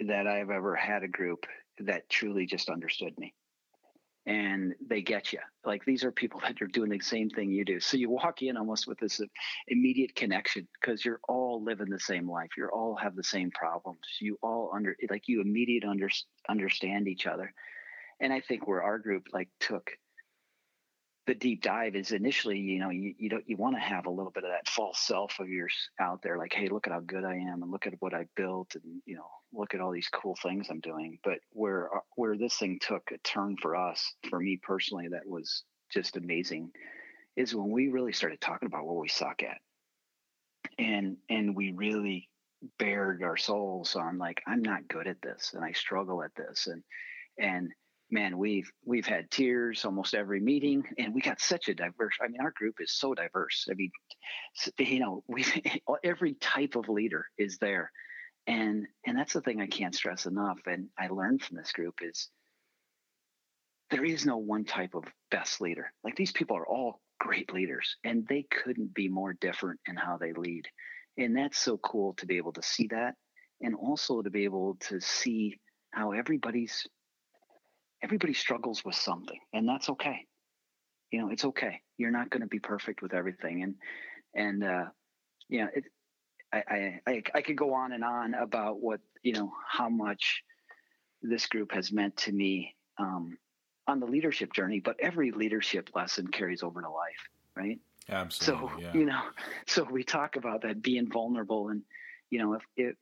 that 0.08 0.28
I've 0.28 0.50
ever 0.50 0.76
had 0.76 1.04
a 1.04 1.08
group 1.08 1.46
that 1.80 2.10
truly 2.10 2.46
just 2.46 2.70
understood 2.70 3.14
me. 3.18 3.34
And 4.26 4.74
they 4.88 5.02
get 5.02 5.34
you. 5.34 5.40
Like 5.66 5.84
these 5.86 6.04
are 6.04 6.12
people 6.12 6.40
that 6.48 6.62
are 6.62 6.68
doing 6.68 6.90
the 6.90 7.00
same 7.00 7.30
thing 7.30 7.52
you 7.52 7.66
do. 7.66 7.80
So 7.80 7.98
you 7.98 8.10
walk 8.10 8.42
in 8.42 8.56
almost 8.56 8.88
with 8.88 9.00
this 9.00 9.20
immediate 9.68 10.16
connection 10.16 10.68
because 10.80 11.04
you're 11.04 11.20
all 11.28 11.64
living 11.64 11.90
the 11.90 12.00
same 12.00 12.30
life. 12.30 12.50
You 12.58 12.70
all 12.74 12.96
have 12.96 13.16
the 13.16 13.24
same 13.24 13.52
problems. 13.52 14.00
You 14.22 14.38
all 14.42 14.72
under 14.74 14.96
like 15.10 15.28
you 15.28 15.42
immediate 15.42 15.84
under, 15.84 16.10
understand 16.48 17.08
each 17.08 17.26
other. 17.26 17.54
And 18.20 18.32
I 18.32 18.40
think 18.40 18.68
where 18.68 18.82
our 18.82 19.00
group 19.00 19.28
like 19.34 19.50
took 19.60 19.92
the 21.26 21.34
deep 21.34 21.62
dive 21.62 21.96
is 21.96 22.12
initially, 22.12 22.60
you 22.60 22.80
know, 22.80 22.90
you, 22.90 23.14
you 23.18 23.30
don't 23.30 23.48
you 23.48 23.56
want 23.56 23.76
to 23.76 23.82
have 23.82 24.08
a 24.08 24.12
little 24.12 24.32
bit 24.32 24.44
of 24.44 24.50
that 24.50 24.68
false 24.68 25.00
self 25.00 25.40
of 25.40 25.48
yours 25.48 25.74
out 26.00 26.22
there, 26.22 26.38
like, 26.38 26.54
hey, 26.54 26.68
look 26.68 26.86
at 26.86 26.94
how 26.94 27.00
good 27.00 27.24
I 27.24 27.36
am, 27.36 27.64
and 27.64 27.72
look 27.72 27.88
at 27.88 27.94
what 28.00 28.14
I 28.14 28.26
built, 28.36 28.76
and 28.76 29.02
you 29.06 29.16
know, 29.16 29.30
look 29.54 29.74
at 29.74 29.80
all 29.80 29.92
these 29.92 30.10
cool 30.10 30.36
things 30.42 30.68
I'm 30.70 30.82
doing. 30.82 31.20
But 31.24 31.40
where 31.52 31.96
uh, 31.96 32.02
where 32.16 32.38
this 32.38 32.58
thing 32.58 32.80
took 32.82 33.10
a 33.14 33.18
turn 33.20 33.56
for 33.62 33.76
us, 33.76 34.14
for 34.30 34.40
me 34.40 34.60
personally, 34.62 35.08
that 35.12 35.26
was 35.26 35.64
just 35.92 36.18
amazing, 36.18 36.72
is 37.38 37.56
when 37.56 37.72
we 37.72 37.88
really 37.88 38.14
started 38.14 38.42
talking 38.42 38.68
about 38.68 38.86
what 38.86 39.00
we 39.00 39.08
suck 39.08 39.44
at, 39.44 39.60
and 40.78 41.16
and 41.30 41.56
we 41.56 41.72
really 41.72 42.30
bared 42.80 43.24
our 43.24 43.38
souls 43.38 43.96
on 43.96 44.18
like, 44.18 44.42
I'm 44.46 44.62
not 44.62 44.88
good 44.90 45.08
at 45.08 45.22
this, 45.22 45.52
and 45.54 45.64
I 45.64 45.72
struggle 45.72 46.22
at 46.22 46.36
this, 46.36 46.68
and 46.68 46.84
and 47.40 47.72
man, 48.14 48.38
we've 48.38 48.72
we've 48.86 49.08
had 49.08 49.30
tears 49.32 49.84
almost 49.84 50.14
every 50.14 50.40
meeting, 50.40 50.84
and 50.98 51.14
we 51.14 51.20
got 51.20 51.42
such 51.42 51.68
a 51.68 51.74
diverse. 51.74 52.16
I 52.24 52.28
mean, 52.28 52.40
our 52.42 52.54
group 52.56 52.76
is 52.80 52.94
so 52.94 53.14
diverse. 53.14 53.68
I 53.70 53.74
mean, 53.74 53.92
you 54.78 55.00
know, 55.00 55.24
we 55.28 55.44
every 56.04 56.36
type 56.36 56.76
of 56.76 56.88
leader 56.88 57.26
is 57.38 57.58
there, 57.58 57.92
and 58.48 58.86
and 59.06 59.18
that's 59.18 59.34
the 59.34 59.42
thing 59.42 59.60
I 59.60 59.68
can't 59.68 59.96
stress 59.96 60.26
enough. 60.28 60.60
And 60.68 60.88
I 60.98 61.08
learned 61.08 61.44
from 61.44 61.58
this 61.58 61.72
group 61.74 61.96
is 62.02 62.30
there 63.90 64.06
is 64.06 64.26
no 64.26 64.38
one 64.38 64.64
type 64.64 64.94
of 64.94 65.04
best 65.32 65.60
leader. 65.60 65.92
Like 66.04 66.16
these 66.16 66.32
people 66.32 66.56
are 66.56 66.68
all 66.68 67.02
great 67.20 67.52
leaders, 67.52 67.98
and 68.04 68.28
they 68.28 68.46
couldn't 68.50 68.94
be 68.94 69.10
more 69.10 69.34
different 69.34 69.80
in 69.88 69.96
how 69.96 70.18
they 70.18 70.34
lead. 70.34 70.68
And 71.18 71.36
that's 71.36 71.58
so 71.58 71.78
cool 71.78 72.14
to 72.16 72.26
be 72.26 72.38
able 72.38 72.54
to 72.54 72.62
see 72.62 72.88
that, 72.92 73.16
and 73.60 73.76
also 73.76 74.22
to 74.22 74.30
be 74.30 74.44
able 74.44 74.78
to 74.82 75.02
see 75.02 75.60
how 75.92 76.12
everybody's 76.12 76.88
everybody 78.04 78.34
struggles 78.34 78.84
with 78.86 78.96
something, 78.96 79.40
and 79.54 79.68
that's 79.68 79.90
okay. 79.90 80.26
You 81.12 81.22
know, 81.22 81.30
it's 81.30 81.46
okay. 81.46 81.82
You're 81.98 82.12
not 82.12 82.30
going 82.30 82.42
to 82.42 82.48
be 82.48 82.60
perfect 82.60 83.02
with 83.02 83.14
everything, 83.14 83.64
and 83.64 83.76
and 84.36 84.64
uh, 84.64 84.86
you 85.48 85.62
know, 85.62 85.70
it, 85.74 85.86
I, 86.52 87.00
I 87.08 87.24
I 87.34 87.42
could 87.42 87.58
go 87.58 87.74
on 87.74 87.94
and 87.94 88.04
on 88.04 88.34
about 88.34 88.82
what 88.82 89.00
you 89.24 89.34
know 89.34 89.52
how 89.68 89.90
much 89.90 90.44
this 91.22 91.48
group 91.48 91.72
has 91.72 91.92
meant 91.92 92.18
to 92.18 92.32
me 92.32 92.76
um, 92.98 93.38
on 93.88 94.00
the 94.00 94.06
leadership 94.06 94.54
journey, 94.54 94.82
but 94.82 94.98
every 95.00 95.32
leadership 95.32 95.90
lesson 95.96 96.28
carries 96.28 96.62
over 96.62 96.82
to 96.82 96.90
life, 96.90 97.30
right? 97.56 97.80
Absolutely. 98.10 98.68
So 98.68 98.80
yeah. 98.80 98.94
you 98.94 99.06
know, 99.06 99.22
so 99.66 99.88
we 99.90 100.04
talk 100.04 100.36
about 100.36 100.62
that 100.64 100.82
being 100.82 101.10
vulnerable, 101.10 101.70
and 101.70 101.84
you 102.30 102.40
know, 102.40 102.54
if 102.54 102.64
it, 102.76 102.98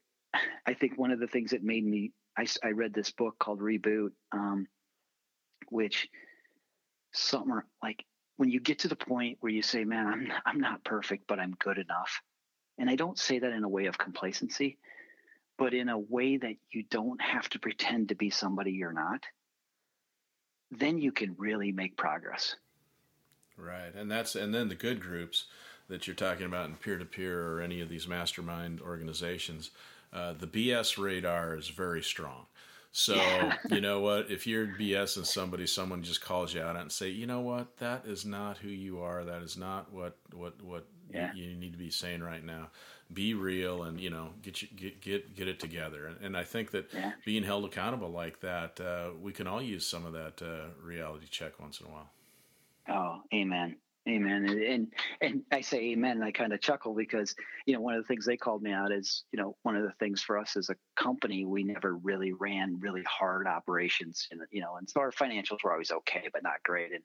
I 0.66 0.74
think 0.74 0.96
one 0.96 1.10
of 1.10 1.18
the 1.18 1.26
things 1.26 1.50
that 1.50 1.64
made 1.64 1.84
me 1.84 2.12
I, 2.36 2.46
I 2.62 2.70
read 2.70 2.94
this 2.94 3.10
book 3.10 3.38
called 3.38 3.60
Reboot, 3.60 4.10
um, 4.32 4.66
which 5.70 6.08
somewhere 7.12 7.66
like 7.82 8.04
when 8.36 8.50
you 8.50 8.60
get 8.60 8.80
to 8.80 8.88
the 8.88 8.96
point 8.96 9.38
where 9.40 9.52
you 9.52 9.62
say, 9.62 9.84
"Man, 9.84 10.06
I'm 10.06 10.32
I'm 10.46 10.60
not 10.60 10.84
perfect, 10.84 11.26
but 11.26 11.38
I'm 11.38 11.54
good 11.58 11.78
enough," 11.78 12.20
and 12.78 12.88
I 12.88 12.96
don't 12.96 13.18
say 13.18 13.38
that 13.38 13.52
in 13.52 13.64
a 13.64 13.68
way 13.68 13.86
of 13.86 13.98
complacency, 13.98 14.78
but 15.58 15.74
in 15.74 15.88
a 15.88 15.98
way 15.98 16.36
that 16.38 16.56
you 16.70 16.82
don't 16.84 17.20
have 17.20 17.48
to 17.50 17.58
pretend 17.58 18.08
to 18.08 18.14
be 18.14 18.30
somebody 18.30 18.72
you're 18.72 18.92
not. 18.92 19.24
Then 20.70 20.98
you 20.98 21.12
can 21.12 21.34
really 21.36 21.70
make 21.70 21.96
progress. 21.96 22.56
Right, 23.56 23.94
and 23.94 24.10
that's 24.10 24.34
and 24.34 24.54
then 24.54 24.68
the 24.68 24.74
good 24.74 25.00
groups 25.00 25.44
that 25.88 26.06
you're 26.06 26.16
talking 26.16 26.46
about 26.46 26.68
in 26.68 26.76
peer 26.76 26.96
to 26.96 27.04
peer 27.04 27.46
or 27.46 27.60
any 27.60 27.80
of 27.80 27.88
these 27.88 28.08
mastermind 28.08 28.80
organizations, 28.80 29.70
uh, 30.12 30.32
the 30.32 30.46
BS 30.46 30.96
radar 30.96 31.54
is 31.54 31.68
very 31.68 32.02
strong. 32.02 32.46
So 32.92 33.14
yeah. 33.14 33.56
you 33.70 33.80
know 33.80 34.00
what? 34.00 34.30
If 34.30 34.46
you're 34.46 34.66
BSing 34.66 35.26
somebody, 35.26 35.66
someone 35.66 36.02
just 36.02 36.20
calls 36.20 36.54
you 36.54 36.62
out 36.62 36.76
and 36.76 36.92
say, 36.92 37.08
you 37.08 37.26
know 37.26 37.40
what, 37.40 37.78
that 37.78 38.04
is 38.06 38.24
not 38.24 38.58
who 38.58 38.68
you 38.68 39.00
are. 39.00 39.24
That 39.24 39.42
is 39.42 39.56
not 39.56 39.92
what 39.92 40.18
what 40.32 40.62
what 40.62 40.86
yeah. 41.12 41.32
you, 41.34 41.44
you, 41.44 41.56
need 41.56 41.72
to 41.72 41.78
be 41.78 41.90
saying 41.90 42.22
right 42.22 42.44
now. 42.44 42.68
Be 43.12 43.34
real 43.34 43.82
and 43.82 43.98
you 43.98 44.10
know 44.10 44.30
get 44.42 44.62
you, 44.62 44.68
get 44.76 45.00
get 45.00 45.34
get 45.34 45.48
it 45.48 45.58
together. 45.58 46.06
And, 46.06 46.18
and 46.20 46.36
I 46.36 46.44
think 46.44 46.70
that 46.72 46.92
yeah. 46.92 47.12
being 47.24 47.42
held 47.42 47.64
accountable 47.64 48.10
like 48.10 48.40
that, 48.40 48.78
uh, 48.80 49.10
we 49.20 49.32
can 49.32 49.46
all 49.46 49.62
use 49.62 49.86
some 49.86 50.04
of 50.04 50.12
that 50.12 50.42
uh, 50.42 50.68
reality 50.82 51.26
check 51.30 51.58
once 51.58 51.80
in 51.80 51.86
a 51.86 51.90
while. 51.90 52.10
Oh, 52.88 53.22
amen. 53.32 53.76
Amen. 54.08 54.46
And, 54.48 54.62
and, 54.62 54.92
and 55.20 55.42
I 55.52 55.60
say 55.60 55.92
amen. 55.92 56.16
And 56.16 56.24
I 56.24 56.32
kind 56.32 56.52
of 56.52 56.60
chuckle 56.60 56.92
because, 56.92 57.36
you 57.66 57.74
know, 57.74 57.80
one 57.80 57.94
of 57.94 58.02
the 58.02 58.06
things 58.08 58.26
they 58.26 58.36
called 58.36 58.60
me 58.60 58.72
out 58.72 58.90
is, 58.90 59.22
you 59.30 59.40
know, 59.40 59.56
one 59.62 59.76
of 59.76 59.84
the 59.84 59.92
things 60.00 60.20
for 60.20 60.36
us 60.38 60.56
as 60.56 60.70
a 60.70 60.76
company, 60.96 61.44
we 61.44 61.62
never 61.62 61.96
really 61.96 62.32
ran 62.32 62.80
really 62.80 63.04
hard 63.04 63.46
operations 63.46 64.26
and, 64.32 64.40
you 64.50 64.60
know, 64.60 64.74
and 64.76 64.90
so 64.90 64.98
our 64.98 65.12
financials 65.12 65.62
were 65.62 65.70
always 65.70 65.92
okay, 65.92 66.28
but 66.32 66.42
not 66.42 66.60
great. 66.64 66.90
And, 66.90 67.04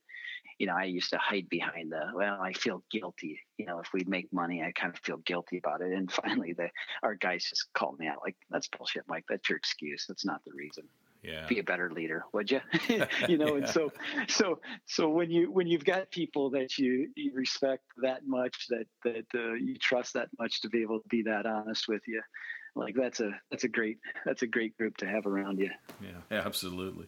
you 0.57 0.65
know, 0.65 0.75
I 0.75 0.85
used 0.85 1.11
to 1.11 1.19
hide 1.19 1.47
behind 1.49 1.91
the, 1.91 2.01
well, 2.15 2.41
I 2.41 2.53
feel 2.53 2.83
guilty. 2.89 3.39
You 3.59 3.67
know, 3.67 3.79
if 3.79 3.93
we 3.93 4.03
make 4.07 4.33
money, 4.33 4.63
I 4.63 4.71
kind 4.71 4.91
of 4.91 4.99
feel 5.01 5.17
guilty 5.17 5.59
about 5.59 5.81
it. 5.81 5.93
And 5.93 6.11
finally 6.23 6.53
the, 6.53 6.69
our 7.03 7.13
guys 7.13 7.45
just 7.47 7.71
called 7.73 7.99
me 7.99 8.07
out 8.07 8.21
like, 8.25 8.35
that's 8.49 8.69
bullshit, 8.69 9.03
Mike. 9.07 9.25
That's 9.29 9.47
your 9.47 9.57
excuse. 9.57 10.05
That's 10.07 10.25
not 10.25 10.41
the 10.45 10.53
reason 10.55 10.85
yeah. 11.27 11.45
be 11.47 11.59
a 11.59 11.63
better 11.63 11.91
leader 11.91 12.23
would 12.33 12.49
you 12.49 12.61
you 13.27 13.37
know 13.37 13.55
yeah. 13.55 13.63
and 13.63 13.69
so 13.69 13.91
so 14.27 14.59
so 14.85 15.09
when 15.09 15.29
you 15.29 15.51
when 15.51 15.67
you've 15.67 15.85
got 15.85 16.09
people 16.11 16.49
that 16.51 16.77
you, 16.77 17.09
you 17.15 17.33
respect 17.33 17.83
that 18.01 18.25
much 18.25 18.67
that 18.69 18.85
that 19.03 19.25
uh, 19.35 19.53
you 19.53 19.77
trust 19.77 20.13
that 20.13 20.29
much 20.39 20.61
to 20.61 20.69
be 20.69 20.81
able 20.81 20.99
to 20.99 21.07
be 21.09 21.23
that 21.23 21.45
honest 21.45 21.87
with 21.87 22.01
you 22.07 22.21
like 22.75 22.95
that's 22.95 23.19
a 23.19 23.31
that's 23.51 23.63
a 23.63 23.67
great 23.67 23.97
that's 24.25 24.41
a 24.41 24.47
great 24.47 24.77
group 24.77 24.95
to 24.97 25.05
have 25.05 25.25
around 25.25 25.59
you 25.59 25.69
yeah 26.01 26.39
absolutely 26.45 27.07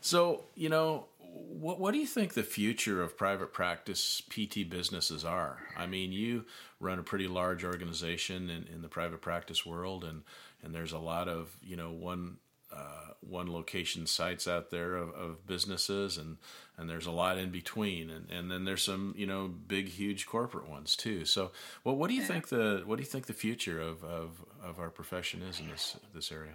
so 0.00 0.44
you 0.54 0.68
know 0.68 1.06
what 1.32 1.78
what 1.78 1.92
do 1.92 1.98
you 1.98 2.06
think 2.06 2.34
the 2.34 2.42
future 2.42 3.02
of 3.02 3.16
private 3.16 3.52
practice 3.52 4.22
PT 4.30 4.68
businesses 4.68 5.24
are? 5.24 5.58
I 5.76 5.86
mean, 5.86 6.12
you 6.12 6.44
run 6.80 6.98
a 6.98 7.02
pretty 7.02 7.28
large 7.28 7.64
organization 7.64 8.50
in, 8.50 8.66
in 8.72 8.82
the 8.82 8.88
private 8.88 9.20
practice 9.20 9.66
world, 9.66 10.04
and 10.04 10.22
and 10.62 10.74
there's 10.74 10.92
a 10.92 10.98
lot 10.98 11.28
of 11.28 11.56
you 11.62 11.76
know 11.76 11.90
one 11.90 12.38
uh, 12.78 13.12
one 13.20 13.52
location 13.52 14.06
sites 14.06 14.46
out 14.46 14.70
there 14.70 14.94
of, 14.94 15.10
of, 15.10 15.46
businesses 15.46 16.16
and 16.16 16.36
and 16.76 16.88
there's 16.88 17.06
a 17.06 17.10
lot 17.10 17.36
in 17.36 17.50
between. 17.50 18.10
And, 18.10 18.30
and 18.30 18.50
then 18.50 18.64
there's 18.64 18.82
some 18.82 19.14
you 19.16 19.26
know 19.26 19.48
big 19.48 19.88
huge 19.88 20.26
corporate 20.26 20.68
ones 20.68 20.96
too. 20.96 21.24
So 21.24 21.50
well 21.84 21.96
what 21.96 22.08
do 22.08 22.14
you 22.14 22.22
think 22.22 22.48
the 22.48 22.82
what 22.86 22.96
do 22.96 23.02
you 23.02 23.08
think 23.08 23.26
the 23.26 23.32
future 23.32 23.80
of, 23.80 24.04
of, 24.04 24.44
of 24.62 24.78
our 24.78 24.90
profession 24.90 25.42
is 25.42 25.60
in 25.60 25.68
this 25.68 25.96
this 26.14 26.30
area? 26.32 26.52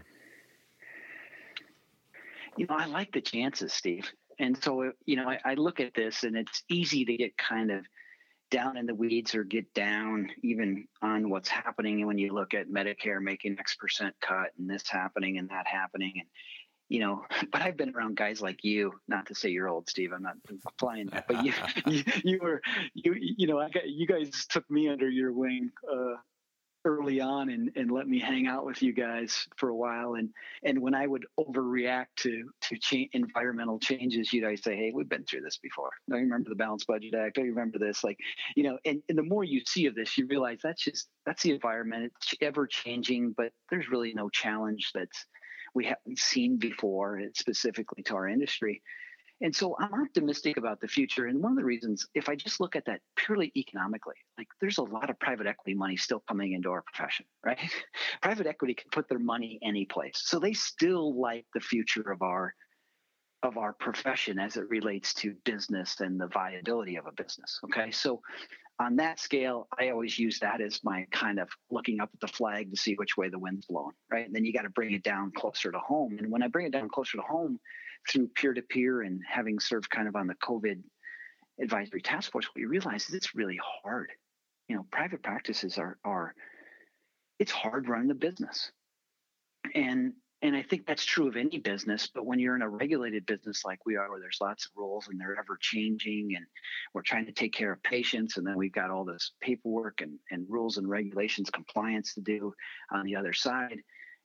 You 2.57 2.67
know 2.67 2.75
I 2.75 2.85
like 2.85 3.11
the 3.11 3.21
chances 3.21 3.73
Steve. 3.73 4.11
And 4.39 4.61
so 4.63 4.91
you 5.05 5.17
know 5.17 5.29
I, 5.29 5.39
I 5.43 5.53
look 5.55 5.79
at 5.79 5.93
this 5.93 6.23
and 6.23 6.35
it's 6.35 6.63
easy 6.69 7.05
to 7.05 7.17
get 7.17 7.37
kind 7.37 7.71
of 7.71 7.85
down 8.53 8.77
in 8.77 8.85
the 8.85 8.93
weeds 8.93 9.33
or 9.33 9.43
get 9.43 9.73
down 9.73 10.29
even 10.43 10.87
on 11.01 11.27
what's 11.31 11.49
happening 11.49 12.05
when 12.05 12.19
you 12.19 12.31
look 12.31 12.53
at 12.53 12.69
Medicare 12.69 13.19
making 13.19 13.57
X 13.57 13.75
percent 13.75 14.13
cut 14.21 14.51
and 14.59 14.69
this 14.69 14.87
happening 14.87 15.39
and 15.39 15.49
that 15.49 15.65
happening 15.65 16.13
and 16.17 16.27
you 16.87 16.99
know, 16.99 17.25
but 17.51 17.63
I've 17.63 17.77
been 17.77 17.95
around 17.95 18.15
guys 18.17 18.41
like 18.41 18.63
you. 18.63 18.93
Not 19.07 19.25
to 19.27 19.35
say 19.35 19.49
you're 19.49 19.67
old, 19.67 19.89
Steve. 19.89 20.11
I'm 20.13 20.21
not 20.21 20.35
implying 20.47 21.07
that, 21.07 21.27
but 21.27 21.43
you, 21.43 21.53
you, 21.87 22.03
you, 22.23 22.39
were, 22.39 22.61
you, 22.93 23.15
you 23.17 23.47
know, 23.47 23.59
I 23.59 23.69
got 23.69 23.89
you 23.89 24.05
guys 24.05 24.45
took 24.47 24.69
me 24.69 24.87
under 24.87 25.09
your 25.09 25.33
wing 25.33 25.71
uh, 25.91 26.17
early 26.85 27.21
on 27.21 27.49
and, 27.49 27.71
and 27.75 27.91
let 27.91 28.07
me 28.07 28.19
hang 28.19 28.47
out 28.47 28.65
with 28.65 28.81
you 28.81 28.93
guys 28.93 29.47
for 29.57 29.69
a 29.69 29.75
while. 29.75 30.15
And 30.15 30.29
and 30.63 30.79
when 30.79 30.93
I 30.93 31.07
would 31.07 31.25
overreact 31.39 32.07
to 32.17 32.49
to 32.61 32.77
change, 32.77 33.09
environmental 33.13 33.79
changes, 33.79 34.33
you 34.33 34.41
guys 34.41 34.61
say, 34.63 34.75
"Hey, 34.75 34.91
we've 34.93 35.09
been 35.09 35.25
through 35.25 35.41
this 35.41 35.57
before. 35.57 35.91
Don't 36.09 36.19
you 36.19 36.25
remember 36.25 36.49
the 36.49 36.55
Balanced 36.55 36.87
Budget 36.87 37.13
Act? 37.15 37.35
Don't 37.35 37.45
you 37.45 37.51
remember 37.53 37.79
this?" 37.79 38.03
Like, 38.03 38.17
you 38.55 38.63
know, 38.63 38.77
and, 38.85 39.01
and 39.09 39.17
the 39.17 39.23
more 39.23 39.43
you 39.43 39.61
see 39.67 39.85
of 39.85 39.95
this, 39.95 40.17
you 40.17 40.27
realize 40.27 40.59
that's 40.63 40.83
just 40.83 41.09
that's 41.25 41.43
the 41.43 41.51
environment. 41.51 42.11
It's 42.17 42.35
ever 42.41 42.67
changing, 42.67 43.33
but 43.37 43.51
there's 43.69 43.89
really 43.89 44.13
no 44.13 44.29
challenge 44.29 44.91
that's 44.93 45.25
we 45.75 45.85
haven't 45.85 46.19
seen 46.19 46.57
before, 46.57 47.19
specifically 47.33 48.03
to 48.03 48.15
our 48.15 48.27
industry. 48.27 48.81
And 49.43 49.53
so 49.53 49.75
I'm 49.77 49.93
optimistic 49.93 50.55
about 50.55 50.79
the 50.79 50.87
future. 50.87 51.27
And 51.27 51.43
one 51.43 51.51
of 51.51 51.57
the 51.57 51.65
reasons, 51.65 52.07
if 52.15 52.29
I 52.29 52.35
just 52.35 52.61
look 52.61 52.77
at 52.77 52.85
that 52.85 53.01
purely 53.17 53.51
economically, 53.57 54.15
like 54.37 54.47
there's 54.61 54.77
a 54.77 54.83
lot 54.83 55.09
of 55.09 55.19
private 55.19 55.47
equity 55.47 55.75
money 55.75 55.97
still 55.97 56.23
coming 56.29 56.53
into 56.53 56.71
our 56.71 56.81
profession, 56.81 57.25
right? 57.45 57.59
private 58.21 58.47
equity 58.47 58.73
can 58.73 58.89
put 58.89 59.09
their 59.09 59.19
money 59.19 59.59
any 59.61 59.85
place. 59.85 60.21
So 60.23 60.39
they 60.39 60.53
still 60.53 61.19
like 61.19 61.45
the 61.53 61.59
future 61.59 62.09
of 62.09 62.21
our 62.21 62.55
of 63.43 63.57
our 63.57 63.73
profession 63.73 64.39
as 64.39 64.55
it 64.55 64.63
relates 64.69 65.13
to 65.13 65.35
business 65.43 65.99
and 65.99 66.17
the 66.17 66.27
viability 66.27 66.95
of 66.95 67.05
a 67.05 67.11
business. 67.11 67.59
Okay. 67.65 67.91
So 67.91 68.21
on 68.79 68.95
that 68.95 69.19
scale, 69.19 69.67
I 69.77 69.89
always 69.89 70.17
use 70.17 70.39
that 70.39 70.61
as 70.61 70.79
my 70.81 71.05
kind 71.11 71.39
of 71.39 71.49
looking 71.69 71.99
up 71.99 72.09
at 72.13 72.21
the 72.21 72.33
flag 72.33 72.71
to 72.71 72.77
see 72.77 72.93
which 72.93 73.17
way 73.17 73.27
the 73.27 73.37
wind's 73.37 73.65
blowing, 73.65 73.95
right? 74.09 74.25
And 74.25 74.33
then 74.33 74.45
you 74.45 74.53
got 74.53 74.61
to 74.61 74.69
bring 74.69 74.93
it 74.93 75.03
down 75.03 75.33
closer 75.35 75.73
to 75.73 75.79
home. 75.79 76.15
And 76.19 76.31
when 76.31 76.41
I 76.41 76.47
bring 76.47 76.65
it 76.65 76.71
down 76.71 76.87
closer 76.87 77.17
to 77.17 77.23
home, 77.23 77.59
through 78.09 78.27
peer 78.29 78.53
to 78.53 78.61
peer 78.61 79.01
and 79.01 79.21
having 79.27 79.59
served 79.59 79.89
kind 79.89 80.07
of 80.07 80.15
on 80.15 80.27
the 80.27 80.35
COVID 80.35 80.81
advisory 81.61 82.01
task 82.01 82.31
force, 82.31 82.47
what 82.47 82.61
you 82.61 82.67
realize 82.67 83.07
is 83.07 83.15
it's 83.15 83.35
really 83.35 83.59
hard. 83.83 84.11
You 84.67 84.75
know, 84.75 84.85
private 84.91 85.21
practices 85.21 85.77
are 85.77 85.97
are 86.03 86.33
it's 87.39 87.51
hard 87.51 87.87
running 87.89 88.07
the 88.07 88.15
business. 88.15 88.71
And 89.75 90.13
and 90.41 90.57
I 90.57 90.61
think 90.61 90.85
that's 90.85 91.05
true 91.05 91.29
of 91.29 91.37
any 91.37 91.57
business, 91.57 92.09
but 92.13 92.25
when 92.25 92.37
you're 92.37 92.57
in 92.57 92.61
a 92.61 92.69
regulated 92.69 93.25
business 93.25 93.63
like 93.63 93.79
we 93.85 93.95
are, 93.95 94.11
where 94.11 94.19
there's 94.19 94.39
lots 94.41 94.65
of 94.65 94.71
rules 94.75 95.07
and 95.07 95.17
they're 95.17 95.39
ever 95.39 95.57
changing, 95.61 96.33
and 96.35 96.45
we're 96.93 97.01
trying 97.01 97.25
to 97.27 97.31
take 97.31 97.53
care 97.53 97.71
of 97.71 97.81
patients, 97.83 98.35
and 98.35 98.45
then 98.45 98.57
we've 98.57 98.73
got 98.73 98.91
all 98.91 99.05
this 99.05 99.31
paperwork 99.39 100.01
and, 100.01 100.19
and 100.31 100.45
rules 100.49 100.75
and 100.75 100.89
regulations, 100.89 101.49
compliance 101.49 102.13
to 102.15 102.21
do 102.21 102.53
on 102.91 103.05
the 103.05 103.15
other 103.15 103.31
side, 103.31 103.79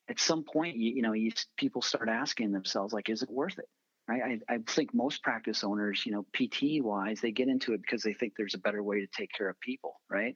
at 0.09 0.19
some 0.19 0.45
point, 0.45 0.77
you, 0.77 0.93
you 0.95 1.03
know, 1.03 1.13
you, 1.13 1.33
people 1.57 1.83
start 1.83 2.09
asking 2.09 2.53
themselves, 2.53 2.93
like, 2.93 3.09
is 3.09 3.23
it 3.23 3.31
worth 3.31 3.59
it? 3.59 3.69
Right? 4.09 4.41
I, 4.49 4.55
I 4.55 4.59
think 4.67 4.95
most 4.95 5.23
practice 5.23 5.63
owners, 5.63 6.07
you 6.07 6.13
know, 6.13 6.25
PT 6.33 6.83
wise, 6.83 7.21
they 7.21 7.31
get 7.31 7.49
into 7.49 7.75
it 7.75 7.83
because 7.83 8.03
they 8.03 8.15
think 8.15 8.33
there's 8.37 8.55
a 8.55 8.59
better 8.59 8.83
way 8.83 9.01
to 9.01 9.07
take 9.15 9.31
care 9.37 9.51
of 9.51 9.61
people, 9.61 10.01
right? 10.09 10.35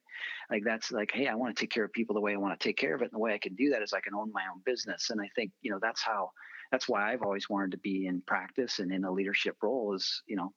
Like 0.51 0.62
that's 0.62 0.93
like, 0.93 1.11
hey, 1.11 1.27
I 1.27 1.35
want 1.35 1.57
to 1.57 1.61
take 1.61 1.70
care 1.70 1.85
of 1.85 1.93
people 1.93 2.14
the 2.14 2.20
way 2.20 2.35
I 2.35 2.37
want 2.37 2.59
to 2.59 2.62
take 2.62 2.77
care 2.77 2.95
of 2.95 3.01
it, 3.01 3.07
and 3.07 3.12
the 3.12 3.18
way 3.18 3.33
I 3.33 3.39
can 3.39 3.55
do 3.55 3.70
that 3.70 3.83
is 3.83 3.95
I 3.95 4.01
can 4.01 4.14
own 4.14 4.31
my 4.35 4.43
own 4.53 4.61
business. 4.66 5.09
And 5.09 5.23
I 5.23 5.29
think, 5.35 5.53
you 5.62 5.70
know, 5.70 5.79
that's 5.81 6.03
how, 6.03 6.33
that's 6.70 6.87
why 6.87 7.11
I've 7.11 7.23
always 7.23 7.49
wanted 7.49 7.70
to 7.70 7.79
be 7.79 8.07
in 8.07 8.23
practice 8.27 8.79
and 8.79 8.93
in 8.93 9.05
a 9.05 9.11
leadership 9.11 9.57
role. 9.62 9.95
Is 9.95 10.23
you 10.27 10.37
know, 10.37 10.53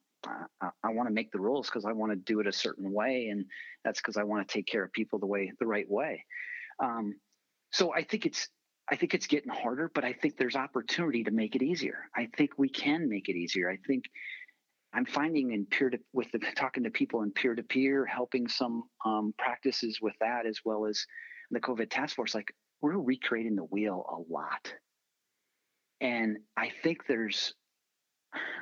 I, 0.62 0.70
I 0.84 0.92
want 0.92 1.08
to 1.08 1.14
make 1.14 1.32
the 1.32 1.40
rules 1.40 1.68
because 1.68 1.86
I 1.86 1.94
want 1.94 2.12
to 2.12 2.18
do 2.18 2.42
it 2.42 2.48
a 2.48 2.54
certain 2.54 2.92
way, 2.92 3.30
and 3.30 3.46
that's 3.86 4.02
because 4.02 4.18
I 4.18 4.24
want 4.24 4.46
to 4.46 4.54
take 4.54 4.68
care 4.68 4.84
of 4.84 4.92
people 4.92 5.20
the 5.20 5.26
way 5.26 5.54
the 5.60 5.68
right 5.68 5.90
way. 5.90 6.26
Um, 6.84 7.16
so 7.72 7.94
I 7.94 8.04
think 8.04 8.26
it's 8.26 8.50
I 8.90 8.96
think 8.96 9.14
it's 9.14 9.28
getting 9.28 9.52
harder, 9.52 9.90
but 9.94 10.06
I 10.06 10.14
think 10.14 10.38
there's 10.38 10.56
opportunity 10.56 11.24
to 11.24 11.32
make 11.32 11.56
it 11.56 11.64
easier. 11.64 12.10
I 12.16 12.28
think 12.38 12.52
we 12.58 12.70
can 12.70 13.10
make 13.10 13.30
it 13.30 13.36
easier. 13.36 13.70
I 13.70 13.78
think 13.88 14.06
I'm 14.94 15.06
finding 15.06 15.52
in 15.52 15.66
peer 15.66 15.90
to 15.90 16.00
with 16.14 16.32
the, 16.32 16.40
talking 16.56 16.84
to 16.84 16.92
people 16.92 17.24
in 17.24 17.32
peer 17.32 17.56
to 17.56 17.64
peer, 17.64 18.06
helping 18.06 18.48
some 18.48 18.84
um, 19.04 19.34
practices 19.38 20.00
with 20.02 20.14
that 20.22 20.46
as 20.46 20.60
well 20.64 20.86
as 20.86 21.06
the 21.52 21.60
COVID 21.60 21.90
task 21.90 22.16
force. 22.16 22.36
Like 22.36 22.54
we're 22.82 22.98
recreating 22.98 23.56
the 23.56 23.64
wheel 23.64 24.06
a 24.08 24.32
lot, 24.32 24.74
and 26.00 26.38
I 26.56 26.72
think 26.84 27.08
there's, 27.08 27.56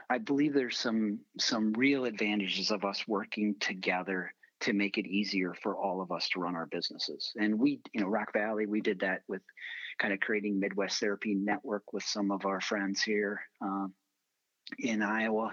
I 0.10 0.18
believe 0.20 0.54
there's 0.54 0.78
some 0.78 1.20
some 1.38 1.74
real 1.74 2.06
advantages 2.06 2.72
of 2.72 2.86
us 2.86 3.08
working 3.08 3.56
together 3.60 4.34
to 4.64 4.74
make 4.74 4.98
it 4.98 5.06
easier 5.06 5.54
for 5.62 5.76
all 5.76 6.02
of 6.02 6.12
us 6.12 6.30
to 6.30 6.40
run 6.40 6.56
our 6.56 6.66
businesses. 6.66 7.34
And 7.36 7.60
we, 7.60 7.82
you 7.94 8.02
know, 8.02 8.08
Rock 8.08 8.32
Valley, 8.34 8.66
we 8.66 8.82
did 8.82 9.02
that 9.02 9.22
with 9.28 9.42
kind 10.00 10.14
of 10.14 10.20
creating 10.22 10.60
Midwest 10.60 11.00
Therapy 11.00 11.36
Network 11.36 11.92
with 11.92 12.04
some 12.04 12.32
of 12.32 12.46
our 12.46 12.62
friends 12.62 13.02
here 13.02 13.42
um, 13.62 13.94
in 14.80 15.02
Iowa. 15.02 15.52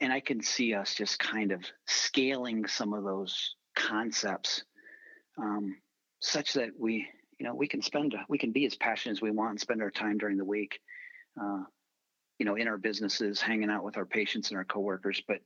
And 0.00 0.12
I 0.12 0.20
can 0.20 0.40
see 0.42 0.74
us 0.74 0.94
just 0.94 1.18
kind 1.18 1.50
of 1.50 1.64
scaling 1.86 2.66
some 2.66 2.92
of 2.92 3.04
those 3.04 3.56
concepts 3.74 4.62
um, 5.36 5.76
such 6.20 6.52
that 6.54 6.70
we, 6.78 7.08
you 7.38 7.46
know, 7.46 7.54
we 7.54 7.66
can 7.66 7.82
spend, 7.82 8.14
we 8.28 8.38
can 8.38 8.52
be 8.52 8.66
as 8.66 8.76
passionate 8.76 9.16
as 9.16 9.22
we 9.22 9.32
want 9.32 9.50
and 9.50 9.60
spend 9.60 9.82
our 9.82 9.90
time 9.90 10.18
during 10.18 10.36
the 10.36 10.44
week, 10.44 10.78
uh, 11.40 11.64
you 12.38 12.46
know, 12.46 12.54
in 12.54 12.68
our 12.68 12.78
businesses, 12.78 13.40
hanging 13.40 13.70
out 13.70 13.84
with 13.84 13.96
our 13.96 14.06
patients 14.06 14.50
and 14.50 14.58
our 14.58 14.64
coworkers. 14.64 15.20
But 15.26 15.40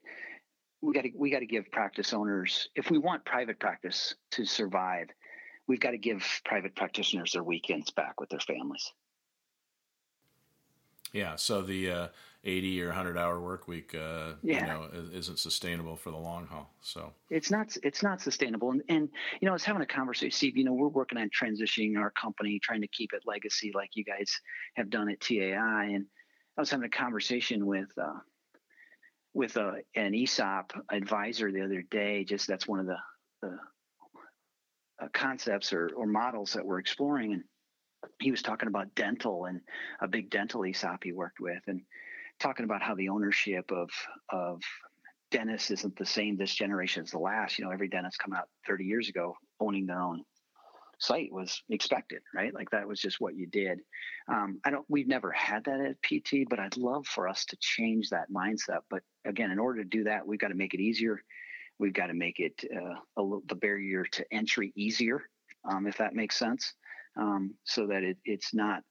we 0.81 0.93
got 0.93 1.03
to 1.03 1.11
we 1.17 1.31
got 1.31 1.41
to 1.41 1.47
give 1.47 1.71
practice 1.71 2.13
owners, 2.13 2.69
if 2.75 2.91
we 2.91 2.99
want 2.99 3.25
private 3.25 3.59
practice 3.59 4.15
to 4.33 4.45
survive, 4.45 5.09
we've 5.67 5.81
got 5.81 5.91
to 5.91 5.99
give 5.99 6.25
private 6.45 6.75
practitioners 6.75 7.33
their 7.33 7.43
weekends 7.43 7.91
back 7.91 8.21
with 8.21 8.29
their 8.31 8.41
families. 8.41 8.93
Yeah, 11.13 11.37
so 11.37 11.63
the 11.63 11.91
uh, 11.91 12.09
80 12.45 12.83
or 12.83 12.87
100 12.89 13.17
hour 13.17 13.41
work 13.41 13.67
week, 13.67 13.95
uh, 13.95 14.33
yeah. 14.43 14.61
you 14.61 14.67
know, 14.67 14.89
isn't 15.13 15.39
sustainable 15.39 15.97
for 15.97 16.11
the 16.11 16.17
long 16.17 16.47
haul. 16.47 16.71
So 16.83 17.13
it's 17.31 17.51
not, 17.51 17.77
it's 17.83 18.03
not 18.03 18.21
sustainable. 18.21 18.71
And, 18.71 18.83
and, 18.89 19.09
you 19.41 19.47
know, 19.47 19.53
I 19.53 19.55
was 19.55 19.65
having 19.65 19.83
a 19.83 19.87
conversation, 19.87 20.31
Steve, 20.31 20.57
you 20.57 20.65
know, 20.65 20.73
we're 20.73 20.89
working 20.89 21.19
on 21.19 21.31
transitioning 21.31 21.97
our 21.99 22.11
company, 22.11 22.61
trying 22.63 22.83
to 22.83 22.89
keep 22.89 23.13
it 23.13 23.23
legacy 23.27 23.73
like 23.75 23.91
you 23.95 24.05
guys 24.05 24.31
have 24.75 24.91
done 24.91 25.09
at 25.09 25.21
TAI. 25.21 25.91
And 25.95 26.07
I 26.57 26.61
was 26.61 26.71
having 26.71 26.87
a 26.87 26.91
conversation 26.91 27.67
with, 27.67 27.89
uh, 28.01 28.19
with 29.35 29.57
a, 29.57 29.83
an 29.95 30.15
ESOP 30.15 30.73
advisor 30.91 31.53
the 31.53 31.63
other 31.63 31.83
day, 31.91 32.25
just 32.25 32.47
that's 32.47 32.67
one 32.67 32.81
of 32.81 32.87
the, 32.87 32.97
the 33.43 33.59
uh, 35.03 35.09
concepts 35.13 35.73
or, 35.73 35.91
or 35.97 36.07
models 36.07 36.55
that 36.55 36.65
we're 36.65 36.79
exploring. 36.79 37.35
And 37.35 37.45
he 38.21 38.31
was 38.31 38.43
talking 38.43 38.69
about 38.69 38.95
dental 38.95 39.45
and 39.45 39.61
a 40.01 40.09
big 40.09 40.31
dental 40.31 40.65
ESOP 40.65 41.05
he 41.05 41.13
worked 41.13 41.41
with, 41.41 41.63
and 41.67 41.83
talking 42.41 42.65
about 42.65 42.83
how 42.83 42.95
the 42.95 43.09
ownership 43.09 43.71
of 43.71 43.91
of 44.31 44.61
dentists 45.31 45.71
isn't 45.71 45.97
the 45.97 46.07
same 46.07 46.37
this 46.37 46.55
generation 46.55 47.03
as 47.03 47.11
the 47.11 47.19
last. 47.19 47.59
You 47.59 47.65
know, 47.65 47.71
every 47.71 47.89
dentist 47.89 48.19
come 48.19 48.33
out 48.33 48.49
30 48.67 48.85
years 48.85 49.09
ago 49.09 49.37
owning 49.61 49.87
their 49.87 50.01
own 50.01 50.25
site 50.99 51.33
was 51.33 51.63
expected, 51.71 52.23
right? 52.35 52.53
Like 52.53 52.71
that 52.71 52.87
was 52.87 53.01
just 53.01 53.21
what 53.21 53.37
you 53.37 53.47
did. 53.47 53.81
Um, 54.29 54.61
I 54.65 54.71
don't. 54.71 54.85
We've 54.89 55.09
never 55.09 55.31
had 55.33 55.65
that 55.65 55.81
at 55.81 56.03
PT, 56.03 56.49
but 56.49 56.59
I'd 56.59 56.77
love 56.77 57.07
for 57.07 57.29
us 57.29 57.45
to 57.47 57.57
change 57.61 58.11
that 58.11 58.31
mindset. 58.31 58.81
But 58.91 59.03
again, 59.25 59.51
in 59.51 59.59
order 59.59 59.83
to 59.83 59.89
do 59.89 60.05
that, 60.05 60.27
we've 60.27 60.41
got 60.41 60.49
to 60.49 60.55
make 60.55 60.75
it 60.75 60.81
easier. 60.81 61.23
We've 61.79 61.93
got 61.93 62.07
to 62.09 62.15
make 62.15 62.41
it 62.41 62.65
uh, 62.75 62.95
the 63.47 63.55
barrier 63.55 64.05
to 64.05 64.25
entry 64.33 64.73
easier, 64.77 65.23
um, 65.65 65.87
if 65.87 65.97
that 65.99 66.15
makes 66.15 66.37
sense, 66.37 66.75
um, 67.17 67.55
so 67.65 67.87
that 67.87 68.03
it, 68.03 68.19
it's 68.25 68.53
not 68.53 68.83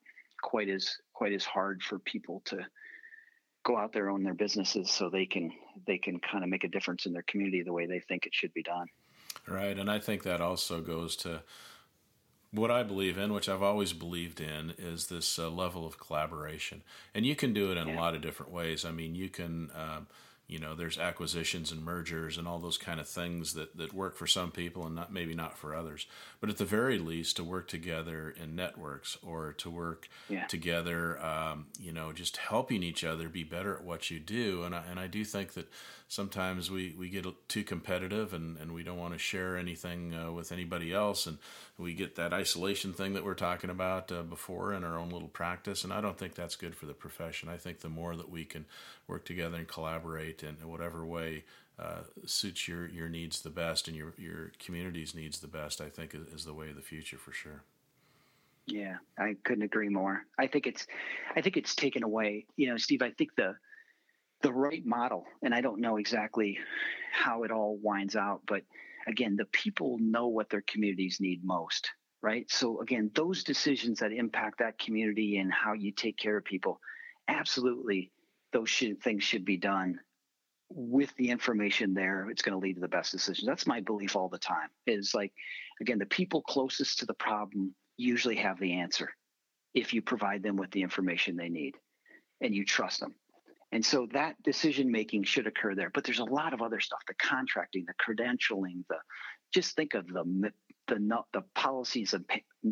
quite 0.41 0.69
as 0.69 0.95
quite 1.13 1.33
as 1.33 1.43
hard 1.43 1.83
for 1.83 1.99
people 1.99 2.41
to 2.45 2.65
go 3.65 3.77
out 3.77 3.91
there 3.91 4.09
own 4.09 4.23
their 4.23 4.33
businesses 4.33 4.89
so 4.89 5.09
they 5.09 5.25
can 5.25 5.51
they 5.85 5.97
can 5.97 6.19
kind 6.19 6.43
of 6.43 6.49
make 6.49 6.63
a 6.63 6.69
difference 6.69 7.05
in 7.05 7.11
their 7.11 7.23
community 7.23 7.63
the 7.63 7.73
way 7.73 7.85
they 7.85 7.99
think 7.99 8.25
it 8.25 8.33
should 8.33 8.53
be 8.53 8.63
done. 8.63 8.87
Right, 9.47 9.77
and 9.77 9.89
I 9.89 9.99
think 9.99 10.23
that 10.23 10.41
also 10.41 10.81
goes 10.81 11.15
to 11.17 11.43
what 12.51 12.71
I 12.71 12.83
believe 12.83 13.17
in, 13.17 13.33
which 13.33 13.49
I've 13.49 13.63
always 13.63 13.93
believed 13.93 14.39
in, 14.39 14.73
is 14.77 15.07
this 15.07 15.37
uh, 15.37 15.49
level 15.49 15.85
of 15.85 15.99
collaboration, 15.99 16.83
and 17.13 17.25
you 17.25 17.35
can 17.35 17.53
do 17.53 17.71
it 17.71 17.77
in 17.77 17.87
yeah. 17.87 17.95
a 17.95 17.99
lot 17.99 18.15
of 18.15 18.21
different 18.21 18.51
ways. 18.51 18.85
I 18.85 18.91
mean, 18.91 19.15
you 19.15 19.29
can. 19.29 19.71
Um, 19.75 20.07
you 20.47 20.59
know 20.59 20.75
there's 20.75 20.97
acquisitions 20.97 21.71
and 21.71 21.83
mergers 21.83 22.37
and 22.37 22.47
all 22.47 22.59
those 22.59 22.77
kind 22.77 22.99
of 22.99 23.07
things 23.07 23.53
that, 23.53 23.75
that 23.75 23.93
work 23.93 24.15
for 24.15 24.25
some 24.25 24.49
people 24.49 24.85
and 24.85 24.95
not 24.95 25.11
maybe 25.11 25.35
not 25.35 25.57
for 25.57 25.75
others 25.75 26.07
but 26.39 26.49
at 26.49 26.57
the 26.57 26.65
very 26.65 26.97
least 26.97 27.35
to 27.35 27.43
work 27.43 27.67
together 27.67 28.33
in 28.41 28.55
networks 28.55 29.17
or 29.21 29.53
to 29.53 29.69
work 29.69 30.07
yeah. 30.29 30.47
together 30.47 31.21
um, 31.23 31.67
you 31.79 31.91
know 31.91 32.13
just 32.13 32.37
helping 32.37 32.81
each 32.81 33.03
other 33.03 33.27
be 33.27 33.43
better 33.43 33.75
at 33.75 33.83
what 33.83 34.09
you 34.09 34.19
do 34.19 34.63
and 34.63 34.73
I, 34.73 34.83
and 34.89 34.99
I 34.99 35.07
do 35.07 35.23
think 35.25 35.53
that 35.53 35.69
sometimes 36.07 36.71
we, 36.71 36.95
we 36.97 37.09
get 37.09 37.25
too 37.49 37.63
competitive 37.63 38.33
and, 38.33 38.57
and 38.57 38.73
we 38.73 38.83
don't 38.83 38.97
want 38.97 39.13
to 39.13 39.19
share 39.19 39.57
anything 39.57 40.15
uh, 40.15 40.31
with 40.31 40.51
anybody 40.51 40.93
else 40.93 41.27
and 41.27 41.37
we 41.77 41.93
get 41.93 42.15
that 42.15 42.33
isolation 42.33 42.93
thing 42.93 43.13
that 43.13 43.25
we're 43.25 43.33
talking 43.33 43.69
about 43.69 44.11
uh, 44.11 44.23
before 44.23 44.73
in 44.73 44.83
our 44.83 44.97
own 44.97 45.09
little 45.09 45.27
practice 45.27 45.83
and 45.83 45.91
I 45.91 45.99
don't 45.99 46.17
think 46.17 46.33
that's 46.33 46.55
good 46.55 46.75
for 46.75 46.85
the 46.85 46.93
profession 46.93 47.49
I 47.49 47.57
think 47.57 47.81
the 47.81 47.89
more 47.89 48.15
that 48.15 48.29
we 48.29 48.45
can 48.45 48.65
work 49.07 49.25
together 49.25 49.57
and 49.57 49.67
collaborate 49.67 50.43
in 50.43 50.55
whatever 50.67 51.05
way 51.05 51.43
uh, 51.77 52.01
suits 52.25 52.67
your, 52.67 52.87
your 52.87 53.09
needs 53.09 53.41
the 53.41 53.49
best 53.49 53.87
and 53.87 53.95
your, 53.95 54.13
your 54.17 54.51
community's 54.59 55.13
needs 55.13 55.39
the 55.39 55.47
best 55.47 55.81
I 55.81 55.89
think 55.89 56.15
is, 56.15 56.27
is 56.33 56.45
the 56.45 56.53
way 56.53 56.69
of 56.69 56.75
the 56.77 56.81
future 56.81 57.17
for 57.17 57.33
sure 57.33 57.63
yeah, 58.69 58.97
I 59.17 59.37
couldn't 59.45 59.63
agree 59.63 59.87
more. 59.87 60.25
I 60.37 60.47
think 60.47 60.67
it's, 60.67 60.87
I 61.37 61.39
think 61.39 61.55
it's 61.55 61.73
taken 61.73 62.03
away. 62.03 62.45
You 62.57 62.67
know, 62.67 62.75
Steve. 62.75 63.01
I 63.01 63.11
think 63.11 63.33
the 63.35 63.55
the 64.41 64.53
right 64.53 64.85
model. 64.85 65.25
And 65.41 65.53
I 65.53 65.61
don't 65.61 65.81
know 65.81 65.97
exactly 65.97 66.59
how 67.11 67.43
it 67.43 67.51
all 67.51 67.79
winds 67.81 68.15
out, 68.15 68.41
but 68.47 68.63
again, 69.07 69.35
the 69.35 69.45
people 69.45 69.97
know 69.99 70.27
what 70.27 70.49
their 70.49 70.63
communities 70.67 71.17
need 71.19 71.43
most, 71.43 71.89
right? 72.21 72.49
So 72.51 72.81
again, 72.81 73.11
those 73.15 73.43
decisions 73.43 73.99
that 73.99 74.11
impact 74.11 74.59
that 74.59 74.77
community 74.77 75.37
and 75.37 75.51
how 75.51 75.73
you 75.73 75.91
take 75.91 76.17
care 76.17 76.37
of 76.37 76.45
people, 76.45 76.79
absolutely, 77.27 78.11
those 78.53 78.69
should, 78.69 79.01
things 79.01 79.23
should 79.23 79.45
be 79.45 79.57
done 79.57 79.99
with 80.69 81.15
the 81.15 81.29
information 81.29 81.93
there. 81.93 82.29
It's 82.29 82.41
going 82.41 82.59
to 82.59 82.59
lead 82.59 82.75
to 82.75 82.81
the 82.81 82.87
best 82.87 83.11
decisions. 83.11 83.47
That's 83.47 83.67
my 83.67 83.79
belief 83.79 84.15
all 84.15 84.29
the 84.29 84.37
time. 84.37 84.69
Is 84.85 85.13
like, 85.13 85.31
again, 85.81 85.97
the 85.97 86.05
people 86.05 86.41
closest 86.41 86.99
to 86.99 87.05
the 87.05 87.13
problem 87.13 87.73
usually 87.95 88.35
have 88.35 88.59
the 88.59 88.73
answer 88.73 89.09
if 89.73 89.93
you 89.93 90.01
provide 90.01 90.43
them 90.43 90.57
with 90.57 90.71
the 90.71 90.81
information 90.81 91.35
they 91.35 91.49
need 91.49 91.75
and 92.41 92.53
you 92.53 92.65
trust 92.65 92.99
them. 92.99 93.15
And 93.71 93.85
so 93.85 94.07
that 94.13 94.41
decision 94.43 94.91
making 94.91 95.23
should 95.23 95.47
occur 95.47 95.75
there. 95.75 95.91
But 95.93 96.03
there's 96.03 96.19
a 96.19 96.25
lot 96.25 96.53
of 96.53 96.61
other 96.61 96.79
stuff: 96.79 96.99
the 97.07 97.13
contracting, 97.15 97.85
the 97.85 97.93
credentialing, 97.93 98.83
the 98.89 98.97
just 99.53 99.75
think 99.75 99.93
of 99.93 100.07
the 100.07 100.51
the 100.87 101.23
the 101.33 101.41
policies 101.53 102.13
of 102.13 102.23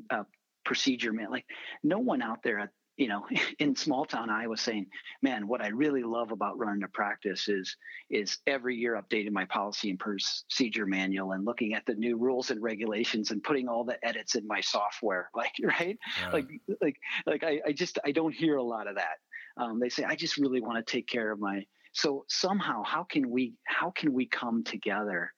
uh, 0.09 0.23
procedure. 0.63 1.11
Man, 1.11 1.31
like 1.31 1.45
no 1.83 1.99
one 1.99 2.21
out 2.21 2.43
there, 2.43 2.71
you 2.95 3.09
know, 3.09 3.25
in 3.59 3.75
small 3.75 4.05
town 4.05 4.29
Iowa, 4.29 4.55
saying, 4.55 4.87
"Man, 5.21 5.49
what 5.49 5.61
I 5.61 5.67
really 5.67 6.03
love 6.03 6.31
about 6.31 6.57
running 6.57 6.83
a 6.83 6.87
practice 6.87 7.49
is 7.49 7.75
is 8.09 8.37
every 8.47 8.77
year 8.77 8.95
updating 8.95 9.31
my 9.31 9.45
policy 9.45 9.89
and 9.89 9.99
procedure 9.99 10.85
manual 10.85 11.33
and 11.33 11.43
looking 11.43 11.73
at 11.73 11.85
the 11.85 11.95
new 11.95 12.17
rules 12.17 12.51
and 12.51 12.61
regulations 12.61 13.31
and 13.31 13.43
putting 13.43 13.67
all 13.67 13.83
the 13.83 14.03
edits 14.05 14.35
in 14.35 14.47
my 14.47 14.61
software." 14.61 15.29
Like, 15.35 15.51
right? 15.61 15.99
right. 16.23 16.33
Like, 16.33 16.61
like, 16.81 16.97
like 17.25 17.43
I, 17.43 17.59
I 17.67 17.71
just 17.73 17.99
I 18.05 18.11
don't 18.11 18.33
hear 18.33 18.55
a 18.55 18.63
lot 18.63 18.87
of 18.87 18.95
that 18.95 19.17
um, 19.57 19.79
they 19.79 19.89
say 19.89 20.03
i 20.03 20.15
just 20.15 20.37
really 20.37 20.61
want 20.61 20.85
to 20.85 20.91
take 20.91 21.07
care 21.07 21.31
of 21.31 21.39
my 21.39 21.63
so 21.95 22.25
somehow 22.27 22.83
how 22.83 23.03
can 23.03 23.29
we 23.29 23.53
how 23.63 23.89
can 23.89 24.11
we 24.11 24.25
come 24.25 24.63
together? 24.63 25.31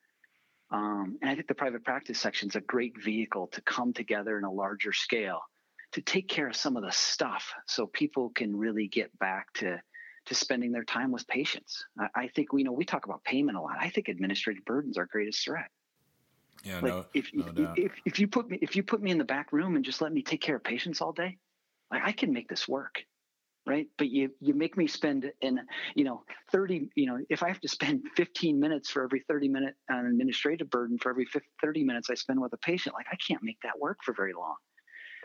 Um, 0.72 1.18
and 1.22 1.30
i 1.30 1.36
think 1.36 1.47
the 1.47 1.55
private 1.55 1.86
practice 1.86 2.20
section 2.20 2.49
is 2.49 2.55
a 2.55 2.61
great 2.61 2.93
vehicle 3.01 3.47
to 3.53 3.61
come 3.61 3.93
together 3.93 4.38
in 4.38 4.43
a 4.43 4.51
larger 4.51 4.91
scale 4.91 5.39
to 5.93 6.01
take 6.01 6.28
care 6.28 6.47
of 6.47 6.55
some 6.55 6.76
of 6.76 6.84
the 6.84 6.91
stuff 6.91 7.53
so 7.68 7.88
people 7.88 8.32
can 8.36 8.55
really 8.55 8.88
get 8.88 9.18
back 9.20 9.53
to 9.53 9.80
to 10.26 10.36
spending 10.36 10.74
their 10.74 10.84
time 10.84 11.11
with 11.11 11.26
patients. 11.28 11.86
I, 11.97 12.07
I 12.15 12.28
think 12.28 12.51
we 12.51 12.61
you 12.61 12.65
know 12.65 12.74
we 12.74 12.84
talk 12.84 13.05
about 13.05 13.24
payment 13.24 13.57
a 13.57 13.61
lot. 13.61 13.78
I 13.80 13.89
think 13.89 14.09
administrative 14.09 14.65
burdens 14.65 14.97
our 14.97 15.05
greatest 15.05 15.43
threat. 15.45 15.70
Yeah, 16.63 16.80
like 16.82 16.84
no, 16.91 17.05
if, 17.13 17.30
no 17.34 17.45
if, 17.45 17.55
doubt. 17.55 17.80
if, 17.80 17.91
if 18.05 18.20
you 18.20 18.28
put 18.28 18.49
me 18.49 18.59
if 18.61 18.76
you 18.76 18.84
put 18.84 19.01
me 19.01 19.11
in 19.11 19.20
the 19.20 19.24
back 19.24 19.53
room 19.53 19.76
and 19.76 19.86
just 19.86 20.01
let 20.01 20.11
me 20.11 20.22
take 20.22 20.41
care 20.41 20.57
of 20.57 20.63
patients 20.63 21.01
all 21.01 21.13
day, 21.13 21.38
like 21.91 22.01
I 22.03 22.11
can 22.11 22.34
make 22.34 22.49
this 22.49 22.68
work 22.68 23.03
right? 23.68 23.88
But 23.97 24.09
you 24.09 24.32
you 24.39 24.53
make 24.53 24.78
me 24.78 24.88
spend 24.88 25.32
in 25.41 25.59
you 25.93 26.05
know 26.05 26.24
30 26.51 26.89
you 26.95 27.05
know 27.05 27.20
if 27.30 27.43
i 27.43 27.47
have 27.49 27.59
to 27.59 27.68
spend 27.68 28.03
15 28.15 28.59
minutes 28.59 28.89
for 28.89 29.03
every 29.03 29.24
30 29.28 29.49
minute 29.49 29.76
uh, 29.91 29.99
administrative 29.99 30.70
burden 30.70 30.97
for 30.97 31.09
every 31.09 31.28
30 31.61 31.84
minutes 31.84 32.09
i 32.09 32.15
spend 32.15 32.39
with 32.41 32.53
a 32.53 32.57
patient 32.57 32.95
like 32.95 33.05
i 33.11 33.18
can't 33.28 33.43
make 33.43 33.59
that 33.61 33.78
work 33.80 33.99
for 34.03 34.13
very 34.13 34.34
long. 34.34 34.55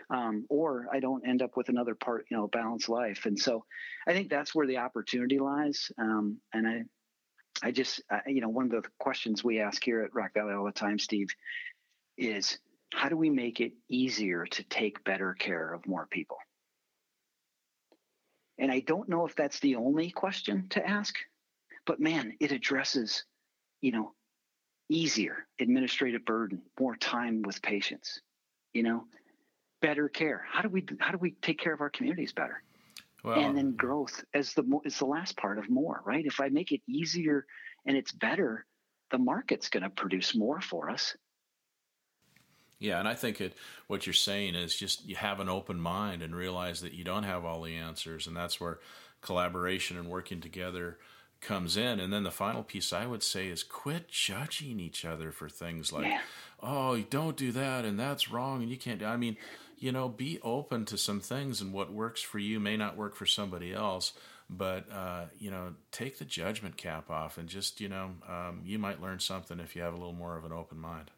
Um, 0.09 0.45
or 0.49 0.87
i 0.91 0.99
don't 0.99 1.27
end 1.27 1.41
up 1.41 1.55
with 1.55 1.69
another 1.69 1.95
part 1.95 2.25
you 2.29 2.37
know 2.37 2.47
balanced 2.47 2.89
life. 2.89 3.25
And 3.25 3.39
so 3.39 3.63
i 4.07 4.11
think 4.13 4.29
that's 4.29 4.53
where 4.53 4.67
the 4.67 4.77
opportunity 4.77 5.39
lies. 5.39 5.91
Um, 5.97 6.37
and 6.53 6.67
i 6.67 6.83
i 7.63 7.71
just 7.71 8.01
I, 8.11 8.21
you 8.27 8.41
know 8.41 8.49
one 8.49 8.65
of 8.65 8.71
the 8.71 8.83
questions 8.99 9.43
we 9.43 9.61
ask 9.61 9.81
here 9.83 10.01
at 10.01 10.13
rock 10.13 10.31
valley 10.33 10.53
all 10.53 10.65
the 10.65 10.71
time 10.71 10.99
steve 10.99 11.27
is 12.17 12.59
how 12.93 13.09
do 13.09 13.17
we 13.17 13.29
make 13.29 13.59
it 13.59 13.73
easier 13.89 14.45
to 14.45 14.63
take 14.63 15.03
better 15.03 15.33
care 15.33 15.73
of 15.73 15.87
more 15.87 16.07
people 16.11 16.37
and 18.63 18.71
I 18.71 18.79
don't 18.79 19.09
know 19.09 19.25
if 19.25 19.35
that's 19.35 19.59
the 19.59 19.75
only 19.75 20.09
question 20.09 20.67
to 20.69 20.87
ask, 20.87 21.17
but 21.85 21.99
man, 21.99 22.37
it 22.39 22.53
addresses, 22.53 23.25
you 23.81 23.91
know, 23.91 24.13
easier 24.87 25.45
administrative 25.59 26.23
burden, 26.23 26.61
more 26.79 26.95
time 26.95 27.41
with 27.41 27.61
patients, 27.61 28.21
you 28.73 28.81
know, 28.81 29.03
better 29.81 30.07
care. 30.07 30.45
How 30.49 30.61
do 30.61 30.69
we 30.69 30.85
how 30.99 31.11
do 31.11 31.17
we 31.17 31.31
take 31.41 31.59
care 31.59 31.73
of 31.73 31.81
our 31.81 31.89
communities 31.89 32.31
better? 32.31 32.63
Well, 33.21 33.37
and 33.37 33.57
then 33.57 33.73
growth 33.73 34.23
as 34.33 34.53
the 34.53 34.63
is 34.85 34.97
the 34.97 35.07
last 35.07 35.35
part 35.35 35.57
of 35.57 35.69
more, 35.69 36.01
right? 36.05 36.25
If 36.25 36.39
I 36.39 36.47
make 36.47 36.71
it 36.71 36.79
easier 36.87 37.45
and 37.85 37.97
it's 37.97 38.13
better, 38.13 38.65
the 39.11 39.17
market's 39.17 39.67
going 39.67 39.83
to 39.83 39.89
produce 39.89 40.37
more 40.37 40.61
for 40.61 40.89
us 40.89 41.17
yeah, 42.79 42.99
and 42.99 43.07
I 43.07 43.13
think 43.13 43.39
it, 43.39 43.53
what 43.87 44.05
you're 44.05 44.13
saying 44.13 44.55
is 44.55 44.75
just 44.75 45.07
you 45.07 45.15
have 45.15 45.39
an 45.39 45.49
open 45.49 45.79
mind 45.79 46.21
and 46.21 46.35
realize 46.35 46.81
that 46.81 46.93
you 46.93 47.03
don't 47.03 47.23
have 47.23 47.45
all 47.45 47.61
the 47.61 47.75
answers, 47.75 48.27
and 48.27 48.35
that's 48.35 48.59
where 48.59 48.79
collaboration 49.21 49.97
and 49.97 50.09
working 50.09 50.41
together 50.41 50.97
comes 51.43 51.77
in. 51.77 51.99
And 51.99 52.11
then 52.11 52.23
the 52.23 52.31
final 52.31 52.63
piece 52.63 52.93
I 52.93 53.05
would 53.05 53.23
say 53.23 53.47
is 53.47 53.63
quit 53.63 54.09
judging 54.09 54.79
each 54.79 55.05
other 55.05 55.31
for 55.31 55.49
things 55.49 55.91
like, 55.91 56.05
yeah. 56.05 56.21
oh, 56.61 56.99
don't 57.09 57.37
do 57.37 57.51
that, 57.51 57.85
and 57.85 57.99
that's 57.99 58.31
wrong, 58.31 58.61
and 58.61 58.71
you 58.71 58.77
can't. 58.77 58.99
Do. 58.99 59.05
I 59.05 59.17
mean, 59.17 59.37
you 59.77 59.91
know, 59.91 60.09
be 60.09 60.39
open 60.43 60.85
to 60.85 60.97
some 60.97 61.19
things, 61.19 61.61
and 61.61 61.73
what 61.73 61.91
works 61.91 62.21
for 62.21 62.39
you 62.39 62.59
may 62.59 62.77
not 62.77 62.97
work 62.97 63.15
for 63.15 63.25
somebody 63.25 63.73
else. 63.73 64.13
But 64.49 64.91
uh, 64.91 65.25
you 65.39 65.51
know, 65.51 65.75
take 65.91 66.19
the 66.19 66.25
judgment 66.25 66.77
cap 66.77 67.09
off, 67.09 67.37
and 67.37 67.47
just 67.47 67.79
you 67.81 67.89
know, 67.89 68.11
um, 68.27 68.61
you 68.65 68.79
might 68.79 69.01
learn 69.01 69.19
something 69.19 69.59
if 69.59 69.75
you 69.75 69.81
have 69.81 69.93
a 69.93 69.97
little 69.97 70.13
more 70.13 70.37
of 70.37 70.45
an 70.45 70.51
open 70.51 70.79
mind. 70.79 71.11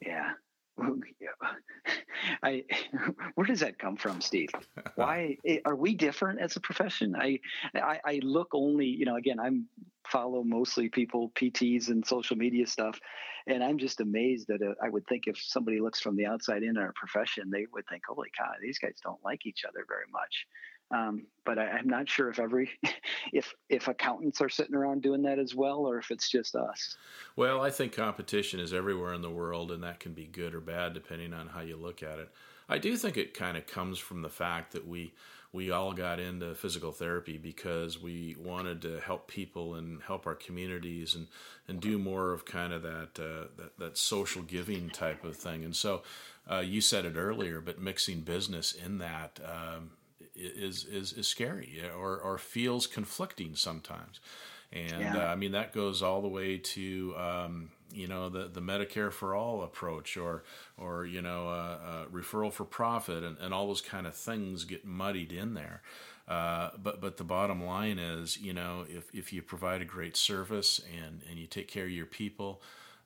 Yeah, 0.00 0.32
I, 2.42 2.64
where 3.34 3.46
does 3.46 3.60
that 3.60 3.78
come 3.78 3.96
from, 3.96 4.20
Steve? 4.20 4.50
Why 4.96 5.36
eh, 5.46 5.58
are 5.64 5.76
we 5.76 5.94
different 5.94 6.40
as 6.40 6.56
a 6.56 6.60
profession? 6.60 7.14
I, 7.16 7.40
I, 7.74 8.00
I 8.04 8.20
look 8.22 8.48
only, 8.52 8.86
you 8.86 9.04
know, 9.04 9.16
again, 9.16 9.38
I'm 9.40 9.66
follow 10.08 10.42
mostly 10.42 10.88
people, 10.88 11.30
PTs 11.30 11.88
and 11.88 12.06
social 12.06 12.36
media 12.36 12.66
stuff. 12.66 12.98
And 13.46 13.62
I'm 13.62 13.78
just 13.78 14.00
amazed 14.00 14.48
that 14.48 14.62
uh, 14.62 14.74
I 14.82 14.88
would 14.88 15.06
think 15.06 15.24
if 15.26 15.38
somebody 15.38 15.80
looks 15.80 16.00
from 16.00 16.16
the 16.16 16.26
outside 16.26 16.62
in 16.62 16.76
our 16.76 16.92
profession, 16.94 17.50
they 17.50 17.66
would 17.72 17.86
think, 17.88 18.02
holy 18.08 18.30
cow, 18.36 18.50
these 18.60 18.78
guys 18.78 18.96
don't 19.02 19.22
like 19.24 19.46
each 19.46 19.64
other 19.66 19.84
very 19.88 20.04
much. 20.12 20.46
Um, 20.90 21.26
but 21.44 21.58
I, 21.58 21.78
am 21.78 21.88
not 21.88 22.08
sure 22.08 22.30
if 22.30 22.38
every 22.38 22.70
if 23.32 23.54
if 23.68 23.88
accountants 23.88 24.40
are 24.40 24.48
sitting 24.48 24.74
around 24.74 25.02
doing 25.02 25.22
that 25.22 25.38
as 25.38 25.54
well, 25.54 25.86
or 25.86 25.98
if 25.98 26.10
it's 26.10 26.30
just 26.30 26.56
us. 26.56 26.96
Well, 27.36 27.60
I 27.60 27.70
think 27.70 27.92
competition 27.92 28.60
is 28.60 28.72
everywhere 28.72 29.14
in 29.14 29.22
the 29.22 29.30
world, 29.30 29.70
and 29.70 29.82
that 29.82 30.00
can 30.00 30.12
be 30.12 30.26
good 30.26 30.54
or 30.54 30.60
bad 30.60 30.94
depending 30.94 31.32
on 31.32 31.48
how 31.48 31.60
you 31.60 31.76
look 31.76 32.02
at 32.02 32.18
it. 32.18 32.30
I 32.68 32.78
do 32.78 32.96
think 32.96 33.16
it 33.16 33.32
kind 33.32 33.56
of 33.56 33.66
comes 33.66 33.98
from 33.98 34.22
the 34.22 34.28
fact 34.28 34.72
that 34.72 34.86
we 34.86 35.12
we 35.52 35.70
all 35.70 35.92
got 35.92 36.20
into 36.20 36.54
physical 36.54 36.92
therapy 36.92 37.38
because 37.38 38.00
we 38.00 38.36
wanted 38.38 38.82
to 38.82 39.00
help 39.00 39.28
people 39.28 39.74
and 39.74 40.02
help 40.02 40.26
our 40.26 40.34
communities 40.34 41.14
and, 41.14 41.26
and 41.66 41.80
do 41.80 41.98
more 41.98 42.32
of 42.32 42.44
kind 42.44 42.72
of 42.72 42.82
that, 42.82 43.18
uh, 43.18 43.46
that, 43.56 43.78
that 43.78 43.96
social 43.96 44.42
giving 44.42 44.90
type 44.90 45.24
of 45.24 45.36
thing. 45.36 45.64
And 45.64 45.74
so 45.74 46.02
uh, 46.50 46.58
you 46.58 46.82
said 46.82 47.06
it 47.06 47.16
earlier, 47.16 47.62
but 47.62 47.80
mixing 47.80 48.20
business 48.20 48.72
in 48.72 48.98
that 48.98 49.40
um, 49.42 49.92
is 50.38 50.84
is 50.84 51.12
is 51.12 51.26
scary 51.26 51.82
or 51.96 52.18
or 52.18 52.38
feels 52.38 52.86
conflicting 52.86 53.54
sometimes. 53.54 54.20
And 54.72 55.00
yeah. 55.00 55.16
uh, 55.16 55.26
I 55.26 55.34
mean 55.34 55.52
that 55.52 55.72
goes 55.72 56.02
all 56.02 56.20
the 56.20 56.28
way 56.28 56.58
to 56.58 57.14
um, 57.16 57.70
you 57.92 58.06
know 58.06 58.28
the 58.28 58.48
the 58.48 58.60
Medicare 58.60 59.12
for 59.12 59.34
all 59.34 59.62
approach 59.62 60.16
or 60.16 60.44
or 60.76 61.06
you 61.06 61.22
know 61.22 61.48
uh, 61.48 61.78
uh, 61.84 62.04
referral 62.06 62.52
for 62.52 62.64
profit 62.64 63.24
and, 63.24 63.38
and 63.38 63.54
all 63.54 63.66
those 63.66 63.80
kind 63.80 64.06
of 64.06 64.14
things 64.14 64.64
get 64.64 64.84
muddied 64.84 65.32
in 65.32 65.54
there. 65.54 65.82
Uh, 66.28 66.70
but 66.82 67.00
but 67.00 67.16
the 67.16 67.24
bottom 67.24 67.64
line 67.64 67.98
is, 67.98 68.36
you 68.36 68.52
know, 68.52 68.84
if, 68.88 69.12
if 69.14 69.32
you 69.32 69.40
provide 69.40 69.80
a 69.80 69.86
great 69.86 70.16
service 70.16 70.80
and, 71.02 71.22
and 71.28 71.38
you 71.38 71.46
take 71.46 71.68
care 71.68 71.84
of 71.84 71.90
your 71.90 72.04
people, 72.04 72.60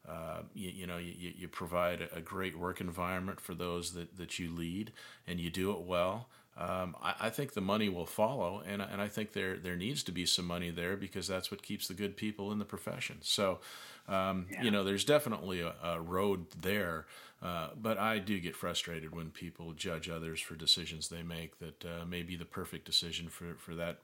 uh, 0.08 0.38
you, 0.54 0.70
you, 0.70 0.86
know 0.88 0.98
you, 0.98 1.32
you 1.38 1.46
provide 1.46 2.08
a 2.12 2.20
great 2.20 2.58
work 2.58 2.80
environment 2.80 3.40
for 3.40 3.54
those 3.54 3.92
that, 3.92 4.16
that 4.16 4.40
you 4.40 4.52
lead, 4.52 4.92
and 5.28 5.38
you 5.38 5.50
do 5.50 5.70
it 5.70 5.82
well 5.82 6.28
um, 6.56 6.94
I, 7.02 7.14
I, 7.20 7.30
think 7.30 7.54
the 7.54 7.62
money 7.62 7.88
will 7.88 8.04
follow, 8.04 8.62
and, 8.66 8.82
and 8.82 9.00
I 9.00 9.08
think 9.08 9.32
there 9.32 9.56
there 9.56 9.76
needs 9.76 10.02
to 10.02 10.12
be 10.12 10.26
some 10.26 10.46
money 10.46 10.70
there 10.70 10.98
because 10.98 11.26
that's 11.26 11.50
what 11.50 11.62
keeps 11.62 11.88
the 11.88 11.94
good 11.94 12.14
people 12.14 12.52
in 12.52 12.58
the 12.58 12.66
profession. 12.66 13.18
So, 13.22 13.60
um, 14.06 14.46
yeah. 14.50 14.62
you 14.62 14.70
know, 14.70 14.84
there's 14.84 15.04
definitely 15.04 15.62
a, 15.62 15.74
a 15.82 15.98
road 15.98 16.46
there, 16.60 17.06
uh, 17.42 17.68
but 17.74 17.96
I 17.96 18.18
do 18.18 18.38
get 18.38 18.54
frustrated 18.54 19.14
when 19.14 19.30
people 19.30 19.72
judge 19.72 20.10
others 20.10 20.42
for 20.42 20.54
decisions 20.54 21.08
they 21.08 21.22
make 21.22 21.58
that 21.58 21.84
uh, 21.86 22.04
may 22.04 22.22
be 22.22 22.36
the 22.36 22.44
perfect 22.44 22.84
decision 22.84 23.28
for, 23.28 23.54
for 23.54 23.74
that 23.74 24.00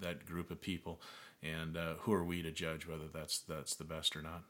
that 0.00 0.24
group 0.26 0.52
of 0.52 0.60
people, 0.60 1.00
and 1.42 1.76
uh, 1.76 1.94
who 2.00 2.12
are 2.12 2.24
we 2.24 2.40
to 2.42 2.52
judge 2.52 2.86
whether 2.86 3.08
that's 3.12 3.40
that's 3.40 3.74
the 3.74 3.84
best 3.84 4.14
or 4.14 4.22
not? 4.22 4.44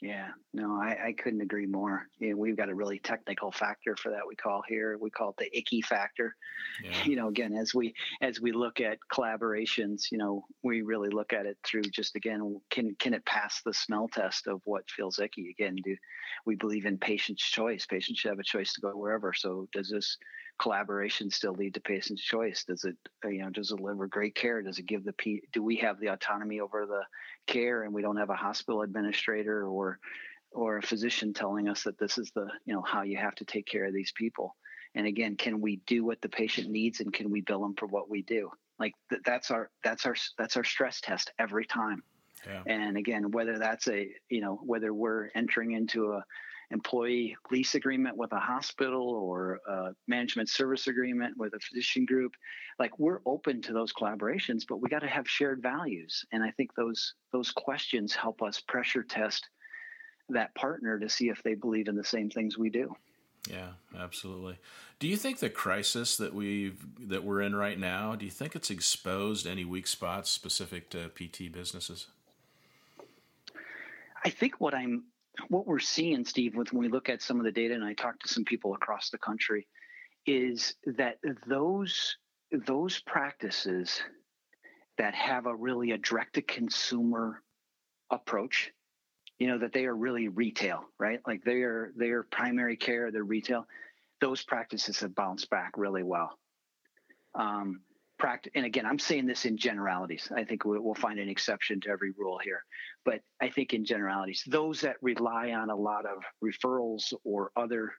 Yeah, 0.00 0.28
no, 0.54 0.74
I, 0.74 0.96
I 1.06 1.12
couldn't 1.12 1.40
agree 1.40 1.66
more. 1.66 2.06
You 2.18 2.30
know, 2.30 2.36
we've 2.36 2.56
got 2.56 2.68
a 2.68 2.74
really 2.74 2.98
technical 3.00 3.50
factor 3.50 3.96
for 3.96 4.10
that. 4.10 4.26
We 4.26 4.36
call 4.36 4.62
here 4.68 4.96
we 5.00 5.10
call 5.10 5.30
it 5.30 5.36
the 5.38 5.58
icky 5.58 5.82
factor. 5.82 6.34
Yeah. 6.82 7.04
You 7.04 7.16
know, 7.16 7.28
again, 7.28 7.54
as 7.54 7.74
we 7.74 7.94
as 8.20 8.40
we 8.40 8.52
look 8.52 8.80
at 8.80 8.98
collaborations, 9.12 10.10
you 10.12 10.18
know, 10.18 10.44
we 10.62 10.82
really 10.82 11.10
look 11.10 11.32
at 11.32 11.46
it 11.46 11.58
through 11.64 11.82
just 11.82 12.14
again, 12.14 12.60
can 12.70 12.94
can 12.98 13.14
it 13.14 13.24
pass 13.26 13.60
the 13.64 13.74
smell 13.74 14.08
test 14.08 14.46
of 14.46 14.60
what 14.64 14.88
feels 14.90 15.18
icky? 15.18 15.50
Again, 15.50 15.76
do 15.82 15.96
we 16.46 16.54
believe 16.54 16.86
in 16.86 16.98
patient's 16.98 17.42
choice? 17.42 17.86
Patients 17.86 18.20
should 18.20 18.30
have 18.30 18.38
a 18.38 18.44
choice 18.44 18.72
to 18.74 18.80
go 18.80 18.90
wherever. 18.90 19.32
So 19.32 19.68
does 19.72 19.90
this 19.90 20.16
collaboration 20.58 21.30
still 21.30 21.54
lead 21.54 21.74
to 21.74 21.80
patient's 21.80 22.22
choice? 22.22 22.64
Does 22.64 22.84
it, 22.84 22.96
uh, 23.24 23.28
you 23.28 23.42
know, 23.42 23.50
does 23.50 23.70
it 23.70 23.76
deliver 23.76 24.06
great 24.06 24.34
care? 24.34 24.62
Does 24.62 24.78
it 24.78 24.86
give 24.86 25.04
the 25.04 25.12
P? 25.12 25.42
Do 25.52 25.62
we 25.62 25.76
have 25.76 26.00
the 26.00 26.08
autonomy 26.08 26.60
over 26.60 26.86
the 26.86 27.02
care, 27.46 27.84
and 27.84 27.92
we 27.94 28.02
don't 28.02 28.16
have 28.16 28.30
a 28.30 28.36
hospital 28.36 28.82
administrator 28.82 29.66
or 29.66 29.98
or 30.52 30.78
a 30.78 30.82
physician 30.82 31.32
telling 31.34 31.68
us 31.68 31.82
that 31.82 31.98
this 31.98 32.16
is 32.16 32.30
the, 32.34 32.48
you 32.64 32.74
know, 32.74 32.82
how 32.82 33.02
you 33.02 33.18
have 33.18 33.34
to 33.34 33.44
take 33.44 33.66
care 33.66 33.84
of 33.84 33.92
these 33.92 34.12
people? 34.12 34.56
And 34.94 35.06
again, 35.06 35.36
can 35.36 35.60
we 35.60 35.76
do 35.86 36.04
what 36.04 36.20
the 36.22 36.28
patient 36.28 36.70
needs, 36.70 37.00
and 37.00 37.12
can 37.12 37.30
we 37.30 37.42
bill 37.42 37.60
them 37.60 37.74
for 37.78 37.86
what 37.86 38.08
we 38.08 38.22
do? 38.22 38.50
Like 38.78 38.94
th- 39.10 39.22
that's 39.24 39.50
our 39.50 39.70
that's 39.84 40.06
our 40.06 40.14
that's 40.36 40.56
our 40.56 40.64
stress 40.64 41.00
test 41.00 41.32
every 41.38 41.66
time. 41.66 42.02
Yeah. 42.46 42.62
And 42.66 42.96
again, 42.96 43.30
whether 43.30 43.58
that's 43.58 43.88
a 43.88 44.08
you 44.28 44.40
know 44.40 44.60
whether 44.64 44.94
we're 44.94 45.28
entering 45.34 45.72
into 45.72 46.12
a 46.12 46.24
employee 46.70 47.36
lease 47.50 47.74
agreement 47.74 48.16
with 48.16 48.32
a 48.32 48.38
hospital 48.38 49.08
or 49.08 49.58
a 49.66 49.94
management 50.06 50.48
service 50.48 50.86
agreement 50.86 51.36
with 51.38 51.54
a 51.54 51.60
physician 51.60 52.04
group. 52.04 52.32
Like 52.78 52.98
we're 52.98 53.20
open 53.24 53.62
to 53.62 53.72
those 53.72 53.92
collaborations 53.92 54.64
but 54.68 54.80
we 54.80 54.88
got 54.88 55.00
to 55.00 55.08
have 55.08 55.28
shared 55.28 55.62
values. 55.62 56.24
And 56.32 56.42
i 56.42 56.50
think 56.50 56.74
those 56.74 57.14
those 57.32 57.50
questions 57.50 58.14
help 58.14 58.42
us 58.42 58.60
pressure 58.60 59.02
test 59.02 59.48
that 60.28 60.54
partner 60.54 60.98
to 60.98 61.08
see 61.08 61.28
if 61.28 61.42
they 61.42 61.54
believe 61.54 61.88
in 61.88 61.96
the 61.96 62.04
same 62.04 62.28
things 62.28 62.58
we 62.58 62.68
do. 62.68 62.94
Yeah 63.48 63.70
absolutely. 63.98 64.58
Do 64.98 65.08
you 65.08 65.16
think 65.16 65.38
the 65.38 65.48
crisis 65.48 66.16
that 66.18 66.34
we've 66.34 66.84
that 67.08 67.24
we're 67.24 67.40
in 67.40 67.54
right 67.54 67.78
now 67.78 68.14
do 68.14 68.26
you 68.26 68.30
think 68.30 68.54
it's 68.54 68.70
exposed 68.70 69.46
any 69.46 69.64
weak 69.64 69.86
spots 69.86 70.28
specific 70.28 70.90
to 70.90 71.08
pt 71.08 71.50
businesses? 71.50 72.08
I 74.24 74.30
think 74.30 74.60
what 74.60 74.74
I'm 74.74 75.04
what 75.48 75.66
we're 75.66 75.78
seeing, 75.78 76.24
Steve, 76.24 76.56
with 76.56 76.72
when 76.72 76.82
we 76.82 76.88
look 76.88 77.08
at 77.08 77.22
some 77.22 77.38
of 77.38 77.44
the 77.44 77.52
data, 77.52 77.74
and 77.74 77.84
I 77.84 77.94
talk 77.94 78.18
to 78.20 78.28
some 78.28 78.44
people 78.44 78.74
across 78.74 79.10
the 79.10 79.18
country, 79.18 79.66
is 80.26 80.74
that 80.86 81.18
those 81.46 82.16
those 82.50 83.00
practices 83.00 84.00
that 84.96 85.14
have 85.14 85.46
a 85.46 85.54
really 85.54 85.92
a 85.92 85.98
direct 85.98 86.34
to 86.34 86.42
consumer 86.42 87.42
approach, 88.10 88.72
you 89.38 89.46
know, 89.46 89.58
that 89.58 89.72
they 89.72 89.84
are 89.86 89.94
really 89.94 90.28
retail, 90.28 90.84
right? 90.98 91.20
Like 91.26 91.44
they 91.44 91.62
are 91.62 91.92
they 91.96 92.10
are 92.10 92.24
primary 92.24 92.76
care, 92.76 93.10
they're 93.10 93.24
retail. 93.24 93.66
Those 94.20 94.42
practices 94.42 95.00
have 95.00 95.14
bounced 95.14 95.48
back 95.50 95.72
really 95.76 96.02
well. 96.02 96.38
Um, 97.34 97.80
practice 98.18 98.52
and 98.54 98.66
again 98.66 98.84
i'm 98.84 98.98
saying 98.98 99.26
this 99.26 99.44
in 99.44 99.56
generalities 99.56 100.30
i 100.36 100.44
think 100.44 100.64
we'll 100.64 100.94
find 100.94 101.18
an 101.18 101.28
exception 101.28 101.80
to 101.80 101.88
every 101.88 102.12
rule 102.16 102.38
here 102.42 102.62
but 103.04 103.20
i 103.40 103.48
think 103.48 103.72
in 103.72 103.84
generalities 103.84 104.42
those 104.48 104.80
that 104.80 104.96
rely 105.02 105.52
on 105.52 105.70
a 105.70 105.76
lot 105.76 106.04
of 106.04 106.22
referrals 106.44 107.12
or 107.24 107.50
other 107.56 107.92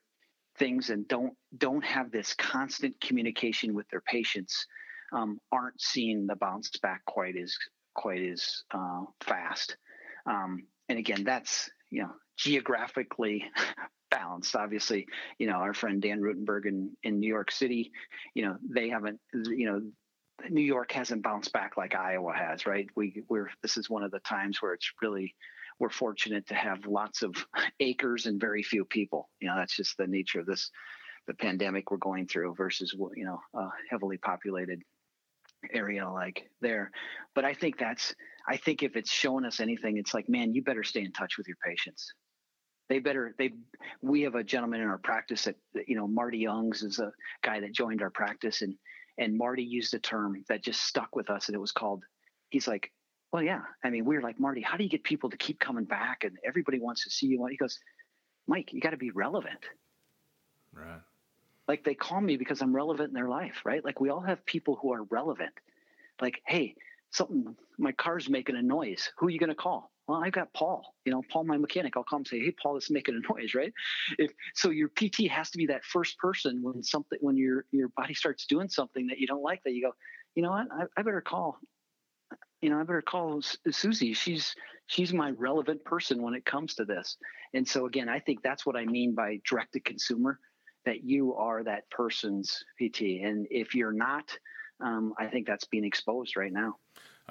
things 0.57 0.89
and 0.89 1.07
don't 1.07 1.33
don't 1.57 1.85
have 1.85 2.11
this 2.11 2.33
constant 2.35 2.99
communication 3.01 3.73
with 3.73 3.87
their 3.89 4.01
patients 4.01 4.65
um, 5.11 5.39
aren't 5.51 5.79
seeing 5.81 6.27
the 6.27 6.35
bounce 6.35 6.69
back 6.81 7.03
quite 7.05 7.35
as 7.35 7.55
quite 7.95 8.21
as 8.21 8.63
uh, 8.73 9.01
fast 9.21 9.77
um, 10.25 10.63
and 10.89 10.99
again 10.99 11.23
that's 11.23 11.69
you 11.89 12.01
know 12.01 12.11
geographically 12.37 13.45
balanced. 14.09 14.55
Obviously, 14.55 15.07
you 15.37 15.47
know, 15.47 15.53
our 15.53 15.73
friend 15.73 16.01
Dan 16.01 16.21
Rutenberg 16.21 16.65
in, 16.65 16.91
in 17.03 17.19
New 17.19 17.27
York 17.27 17.51
City, 17.51 17.91
you 18.33 18.45
know, 18.45 18.57
they 18.67 18.89
haven't, 18.89 19.19
you 19.33 19.65
know, 19.65 19.81
New 20.49 20.61
York 20.61 20.91
hasn't 20.91 21.23
bounced 21.23 21.53
back 21.53 21.77
like 21.77 21.95
Iowa 21.95 22.33
has, 22.33 22.65
right? 22.65 22.87
We 22.95 23.23
we're 23.29 23.49
this 23.61 23.77
is 23.77 23.89
one 23.89 24.03
of 24.03 24.11
the 24.11 24.19
times 24.19 24.61
where 24.61 24.73
it's 24.73 24.91
really 25.01 25.35
we're 25.79 25.89
fortunate 25.89 26.47
to 26.47 26.55
have 26.55 26.85
lots 26.85 27.21
of 27.21 27.33
acres 27.79 28.25
and 28.25 28.39
very 28.39 28.63
few 28.63 28.85
people. 28.85 29.29
You 29.39 29.47
know, 29.47 29.55
that's 29.55 29.75
just 29.75 29.97
the 29.97 30.07
nature 30.07 30.39
of 30.39 30.45
this 30.45 30.69
the 31.27 31.33
pandemic 31.33 31.91
we're 31.91 31.97
going 31.97 32.27
through 32.27 32.55
versus 32.55 32.95
you 33.15 33.25
know 33.25 33.39
a 33.53 33.69
heavily 33.89 34.17
populated 34.17 34.81
area 35.73 36.09
like 36.09 36.49
there. 36.61 36.91
But 37.35 37.45
I 37.45 37.53
think 37.53 37.77
that's 37.77 38.13
I 38.47 38.57
think 38.57 38.83
if 38.83 38.95
it's 38.95 39.11
shown 39.11 39.45
us 39.45 39.59
anything, 39.59 39.97
it's 39.97 40.13
like, 40.13 40.29
man, 40.29 40.53
you 40.53 40.63
better 40.63 40.83
stay 40.83 41.01
in 41.01 41.11
touch 41.11 41.37
with 41.37 41.47
your 41.47 41.57
patients. 41.63 42.13
They 42.89 42.99
better 42.99 43.35
they 43.37 43.51
we 44.01 44.21
have 44.21 44.35
a 44.35 44.43
gentleman 44.43 44.81
in 44.81 44.87
our 44.87 44.97
practice 44.97 45.43
that 45.43 45.55
you 45.87 45.95
know 45.95 46.07
Marty 46.07 46.39
Youngs 46.39 46.81
is 46.81 46.99
a 46.99 47.11
guy 47.43 47.59
that 47.59 47.73
joined 47.73 48.01
our 48.01 48.09
practice 48.09 48.61
and 48.61 48.73
and 49.19 49.37
Marty 49.37 49.63
used 49.63 49.93
a 49.93 49.99
term 49.99 50.43
that 50.49 50.63
just 50.63 50.81
stuck 50.81 51.15
with 51.15 51.29
us, 51.29 51.47
and 51.47 51.55
it 51.55 51.59
was 51.59 51.71
called. 51.71 52.03
He's 52.49 52.67
like, 52.67 52.91
"Well, 53.31 53.43
yeah. 53.43 53.61
I 53.83 53.89
mean, 53.89 54.05
we 54.05 54.17
are 54.17 54.21
like 54.21 54.39
Marty. 54.39 54.61
How 54.61 54.77
do 54.77 54.83
you 54.83 54.89
get 54.89 55.03
people 55.03 55.29
to 55.29 55.37
keep 55.37 55.59
coming 55.59 55.83
back? 55.85 56.23
And 56.23 56.37
everybody 56.43 56.79
wants 56.79 57.03
to 57.03 57.09
see 57.11 57.27
you." 57.27 57.45
He 57.45 57.57
goes, 57.57 57.79
"Mike, 58.47 58.73
you 58.73 58.81
got 58.81 58.91
to 58.91 58.97
be 58.97 59.11
relevant." 59.11 59.59
Right. 60.73 61.01
Like 61.67 61.83
they 61.83 61.93
call 61.93 62.21
me 62.21 62.37
because 62.37 62.61
I'm 62.61 62.75
relevant 62.75 63.09
in 63.09 63.13
their 63.13 63.29
life, 63.29 63.61
right? 63.63 63.85
Like 63.85 63.99
we 63.99 64.09
all 64.09 64.21
have 64.21 64.43
people 64.45 64.75
who 64.81 64.93
are 64.93 65.03
relevant. 65.03 65.53
Like, 66.19 66.41
hey, 66.47 66.75
something, 67.11 67.55
my 67.77 67.91
car's 67.91 68.29
making 68.29 68.55
a 68.55 68.61
noise. 68.61 69.11
Who 69.17 69.27
are 69.27 69.29
you 69.29 69.39
going 69.39 69.49
to 69.49 69.55
call? 69.55 69.91
Well, 70.09 70.23
I've 70.23 70.33
got 70.33 70.51
Paul, 70.53 70.95
you 71.05 71.11
know, 71.11 71.21
Paul, 71.31 71.43
my 71.43 71.57
mechanic. 71.57 71.95
I'll 71.95 72.03
call 72.03 72.17
him 72.17 72.21
and 72.21 72.27
say, 72.27 72.39
Hey, 72.39 72.55
Paul, 72.59 72.73
this 72.73 72.85
is 72.85 72.89
making 72.89 73.13
a 73.13 73.31
noise, 73.31 73.53
right? 73.55 73.71
If 74.17 74.31
so, 74.55 74.71
your 74.71 74.89
PT 74.89 75.29
has 75.29 75.51
to 75.51 75.59
be 75.59 75.67
that 75.67 75.85
first 75.85 76.17
person 76.17 76.63
when 76.63 76.81
something, 76.81 77.19
when 77.21 77.37
your, 77.37 77.65
your 77.71 77.89
body 77.89 78.15
starts 78.15 78.47
doing 78.47 78.69
something 78.69 79.05
that 79.05 79.19
you 79.19 79.27
don't 79.27 79.43
like, 79.43 79.61
that 79.65 79.73
you 79.73 79.83
go, 79.83 79.91
you 80.33 80.41
know 80.41 80.49
what, 80.49 80.65
I, 80.71 80.85
I 80.97 81.03
better 81.03 81.21
call, 81.21 81.59
you 82.59 82.71
know, 82.71 82.79
I 82.79 82.83
better 82.83 83.03
call 83.03 83.39
Susie. 83.69 84.13
She's, 84.13 84.55
she's 84.87 85.13
my 85.13 85.29
relevant 85.37 85.85
person 85.85 86.23
when 86.23 86.33
it 86.33 86.43
comes 86.43 86.73
to 86.75 86.85
this. 86.85 87.15
And 87.53 87.67
so 87.67 87.85
again, 87.85 88.09
I 88.09 88.19
think 88.19 88.41
that's 88.41 88.65
what 88.65 88.75
I 88.75 88.85
mean 88.85 89.13
by 89.13 89.39
direct 89.47 89.73
to 89.73 89.79
consumer, 89.79 90.39
that 90.85 91.03
you 91.03 91.35
are 91.35 91.63
that 91.63 91.87
person's 91.91 92.63
PT. 92.81 93.21
And 93.23 93.45
if 93.51 93.75
you're 93.75 93.93
not, 93.93 94.35
um, 94.83 95.13
I 95.19 95.27
think 95.27 95.45
that's 95.45 95.65
being 95.65 95.85
exposed 95.85 96.35
right 96.35 96.51
now. 96.51 96.77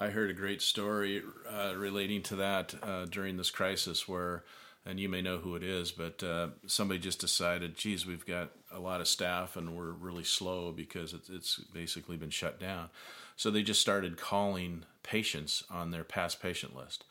I 0.01 0.11
heard 0.11 0.31
a 0.31 0.35
great 0.35 0.63
story 0.63 1.23
uh, 1.51 1.75
relating 1.77 2.23
to 2.25 2.37
that 2.37 2.75
uh, 2.83 3.07
during 3.07 3.37
this 3.37 3.51
crisis 3.51 4.07
where, 4.07 4.45
and 4.87 5.01
you 5.01 5.09
may 5.09 5.23
know 5.23 5.39
who 5.39 5.57
it 5.57 5.65
is, 5.65 5.91
but 5.91 6.23
uh, 6.23 6.49
somebody 6.67 7.01
just 7.01 7.19
decided, 7.19 7.77
geez, 7.77 8.07
we've 8.07 8.25
got 8.25 8.53
a 8.71 8.79
lot 8.79 9.01
of 9.01 9.09
staff 9.09 9.57
and 9.57 9.77
we're 9.77 9.91
really 9.91 10.23
slow 10.23 10.71
because 10.71 11.15
it's, 11.15 11.29
it's 11.29 11.57
basically 11.75 12.17
been 12.17 12.31
shut 12.31 12.61
down. 12.61 12.91
So 13.37 13.51
they 13.51 13.63
just 13.63 13.81
started 13.81 14.17
calling 14.17 14.85
patients 15.03 15.65
on 15.69 15.91
their 15.91 16.05
past 16.05 16.41
patient 16.41 16.77
list, 16.77 17.05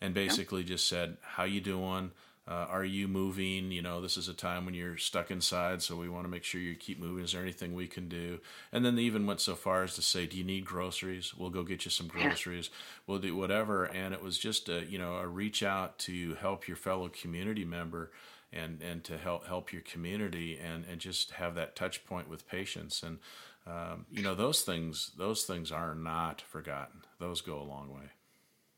and 0.00 0.14
basically 0.14 0.62
just 0.62 0.86
said, 0.86 1.18
"How 1.22 1.44
you 1.44 1.60
doing? 1.60 2.12
Uh, 2.50 2.66
are 2.68 2.84
you 2.84 3.06
moving? 3.06 3.70
You 3.70 3.80
know, 3.80 4.00
this 4.00 4.16
is 4.16 4.26
a 4.26 4.34
time 4.34 4.64
when 4.64 4.74
you're 4.74 4.96
stuck 4.96 5.30
inside, 5.30 5.82
so 5.82 5.94
we 5.94 6.08
want 6.08 6.24
to 6.24 6.30
make 6.30 6.42
sure 6.42 6.60
you 6.60 6.74
keep 6.74 6.98
moving. 6.98 7.24
Is 7.24 7.30
there 7.30 7.42
anything 7.42 7.74
we 7.74 7.86
can 7.86 8.08
do? 8.08 8.40
And 8.72 8.84
then 8.84 8.96
they 8.96 9.02
even 9.02 9.24
went 9.24 9.40
so 9.40 9.54
far 9.54 9.84
as 9.84 9.94
to 9.94 10.02
say, 10.02 10.26
"Do 10.26 10.36
you 10.36 10.42
need 10.42 10.64
groceries? 10.64 11.32
We'll 11.32 11.50
go 11.50 11.62
get 11.62 11.84
you 11.84 11.92
some 11.92 12.08
groceries. 12.08 12.70
We'll 13.06 13.20
do 13.20 13.36
whatever." 13.36 13.84
And 13.84 14.12
it 14.12 14.20
was 14.20 14.36
just 14.36 14.68
a 14.68 14.84
you 14.84 14.98
know 14.98 15.14
a 15.14 15.28
reach 15.28 15.62
out 15.62 15.98
to 16.00 16.34
help 16.34 16.66
your 16.66 16.76
fellow 16.76 17.08
community 17.08 17.64
member 17.64 18.10
and 18.52 18.82
and 18.82 19.04
to 19.04 19.16
help 19.16 19.46
help 19.46 19.72
your 19.72 19.82
community 19.82 20.58
and 20.58 20.84
and 20.90 21.00
just 21.00 21.30
have 21.32 21.54
that 21.54 21.76
touch 21.76 22.04
point 22.04 22.28
with 22.28 22.48
patients 22.48 23.04
and 23.04 23.18
um, 23.66 24.06
you 24.10 24.22
know 24.22 24.34
those 24.34 24.62
things 24.62 25.12
those 25.16 25.44
things 25.44 25.70
are 25.70 25.94
not 25.94 26.40
forgotten. 26.40 27.02
Those 27.20 27.42
go 27.42 27.60
a 27.60 27.62
long 27.62 27.90
way. 27.94 28.10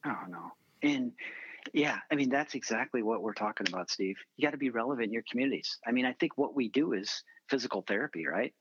Oh 0.04 0.18
no, 0.28 0.52
and 0.82 1.12
yeah, 1.72 1.98
I 2.10 2.14
mean, 2.14 2.28
that's 2.28 2.54
exactly 2.54 3.02
what 3.02 3.22
we're 3.22 3.34
talking 3.34 3.66
about, 3.68 3.90
Steve. 3.90 4.16
You 4.36 4.46
got 4.46 4.52
to 4.52 4.58
be 4.58 4.70
relevant 4.70 5.06
in 5.06 5.12
your 5.12 5.24
communities. 5.30 5.78
I 5.86 5.92
mean, 5.92 6.06
I 6.06 6.12
think 6.14 6.36
what 6.36 6.54
we 6.54 6.68
do 6.68 6.92
is 6.92 7.22
physical 7.48 7.82
therapy, 7.86 8.26
right? 8.26 8.52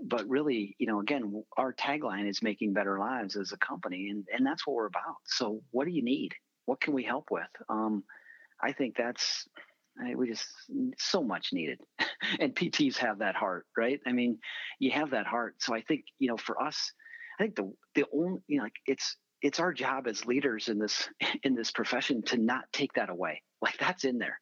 But 0.00 0.28
really, 0.28 0.74
you 0.78 0.86
know, 0.86 1.00
again, 1.00 1.44
our 1.56 1.72
tagline 1.72 2.28
is 2.28 2.42
making 2.42 2.72
better 2.72 2.98
lives 2.98 3.36
as 3.36 3.52
a 3.52 3.58
company, 3.58 4.08
and, 4.10 4.24
and 4.32 4.46
that's 4.46 4.66
what 4.66 4.74
we're 4.74 4.86
about. 4.86 5.16
So, 5.24 5.62
what 5.70 5.84
do 5.86 5.92
you 5.92 6.02
need? 6.02 6.32
What 6.66 6.80
can 6.80 6.94
we 6.94 7.04
help 7.04 7.30
with? 7.30 7.48
Um, 7.68 8.02
I 8.62 8.72
think 8.72 8.96
that's 8.96 9.46
I, 10.02 10.14
we 10.14 10.28
just 10.28 10.46
so 10.98 11.22
much 11.22 11.50
needed, 11.52 11.80
and 12.40 12.54
PTs 12.54 12.96
have 12.98 13.18
that 13.18 13.36
heart, 13.36 13.66
right? 13.76 14.00
I 14.06 14.12
mean, 14.12 14.38
you 14.80 14.90
have 14.90 15.10
that 15.10 15.26
heart. 15.26 15.54
So 15.60 15.74
I 15.74 15.82
think 15.82 16.04
you 16.18 16.28
know, 16.28 16.36
for 16.36 16.60
us, 16.60 16.92
I 17.38 17.44
think 17.44 17.56
the 17.56 17.72
the 17.94 18.04
only 18.12 18.40
you 18.48 18.58
know, 18.58 18.64
like 18.64 18.74
it's 18.86 19.16
it's 19.42 19.60
our 19.60 19.72
job 19.72 20.06
as 20.06 20.26
leaders 20.26 20.68
in 20.68 20.78
this 20.78 21.08
in 21.42 21.54
this 21.54 21.70
profession 21.70 22.22
to 22.22 22.36
not 22.36 22.64
take 22.72 22.92
that 22.94 23.10
away. 23.10 23.42
Like 23.64 23.78
that's 23.78 24.04
in 24.04 24.18
there. 24.18 24.38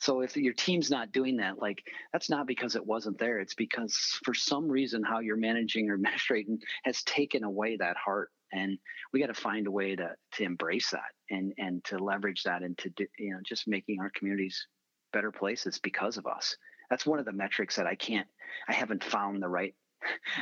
So 0.00 0.20
if 0.20 0.36
your 0.36 0.52
team's 0.52 0.90
not 0.90 1.10
doing 1.10 1.38
that, 1.38 1.58
like 1.58 1.82
that's 2.12 2.28
not 2.28 2.46
because 2.46 2.76
it 2.76 2.84
wasn't 2.84 3.18
there. 3.18 3.38
It's 3.38 3.54
because 3.54 3.96
for 4.22 4.34
some 4.34 4.68
reason 4.68 5.02
how 5.02 5.20
you're 5.20 5.38
managing 5.38 5.88
or 5.88 5.94
administrating 5.96 6.58
has 6.84 7.02
taken 7.04 7.42
away 7.42 7.78
that 7.78 7.96
heart. 7.96 8.30
And 8.52 8.78
we 9.14 9.20
got 9.20 9.28
to 9.28 9.34
find 9.34 9.66
a 9.66 9.70
way 9.70 9.96
to 9.96 10.10
to 10.32 10.44
embrace 10.44 10.90
that 10.90 11.12
and 11.30 11.54
and 11.56 11.82
to 11.84 11.98
leverage 11.98 12.42
that 12.42 12.62
and 12.62 12.78
into 12.84 13.08
you 13.18 13.32
know 13.32 13.40
just 13.46 13.66
making 13.66 14.00
our 14.00 14.10
communities 14.10 14.66
better 15.12 15.32
places 15.32 15.78
because 15.78 16.18
of 16.18 16.26
us. 16.26 16.54
That's 16.90 17.06
one 17.06 17.18
of 17.18 17.24
the 17.24 17.32
metrics 17.32 17.76
that 17.76 17.86
I 17.86 17.94
can't. 17.94 18.28
I 18.68 18.74
haven't 18.74 19.02
found 19.02 19.42
the 19.42 19.48
right 19.48 19.74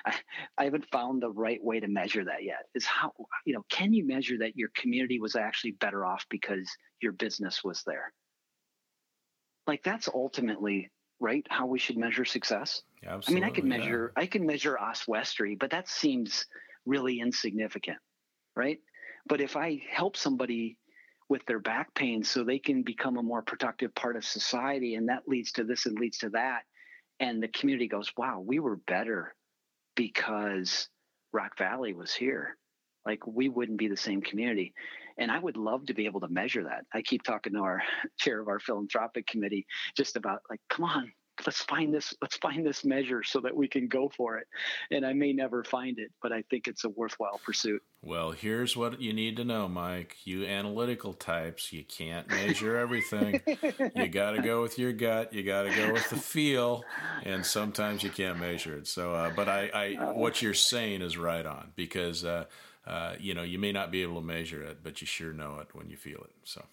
I, 0.05 0.15
I 0.59 0.65
haven't 0.65 0.89
found 0.91 1.23
the 1.23 1.31
right 1.31 1.63
way 1.63 1.81
to 1.81 1.89
measure 1.89 2.25
that 2.25 2.45
yet. 2.45 2.67
Is 2.75 2.87
how 2.87 3.13
you 3.45 3.55
know 3.55 3.65
can 3.71 3.93
you 3.93 4.07
measure 4.07 4.39
that 4.39 4.57
your 4.57 4.71
community 4.75 5.21
was 5.21 5.37
actually 5.37 5.73
better 5.73 6.05
off 6.05 6.25
because 6.31 6.69
your 7.01 7.13
business 7.13 7.63
was 7.65 7.83
there? 7.87 8.13
Like 9.67 9.83
that's 9.83 10.09
ultimately 10.13 10.91
right 11.21 11.47
how 11.51 11.67
we 11.67 11.79
should 11.79 11.97
measure 11.97 12.25
success. 12.25 12.83
Absolutely, 13.07 13.43
I 13.43 13.47
mean, 13.47 13.53
I 13.53 13.55
can 13.55 13.69
measure 13.69 14.13
yeah. 14.17 14.23
I 14.23 14.27
can 14.27 14.47
measure 14.47 14.79
Oswestry, 14.79 15.57
but 15.59 15.71
that 15.71 15.89
seems 15.89 16.47
really 16.87 17.21
insignificant, 17.21 17.99
right? 18.57 18.79
But 19.27 19.41
if 19.41 19.57
I 19.57 19.81
help 19.91 20.17
somebody 20.17 20.77
with 21.29 21.45
their 21.47 21.59
back 21.59 21.95
pain 21.95 22.23
so 22.23 22.45
they 22.45 22.59
can 22.59 22.83
become 22.83 23.17
a 23.17 23.23
more 23.23 23.43
productive 23.43 23.95
part 23.95 24.17
of 24.17 24.25
society 24.25 24.95
and 24.95 25.09
that 25.09 25.27
leads 25.27 25.53
to 25.53 25.65
this 25.65 25.87
and 25.87 25.99
leads 25.99 26.19
to 26.19 26.29
that 26.31 26.63
and 27.21 27.43
the 27.43 27.49
community 27.49 27.89
goes 27.89 28.13
wow 28.17 28.43
we 28.45 28.59
were 28.59 28.77
better 28.77 29.35
because 29.95 30.89
Rock 31.33 31.59
Valley 31.59 31.93
was 31.93 32.15
here. 32.15 32.57
Like 33.07 33.27
we 33.27 33.49
wouldn't 33.49 33.79
be 33.79 33.89
the 33.89 33.97
same 33.97 34.23
community. 34.23 34.73
And 35.19 35.31
I 35.31 35.39
would 35.39 35.57
love 35.57 35.87
to 35.87 35.95
be 35.95 36.07
able 36.07 36.21
to 36.21 36.29
measure 36.29 36.65
that. 36.65 36.85
I 36.93 37.03
keep 37.03 37.23
talking 37.23 37.53
to 37.53 37.61
our 37.61 37.83
chair 38.19 38.41
of 38.41 38.49
our 38.49 38.59
philanthropic 38.59 39.27
committee 39.27 39.67
just 39.97 40.17
about 40.17 40.41
like, 40.51 40.61
come 40.69 40.87
on, 40.87 41.13
let's 41.47 41.63
find 41.63 41.93
this 41.93 42.15
let's 42.23 42.37
find 42.37 42.67
this 42.67 42.85
measure 42.85 43.23
so 43.23 43.41
that 43.41 43.55
we 43.55 43.69
can 43.69 43.89
go 43.89 44.11
for 44.17 44.39
it. 44.39 44.47
And 44.91 45.05
i 45.05 45.13
may 45.13 45.33
never 45.33 45.65
find 45.65 45.99
it 45.99 46.11
but 46.23 46.33
i 46.33 46.43
think 46.51 46.69
it's 46.69 46.85
a 46.85 46.89
worthwhile 46.89 47.41
pursuit. 47.45 47.83
Well 48.03 48.33
here's 48.33 48.77
what 48.77 49.01
you 49.01 49.13
need 49.13 49.37
to 49.37 49.45
know 49.45 49.69
mike. 49.69 50.17
You 50.25 50.45
analytical 50.45 51.13
types 51.13 51.73
you 51.73 51.85
can't 51.85 52.29
measure 52.29 52.77
everything. 52.77 53.41
You 53.95 54.09
got 54.09 54.33
to 54.33 54.43
go 54.43 54.63
with 54.63 54.79
your 54.79 54.93
gut 54.93 55.33
you 55.33 55.43
got 55.43 55.63
to 55.63 55.75
go 55.75 55.93
with 55.93 56.09
the 56.11 56.17
feel 56.17 56.85
and 57.23 57.45
sometimes 57.45 58.03
you 58.03 58.11
can't 58.11 58.39
measure 58.39 58.77
it. 58.77 58.87
So 58.87 59.15
uh, 59.15 59.31
but 59.35 59.49
i, 59.49 59.71
I 59.75 59.95
uh, 59.95 60.13
what 60.15 60.43
you're 60.43 60.55
saying 60.55 61.03
is 61.03 61.17
right 61.17 61.45
on 61.45 61.73
because 61.77 62.25
uh, 62.25 62.45
uh, 62.87 63.15
you 63.19 63.35
know 63.35 63.43
you 63.43 63.59
may 63.59 63.73
not 63.73 63.91
be 63.91 64.03
able 64.03 64.21
to 64.21 64.27
measure 64.27 64.63
it 64.63 64.79
but 64.83 65.01
you 65.01 65.07
sure 65.07 65.33
know 65.33 65.59
it 65.61 65.69
when 65.73 65.89
you 65.91 65.97
feel 65.97 66.19
it 66.19 66.33
so. 66.45 66.65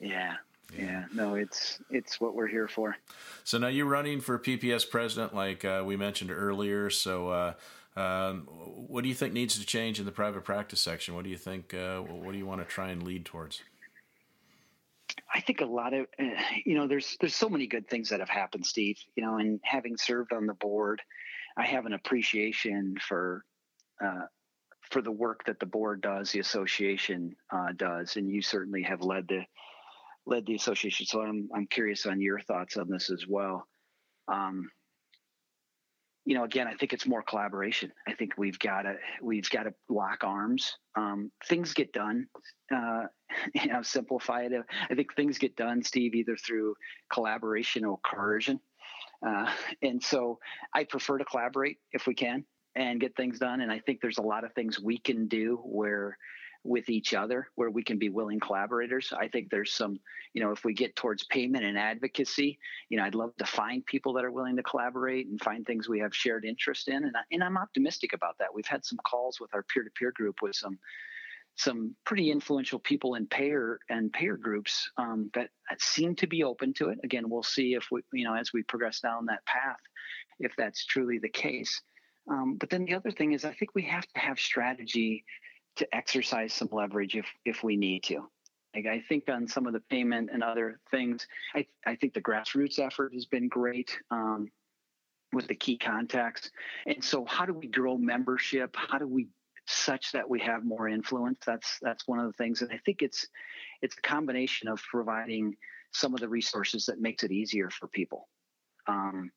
Yeah 0.00 0.36
yeah. 0.76 1.04
no, 1.12 1.34
it's 1.34 1.78
it's 1.90 2.20
what 2.20 2.34
we're 2.34 2.46
here 2.46 2.68
for. 2.68 2.96
So 3.44 3.58
now 3.58 3.68
you're 3.68 3.86
running 3.86 4.20
for 4.20 4.38
PPS 4.38 4.88
president, 4.88 5.34
like 5.34 5.64
uh, 5.64 5.82
we 5.84 5.96
mentioned 5.96 6.30
earlier. 6.30 6.90
So, 6.90 7.28
uh, 7.28 7.54
um, 7.96 8.48
what 8.48 9.02
do 9.02 9.08
you 9.08 9.14
think 9.14 9.32
needs 9.32 9.58
to 9.58 9.66
change 9.66 10.00
in 10.00 10.06
the 10.06 10.12
private 10.12 10.44
practice 10.44 10.80
section? 10.80 11.14
What 11.14 11.24
do 11.24 11.30
you 11.30 11.36
think? 11.36 11.74
Uh, 11.74 12.00
what 12.00 12.32
do 12.32 12.38
you 12.38 12.46
want 12.46 12.60
to 12.60 12.66
try 12.66 12.88
and 12.88 13.02
lead 13.02 13.24
towards? 13.24 13.62
I 15.32 15.40
think 15.40 15.60
a 15.60 15.66
lot 15.66 15.94
of 15.94 16.06
uh, 16.18 16.24
you 16.64 16.74
know, 16.74 16.86
there's 16.86 17.16
there's 17.20 17.36
so 17.36 17.48
many 17.48 17.66
good 17.66 17.88
things 17.88 18.08
that 18.08 18.20
have 18.20 18.28
happened, 18.28 18.66
Steve. 18.66 18.98
You 19.16 19.24
know, 19.24 19.36
and 19.36 19.60
having 19.62 19.96
served 19.96 20.32
on 20.32 20.46
the 20.46 20.54
board, 20.54 21.02
I 21.56 21.66
have 21.66 21.86
an 21.86 21.92
appreciation 21.92 22.96
for 23.00 23.44
uh, 24.04 24.26
for 24.90 25.02
the 25.02 25.12
work 25.12 25.44
that 25.46 25.60
the 25.60 25.66
board 25.66 26.00
does, 26.00 26.32
the 26.32 26.40
association 26.40 27.34
uh, 27.50 27.72
does, 27.76 28.16
and 28.16 28.30
you 28.30 28.42
certainly 28.42 28.82
have 28.82 29.02
led 29.02 29.28
the 29.28 29.42
led 30.26 30.46
the 30.46 30.54
association. 30.54 31.06
So 31.06 31.20
I'm 31.20 31.48
I'm 31.54 31.66
curious 31.66 32.06
on 32.06 32.20
your 32.20 32.40
thoughts 32.40 32.76
on 32.76 32.88
this 32.88 33.10
as 33.10 33.26
well. 33.26 33.66
Um, 34.28 34.70
you 36.24 36.34
know, 36.34 36.44
again, 36.44 36.66
I 36.66 36.74
think 36.74 36.94
it's 36.94 37.06
more 37.06 37.22
collaboration. 37.22 37.92
I 38.08 38.14
think 38.14 38.32
we've 38.38 38.58
got 38.58 38.82
to 38.82 38.96
we've 39.22 39.48
got 39.50 39.64
to 39.64 39.74
lock 39.88 40.24
arms. 40.24 40.78
Um, 40.96 41.30
things 41.46 41.74
get 41.74 41.92
done. 41.92 42.26
Uh, 42.74 43.04
you 43.54 43.66
know, 43.66 43.82
simplify 43.82 44.42
it. 44.42 44.52
I 44.90 44.94
think 44.94 45.14
things 45.14 45.38
get 45.38 45.56
done, 45.56 45.82
Steve, 45.82 46.14
either 46.14 46.36
through 46.36 46.74
collaboration 47.12 47.84
or 47.84 47.98
coercion. 47.98 48.60
Uh, 49.26 49.50
and 49.82 50.02
so, 50.02 50.38
I 50.74 50.84
prefer 50.84 51.18
to 51.18 51.24
collaborate 51.24 51.78
if 51.92 52.06
we 52.06 52.14
can 52.14 52.44
and 52.74 53.00
get 53.00 53.16
things 53.16 53.38
done. 53.38 53.60
And 53.60 53.70
I 53.70 53.78
think 53.78 54.00
there's 54.00 54.18
a 54.18 54.22
lot 54.22 54.44
of 54.44 54.52
things 54.52 54.80
we 54.80 54.98
can 54.98 55.28
do 55.28 55.60
where 55.64 56.18
with 56.64 56.88
each 56.88 57.12
other 57.14 57.48
where 57.54 57.70
we 57.70 57.84
can 57.84 57.98
be 57.98 58.08
willing 58.08 58.40
collaborators. 58.40 59.12
I 59.16 59.28
think 59.28 59.50
there's 59.50 59.72
some, 59.72 60.00
you 60.32 60.42
know, 60.42 60.50
if 60.50 60.64
we 60.64 60.72
get 60.72 60.96
towards 60.96 61.24
payment 61.24 61.64
and 61.64 61.78
advocacy, 61.78 62.58
you 62.88 62.96
know, 62.96 63.04
I'd 63.04 63.14
love 63.14 63.36
to 63.36 63.44
find 63.44 63.84
people 63.84 64.14
that 64.14 64.24
are 64.24 64.32
willing 64.32 64.56
to 64.56 64.62
collaborate 64.62 65.26
and 65.28 65.40
find 65.40 65.66
things 65.66 65.88
we 65.88 66.00
have 66.00 66.14
shared 66.14 66.44
interest 66.44 66.88
in. 66.88 67.04
And, 67.04 67.14
I, 67.16 67.20
and 67.30 67.44
I'm 67.44 67.58
optimistic 67.58 68.14
about 68.14 68.36
that. 68.38 68.52
We've 68.52 68.66
had 68.66 68.84
some 68.84 68.98
calls 69.06 69.38
with 69.40 69.54
our 69.54 69.62
peer-to-peer 69.62 70.12
group 70.12 70.36
with 70.42 70.56
some 70.56 70.78
some 71.56 71.94
pretty 72.04 72.32
influential 72.32 72.80
people 72.80 73.14
in 73.14 73.26
payer 73.28 73.78
and 73.88 74.12
payer 74.12 74.36
groups 74.36 74.90
um, 74.96 75.30
that 75.34 75.50
seem 75.78 76.16
to 76.16 76.26
be 76.26 76.42
open 76.42 76.74
to 76.74 76.88
it. 76.88 76.98
Again, 77.04 77.30
we'll 77.30 77.44
see 77.44 77.74
if 77.74 77.86
we, 77.92 78.00
you 78.12 78.24
know, 78.24 78.34
as 78.34 78.52
we 78.52 78.64
progress 78.64 78.98
down 78.98 79.26
that 79.26 79.46
path, 79.46 79.78
if 80.40 80.52
that's 80.56 80.84
truly 80.84 81.20
the 81.20 81.28
case. 81.28 81.80
Um, 82.28 82.56
but 82.58 82.70
then 82.70 82.86
the 82.86 82.94
other 82.94 83.12
thing 83.12 83.34
is, 83.34 83.44
I 83.44 83.52
think 83.52 83.74
we 83.74 83.82
have 83.82 84.06
to 84.14 84.18
have 84.18 84.40
strategy 84.40 85.24
to 85.76 85.94
exercise 85.94 86.52
some 86.52 86.68
leverage 86.72 87.16
if 87.16 87.26
if 87.44 87.62
we 87.62 87.76
need 87.76 88.02
to. 88.04 88.28
Like 88.74 88.86
I 88.86 89.00
think 89.08 89.28
on 89.28 89.46
some 89.46 89.66
of 89.66 89.72
the 89.72 89.80
payment 89.80 90.30
and 90.32 90.42
other 90.42 90.80
things, 90.90 91.26
I 91.54 91.66
I 91.86 91.96
think 91.96 92.14
the 92.14 92.22
grassroots 92.22 92.78
effort 92.78 93.14
has 93.14 93.26
been 93.26 93.48
great. 93.48 93.98
Um, 94.10 94.50
with 95.34 95.48
the 95.48 95.54
key 95.54 95.76
contacts. 95.76 96.50
And 96.86 97.02
so 97.02 97.24
how 97.24 97.44
do 97.44 97.52
we 97.52 97.66
grow 97.66 97.98
membership? 97.98 98.74
How 98.76 98.98
do 98.98 99.06
we 99.06 99.28
such 99.66 100.12
that 100.12 100.28
we 100.28 100.40
have 100.40 100.64
more 100.64 100.88
influence? 100.88 101.40
That's 101.44 101.78
that's 101.82 102.06
one 102.06 102.18
of 102.18 102.26
the 102.26 102.32
things. 102.32 102.62
And 102.62 102.70
I 102.72 102.78
think 102.86 103.02
it's 103.02 103.26
it's 103.82 103.96
a 103.98 104.02
combination 104.02 104.68
of 104.68 104.80
providing 104.90 105.56
some 105.92 106.14
of 106.14 106.20
the 106.20 106.28
resources 106.28 106.86
that 106.86 107.00
makes 107.00 107.22
it 107.24 107.32
easier 107.32 107.70
for 107.70 107.88
people. 107.88 108.28
Um, 108.86 109.30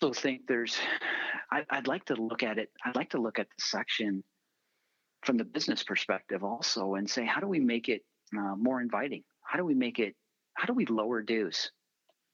so 0.00 0.12
think 0.12 0.42
there's 0.46 0.78
I, 1.50 1.64
I'd 1.70 1.88
like 1.88 2.04
to 2.06 2.14
look 2.14 2.42
at 2.42 2.58
it. 2.58 2.70
I'd 2.84 2.96
like 2.96 3.10
to 3.10 3.20
look 3.20 3.38
at 3.38 3.48
the 3.48 3.62
section 3.62 4.22
from 5.24 5.36
the 5.36 5.44
business 5.44 5.82
perspective 5.82 6.44
also 6.44 6.94
and 6.94 7.08
say 7.08 7.24
how 7.24 7.40
do 7.40 7.48
we 7.48 7.60
make 7.60 7.88
it 7.88 8.02
uh, 8.36 8.54
more 8.56 8.80
inviting 8.80 9.22
how 9.42 9.58
do 9.58 9.64
we 9.64 9.74
make 9.74 9.98
it 9.98 10.14
how 10.54 10.66
do 10.66 10.72
we 10.72 10.86
lower 10.86 11.22
dues 11.22 11.70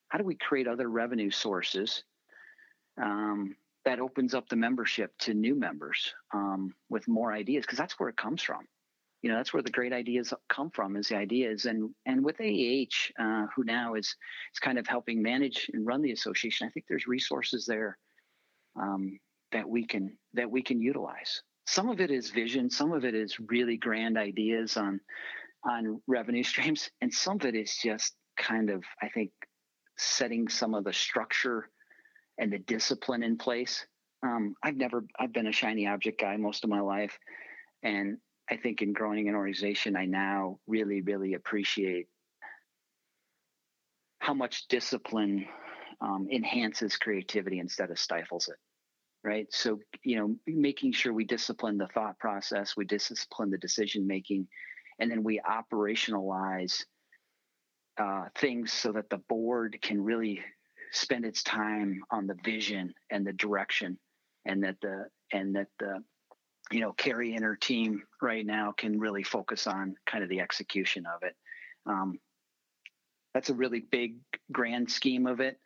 how 0.09 0.19
do 0.19 0.25
we 0.25 0.35
create 0.35 0.69
other 0.69 0.89
revenue 0.89 1.31
sources 1.31 2.05
um, 3.01 3.55
that 3.85 4.01
opens 4.01 4.35
up 4.35 4.49
the 4.49 4.57
membership 4.57 5.13
to 5.19 5.35
new 5.35 5.55
members 5.55 6.15
um, 6.33 6.75
with 6.89 7.07
more 7.09 7.33
ideas 7.33 7.65
because 7.65 7.79
that's 7.79 7.99
where 7.99 8.09
it 8.09 8.17
comes 8.17 8.43
from 8.43 8.67
you 9.25 9.31
know, 9.31 9.39
that's 9.39 9.55
where 9.55 9.63
the 9.63 9.71
great 9.71 9.95
ideas 9.95 10.35
come 10.51 10.69
from 10.69 10.97
is 10.97 11.09
the 11.09 11.17
ideas. 11.17 11.65
And, 11.65 11.95
and 12.05 12.23
with 12.23 12.39
AAH, 12.39 13.11
uh, 13.19 13.47
who 13.57 13.65
now 13.65 13.95
is, 13.95 14.05
is 14.05 14.59
kind 14.61 14.79
of 14.79 14.87
helping 14.87 15.23
manage 15.23 15.71
and 15.73 15.87
run 15.87 16.03
the 16.03 16.13
association, 16.13 16.67
I 16.67 16.71
think 16.71 16.85
there's 16.87 17.07
resources 17.07 17.65
there 17.65 17.97
um, 18.79 19.19
that 19.51 19.67
we 19.67 19.87
can, 19.87 20.19
that 20.35 20.51
we 20.51 20.61
can 20.61 20.83
utilize. 20.83 21.41
Some 21.67 21.89
of 21.89 22.01
it 22.01 22.11
is 22.11 22.31
vision. 22.31 22.71
Some 22.71 22.93
of 22.93 23.05
it 23.05 23.15
is 23.15 23.39
really 23.41 23.77
grand 23.77 24.19
ideas 24.19 24.77
on, 24.77 25.01
on 25.65 26.01
revenue 26.07 26.43
streams. 26.45 26.91
And 27.01 27.13
some 27.13 27.37
of 27.37 27.47
it 27.47 27.55
is 27.55 27.77
just 27.83 28.15
kind 28.37 28.71
of, 28.71 28.85
I 29.03 29.09
think, 29.09 29.31
setting 29.97 30.49
some 30.49 30.75
of 30.75 30.85
the 30.85 30.93
structure 30.93 31.71
and 32.39 32.53
the 32.53 32.59
discipline 32.59 33.23
in 33.23 33.39
place. 33.39 33.87
Um, 34.23 34.55
I've 34.63 34.77
never, 34.77 35.05
I've 35.19 35.33
been 35.33 35.47
a 35.47 35.53
shiny 35.53 35.87
object 35.87 36.21
guy 36.21 36.37
most 36.37 36.65
of 36.65 36.71
my 36.71 36.81
life. 36.81 37.19
And 37.83 38.19
I 38.51 38.57
think 38.57 38.83
in 38.83 38.93
growing 38.93 39.29
an 39.29 39.35
organization, 39.35 39.97
I 39.97 40.07
now 40.07 40.59
really, 40.67 41.01
really 41.03 41.35
appreciate 41.35 42.07
how 44.19 44.35
much 44.35 44.67
discipline 44.69 45.47
um, 46.01 46.27
enhances 46.33 46.97
creativity 46.97 47.59
instead 47.59 47.91
of 47.91 47.99
stifles 47.99 48.49
it. 48.49 48.57
Right. 49.25 49.47
So, 49.51 49.81
you 50.03 50.19
know, 50.19 50.37
making 50.47 50.93
sure 50.93 51.15
we 51.15 51.25
discipline 51.25 51.79
the 51.79 51.87
thought 51.87 52.19
process, 52.19 52.77
we 52.77 52.85
discipline 52.85 53.51
the 53.51 53.57
decision 53.57 54.07
making, 54.07 54.47
and 54.99 55.11
then 55.11 55.23
we 55.25 55.41
operationalize 55.41 56.85
uh, 57.97 58.25
things 58.37 58.73
so 58.73 58.93
that 58.93 59.09
the 59.09 59.19
board 59.29 59.79
can 59.81 60.03
really 60.03 60.43
spend 60.93 61.25
its 61.25 61.43
time 61.43 62.03
on 62.11 62.27
the 62.27 62.37
vision 62.45 62.93
and 63.11 63.27
the 63.27 63.33
direction 63.33 63.99
and 64.47 64.63
that 64.63 64.77
the 64.81 65.07
and 65.33 65.55
that 65.57 65.69
the 65.79 66.03
you 66.71 66.81
know 66.81 66.93
carrie 66.93 67.35
and 67.35 67.45
her 67.45 67.57
team 67.57 68.03
right 68.23 68.47
now 68.47 68.73
can 68.77 68.99
really 68.99 69.23
focus 69.23 69.67
on 69.67 69.95
kind 70.07 70.23
of 70.23 70.31
the 70.31 70.41
execution 70.41 71.05
of 71.07 71.23
it 71.23 71.35
um, 71.87 72.19
that's 73.33 73.51
a 73.51 73.55
really 73.55 73.81
big 73.81 74.17
grand 74.53 74.91
scheme 74.91 75.27
of 75.27 75.41
it 75.41 75.59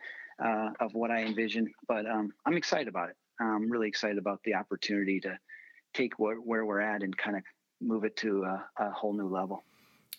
uh, 0.43 0.71
of 0.81 0.95
what 0.95 1.11
i 1.11 1.23
envision 1.25 1.71
but 1.87 2.07
um, 2.07 2.31
i'm 2.47 2.57
excited 2.57 2.89
about 2.89 3.11
it 3.11 3.17
i'm 3.41 3.71
really 3.71 3.89
excited 3.89 4.19
about 4.19 4.43
the 4.45 4.55
opportunity 4.55 5.21
to 5.21 5.39
take 5.95 6.19
where, 6.19 6.37
where 6.37 6.65
we're 6.65 6.81
at 6.81 7.03
and 7.03 7.17
kind 7.17 7.37
of 7.37 7.43
move 7.81 8.05
it 8.05 8.17
to 8.17 8.45
a, 8.45 8.65
a 8.79 8.91
whole 8.91 9.13
new 9.13 9.29
level 9.29 9.63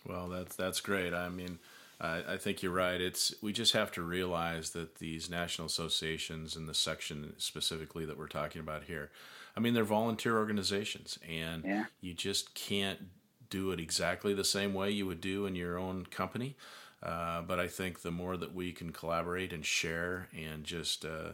well 0.05 0.27
that's 0.27 0.55
that's 0.55 0.81
great 0.81 1.13
i 1.13 1.29
mean 1.29 1.59
I, 2.01 2.23
I 2.29 2.37
think 2.37 2.63
you're 2.63 2.71
right. 2.71 2.99
It's 2.99 3.33
we 3.41 3.51
just 3.51 3.73
have 3.73 3.91
to 3.93 4.01
realize 4.01 4.71
that 4.71 4.95
these 4.95 5.29
national 5.29 5.67
associations 5.67 6.55
and 6.55 6.67
the 6.67 6.73
section 6.73 7.33
specifically 7.37 8.05
that 8.05 8.17
we're 8.17 8.27
talking 8.27 8.61
about 8.61 8.83
here, 8.83 9.11
I 9.55 9.59
mean, 9.59 9.73
they're 9.73 9.83
volunteer 9.83 10.37
organizations, 10.37 11.19
and 11.27 11.63
yeah. 11.65 11.85
you 12.01 12.13
just 12.13 12.53
can't 12.53 12.99
do 13.49 13.71
it 13.71 13.79
exactly 13.79 14.33
the 14.33 14.43
same 14.43 14.73
way 14.73 14.91
you 14.91 15.05
would 15.07 15.21
do 15.21 15.45
in 15.45 15.55
your 15.55 15.77
own 15.77 16.05
company. 16.05 16.55
Uh, 17.01 17.41
but 17.41 17.59
I 17.59 17.67
think 17.67 18.01
the 18.01 18.11
more 18.11 18.37
that 18.37 18.53
we 18.53 18.71
can 18.71 18.91
collaborate 18.91 19.53
and 19.53 19.65
share 19.65 20.27
and 20.37 20.63
just 20.63 21.05
uh, 21.05 21.31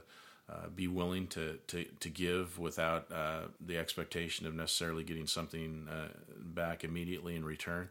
uh, 0.48 0.68
be 0.74 0.88
willing 0.88 1.28
to, 1.28 1.58
to, 1.68 1.86
to 2.00 2.10
give 2.10 2.60
without 2.60 3.12
uh, 3.12 3.42
the 3.60 3.78
expectation 3.78 4.46
of 4.46 4.54
necessarily 4.54 5.04
getting 5.04 5.26
something 5.26 5.88
uh, 5.90 6.10
back 6.40 6.84
immediately 6.84 7.36
in 7.36 7.44
return, 7.44 7.90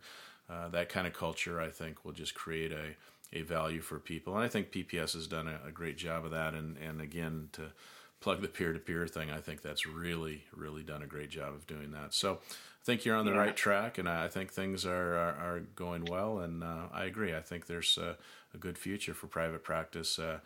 uh, 0.49 0.69
that 0.69 0.89
kind 0.89 1.07
of 1.07 1.13
culture, 1.13 1.61
I 1.61 1.71
think, 1.71 2.05
will 2.05 2.13
just 2.13 2.35
create 2.35 2.71
a, 2.71 2.95
a 3.33 3.43
value 3.43 3.81
for 3.81 3.99
people. 3.99 4.35
And 4.35 4.45
I 4.45 4.49
think 4.49 4.71
PPS 4.71 5.15
has 5.15 5.27
done 5.27 5.49
a, 5.49 5.69
a 5.69 5.73
great 5.73 5.97
job 5.97 6.25
of 6.25 6.31
that. 6.31 6.55
And, 6.55 6.77
and 6.79 7.01
again, 7.01 7.49
to 7.53 7.73
plug 8.21 8.41
the 8.41 8.49
peer 8.49 8.73
to 8.73 8.79
peer 8.79 9.07
thing, 9.07 9.31
I 9.31 9.41
think 9.41 9.63
that's 9.63 9.85
really, 9.87 10.45
really 10.55 10.83
done 10.83 11.03
a 11.03 11.07
great 11.07 11.31
job 11.31 11.55
of 11.55 11.67
doing 11.67 11.91
that. 11.91 12.15
So 12.15 12.39
I 12.45 12.85
think 12.85 13.05
you're 13.05 13.17
on 13.17 13.25
the 13.25 13.33
yeah. 13.33 13.39
right 13.39 13.57
track, 13.57 13.99
and 13.99 14.09
I 14.09 14.29
think 14.29 14.53
things 14.53 14.87
are, 14.87 15.17
are, 15.17 15.37
are 15.37 15.63
going 15.75 16.05
well. 16.05 16.39
And 16.39 16.63
uh, 16.63 16.89
I 16.93 17.05
agree. 17.05 17.35
I 17.35 17.41
think 17.41 17.67
there's 17.67 17.99
a, 17.99 18.17
a, 18.55 18.59
good 18.59 18.79
future 18.79 19.15
for 19.15 19.27
private 19.27 19.65
practice 19.65 20.19
uh, 20.19 20.39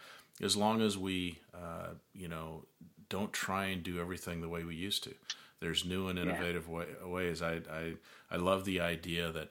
as 0.43 0.57
long 0.57 0.81
as 0.81 0.97
we, 0.97 1.39
uh, 1.55 1.91
you 2.15 2.29
know, 2.29 2.65
don't 3.09 3.33
try 3.33 3.67
and 3.67 3.83
do 3.83 4.01
everything 4.01 4.41
the 4.41 4.49
way 4.49 4.65
we 4.65 4.75
used 4.75 5.05
to. 5.05 5.15
There's 5.61 5.85
new 5.85 6.09
and 6.09 6.19
innovative 6.19 6.67
yeah. 6.69 6.75
way, 6.75 6.87
ways. 7.05 7.43
I, 7.43 7.61
I 7.71 7.95
I 8.31 8.37
love 8.37 8.65
the 8.65 8.81
idea 8.81 9.33
that 9.33 9.51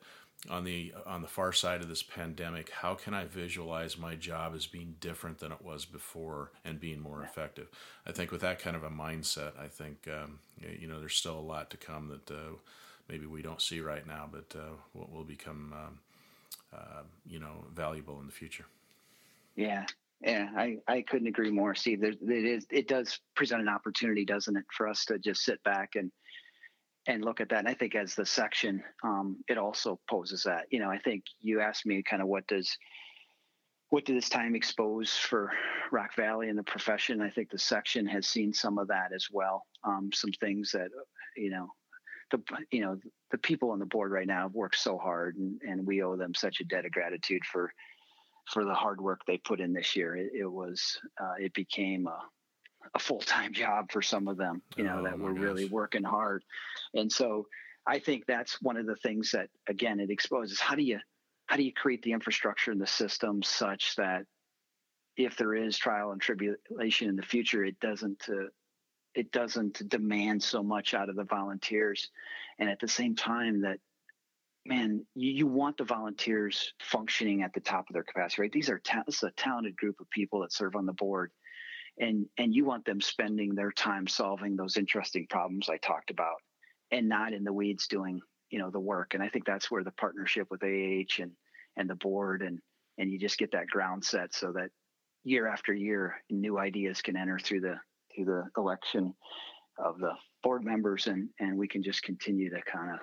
on 0.50 0.64
the 0.64 0.94
on 1.06 1.22
the 1.22 1.28
far 1.28 1.52
side 1.52 1.82
of 1.82 1.90
this 1.90 2.04
pandemic 2.04 2.70
how 2.70 2.94
can 2.94 3.14
i 3.14 3.26
visualize 3.26 3.98
my 3.98 4.16
job 4.16 4.54
as 4.56 4.68
being 4.68 4.96
different 5.00 5.40
than 5.40 5.52
it 5.52 5.64
was 5.64 5.84
before 5.84 6.52
and 6.64 6.80
being 6.80 7.00
more 7.00 7.24
effective 7.24 7.68
i 8.06 8.12
think 8.12 8.32
with 8.32 8.42
that 8.42 8.60
kind 8.60 8.76
of 8.76 8.84
a 8.84 8.90
mindset 8.90 9.52
i 9.60 9.68
think 9.68 10.08
um, 10.08 10.40
you 10.80 10.88
know 10.88 11.00
there's 11.00 11.16
still 11.16 11.38
a 11.38 11.42
lot 11.42 11.70
to 11.70 11.78
come 11.78 12.08
that 12.08 12.32
uh, 12.32 12.54
maybe 13.10 13.26
we 13.26 13.42
don't 13.42 13.62
see 13.62 13.82
right 13.82 14.06
now 14.06 14.30
but 14.32 14.56
uh, 14.58 14.76
will, 14.94 15.10
will 15.12 15.24
become 15.24 15.74
um, 15.74 16.00
uh, 16.72 17.02
you 17.26 17.40
know 17.40 17.66
valuable 17.74 18.20
in 18.20 18.28
the 18.28 18.32
future 18.32 18.66
yeah 19.56 19.86
yeah 20.22 20.48
i, 20.56 20.78
I 20.88 21.02
couldn't 21.02 21.28
agree 21.28 21.52
more 21.52 21.76
steve 21.76 22.02
there, 22.02 22.12
it 22.12 22.46
is 22.46 22.66
it 22.70 22.88
does 22.88 23.20
present 23.36 23.62
an 23.62 23.70
opportunity 23.70 24.26
doesn't 24.26 24.58
it 24.58 24.66
for 24.76 24.88
us 24.88 25.06
to 25.06 25.20
just 25.20 25.44
sit 25.44 25.64
back 25.64 25.92
and 25.96 26.12
and 27.08 27.24
look 27.24 27.40
at 27.42 27.50
that. 27.50 27.60
And 27.60 27.68
I 27.68 27.74
think 27.74 27.96
as 27.96 28.14
the 28.14 28.26
section, 28.26 28.84
um, 29.04 29.38
it 29.48 29.58
also 29.58 30.00
poses 30.10 30.44
that. 30.44 30.66
You 30.70 30.80
know, 30.80 30.90
I 30.90 31.00
think 31.00 31.24
you 31.40 31.62
asked 31.62 31.86
me 31.86 32.04
kind 32.04 32.22
of 32.22 32.28
what 32.28 32.46
does 32.48 32.78
what 33.90 34.04
did 34.04 34.18
this 34.18 34.28
time 34.28 34.54
expose 34.54 35.12
for 35.16 35.50
Rock 35.94 36.14
Valley 36.16 36.50
and 36.50 36.60
the 36.60 36.64
profession? 36.64 37.22
I 37.22 37.30
think 37.30 37.50
the 37.50 37.58
section 37.58 38.06
has 38.08 38.28
seen 38.28 38.54
some 38.54 38.78
of 38.78 38.90
that 38.90 39.14
as 39.16 39.28
well. 39.32 39.66
Um, 39.86 40.10
some 40.14 40.32
things 40.42 40.72
that 40.74 40.90
you 41.38 41.50
know 41.50 41.68
the 42.32 42.42
you 42.72 42.82
know 42.82 43.00
the 43.32 43.38
people 43.38 43.72
on 43.72 43.80
the 43.80 43.86
board 43.86 44.12
right 44.12 44.28
now 44.28 44.44
have 44.44 44.54
worked 44.54 44.78
so 44.78 44.98
hard, 44.98 45.38
and, 45.38 45.62
and 45.62 45.88
we 45.88 46.04
owe 46.04 46.18
them 46.18 46.34
such 46.36 46.60
a 46.60 46.66
debt 46.66 46.86
of 46.86 46.92
gratitude 46.92 47.44
for 47.46 47.72
for 48.48 48.66
the 48.66 48.74
hard 48.74 49.02
work 49.02 49.22
they 49.26 49.38
put 49.38 49.60
in 49.60 49.74
this 49.74 49.96
year. 49.96 50.16
It, 50.16 50.32
it 50.34 50.52
was 50.52 51.00
uh, 51.20 51.34
it 51.40 51.54
became 51.54 52.08
a 52.08 52.20
a 52.96 53.00
full 53.00 53.20
time 53.20 53.54
job 53.64 53.92
for 53.92 54.02
some 54.02 54.28
of 54.28 54.38
them, 54.38 54.62
you 54.76 54.84
know, 54.84 55.00
oh, 55.00 55.04
that 55.04 55.20
were 55.20 55.34
gosh. 55.34 55.42
really 55.42 55.66
working 55.66 56.04
hard. 56.04 56.44
And 56.94 57.12
so 57.12 57.48
I 57.86 58.00
think 58.00 58.26
that's 58.26 58.62
one 58.62 58.78
of 58.78 58.86
the 58.86 58.96
things 58.96 59.32
that 59.32 59.50
again 59.68 60.00
it 60.00 60.10
exposes 60.10 60.60
how 60.60 60.76
do 60.76 60.84
you 60.84 61.00
how 61.48 61.56
do 61.56 61.64
you 61.64 61.74
create 61.74 62.02
the 62.04 62.12
infrastructure 62.12 62.72
and 62.72 62.82
the 62.82 62.88
system 62.88 63.42
such 63.42 63.96
that 63.96 64.26
if 65.16 65.36
there 65.36 65.56
is 65.56 65.78
trial 65.78 66.12
and 66.12 66.22
tribulation 66.22 67.10
in 67.10 67.16
the 67.16 67.24
future, 67.24 67.66
it 67.66 67.80
doesn't 67.80 68.24
uh, 68.30 68.50
it 69.16 69.32
doesn't 69.32 69.90
demand 69.90 70.44
so 70.44 70.62
much 70.62 70.94
out 70.94 71.10
of 71.10 71.16
the 71.16 71.24
volunteers, 71.24 72.10
and 72.60 72.70
at 72.70 72.80
the 72.80 72.88
same 72.88 73.16
time 73.16 73.62
that 73.62 73.80
man, 74.68 75.06
you, 75.16 75.32
you 75.32 75.48
want 75.48 75.78
the 75.78 75.84
volunteers 75.84 76.74
functioning 76.80 77.42
at 77.42 77.54
the 77.54 77.60
top 77.60 77.90
of 77.90 77.94
their 77.94 78.04
capacity, 78.04 78.42
right? 78.44 78.52
These 78.52 78.70
are 78.70 78.80
ta- 78.80 79.04
this 79.06 79.18
is 79.18 79.24
a 79.24 79.32
talented 79.32 79.76
group 79.78 80.00
of 80.00 80.10
people 80.10 80.42
that 80.42 80.54
serve 80.54 80.76
on 80.76 80.86
the 80.86 80.94
board, 80.94 81.32
and 82.00 82.26
and 82.38 82.54
you 82.54 82.66
want 82.66 82.86
them 82.86 83.02
spending 83.02 83.56
their 83.56 83.72
time 83.72 84.08
solving 84.08 84.56
those 84.56 84.78
interesting 84.78 85.28
problems 85.30 85.70
I 85.70 85.78
talked 85.78 86.12
about 86.12 86.38
and 86.92 87.10
not 87.10 87.34
in 87.34 87.44
the 87.44 87.54
weeds 87.54 87.88
doing 87.88 88.20
you 88.50 88.60
know 88.60 88.70
the 88.70 88.80
work 88.80 89.14
and 89.14 89.24
I 89.24 89.30
think 89.30 89.46
that's 89.46 89.70
where 89.70 89.84
the 89.84 89.92
partnership 89.92 90.48
with 90.50 90.64
AH 90.64 91.22
and 91.22 91.32
and 91.76 91.90
the 91.90 91.96
board 91.96 92.42
and 92.42 92.60
and 92.98 93.12
you 93.12 93.20
just 93.20 93.38
get 93.38 93.52
that 93.52 93.68
ground 93.68 94.04
set 94.04 94.34
so 94.34 94.52
that 94.54 94.70
year 95.24 95.48
after 95.48 95.74
year 95.74 96.16
new 96.30 96.58
ideas 96.58 97.02
can 97.02 97.18
enter 97.18 97.40
through 97.40 97.62
the 97.62 97.76
through 98.16 98.26
the 98.26 98.44
election 98.58 99.14
of 99.78 100.00
the 100.00 100.14
board 100.44 100.64
members 100.64 101.08
and 101.08 101.30
and 101.40 101.58
we 101.58 101.68
can 101.68 101.84
just 101.84 102.04
continue 102.04 102.50
to 102.50 102.62
kind 102.62 102.92
of 102.92 103.00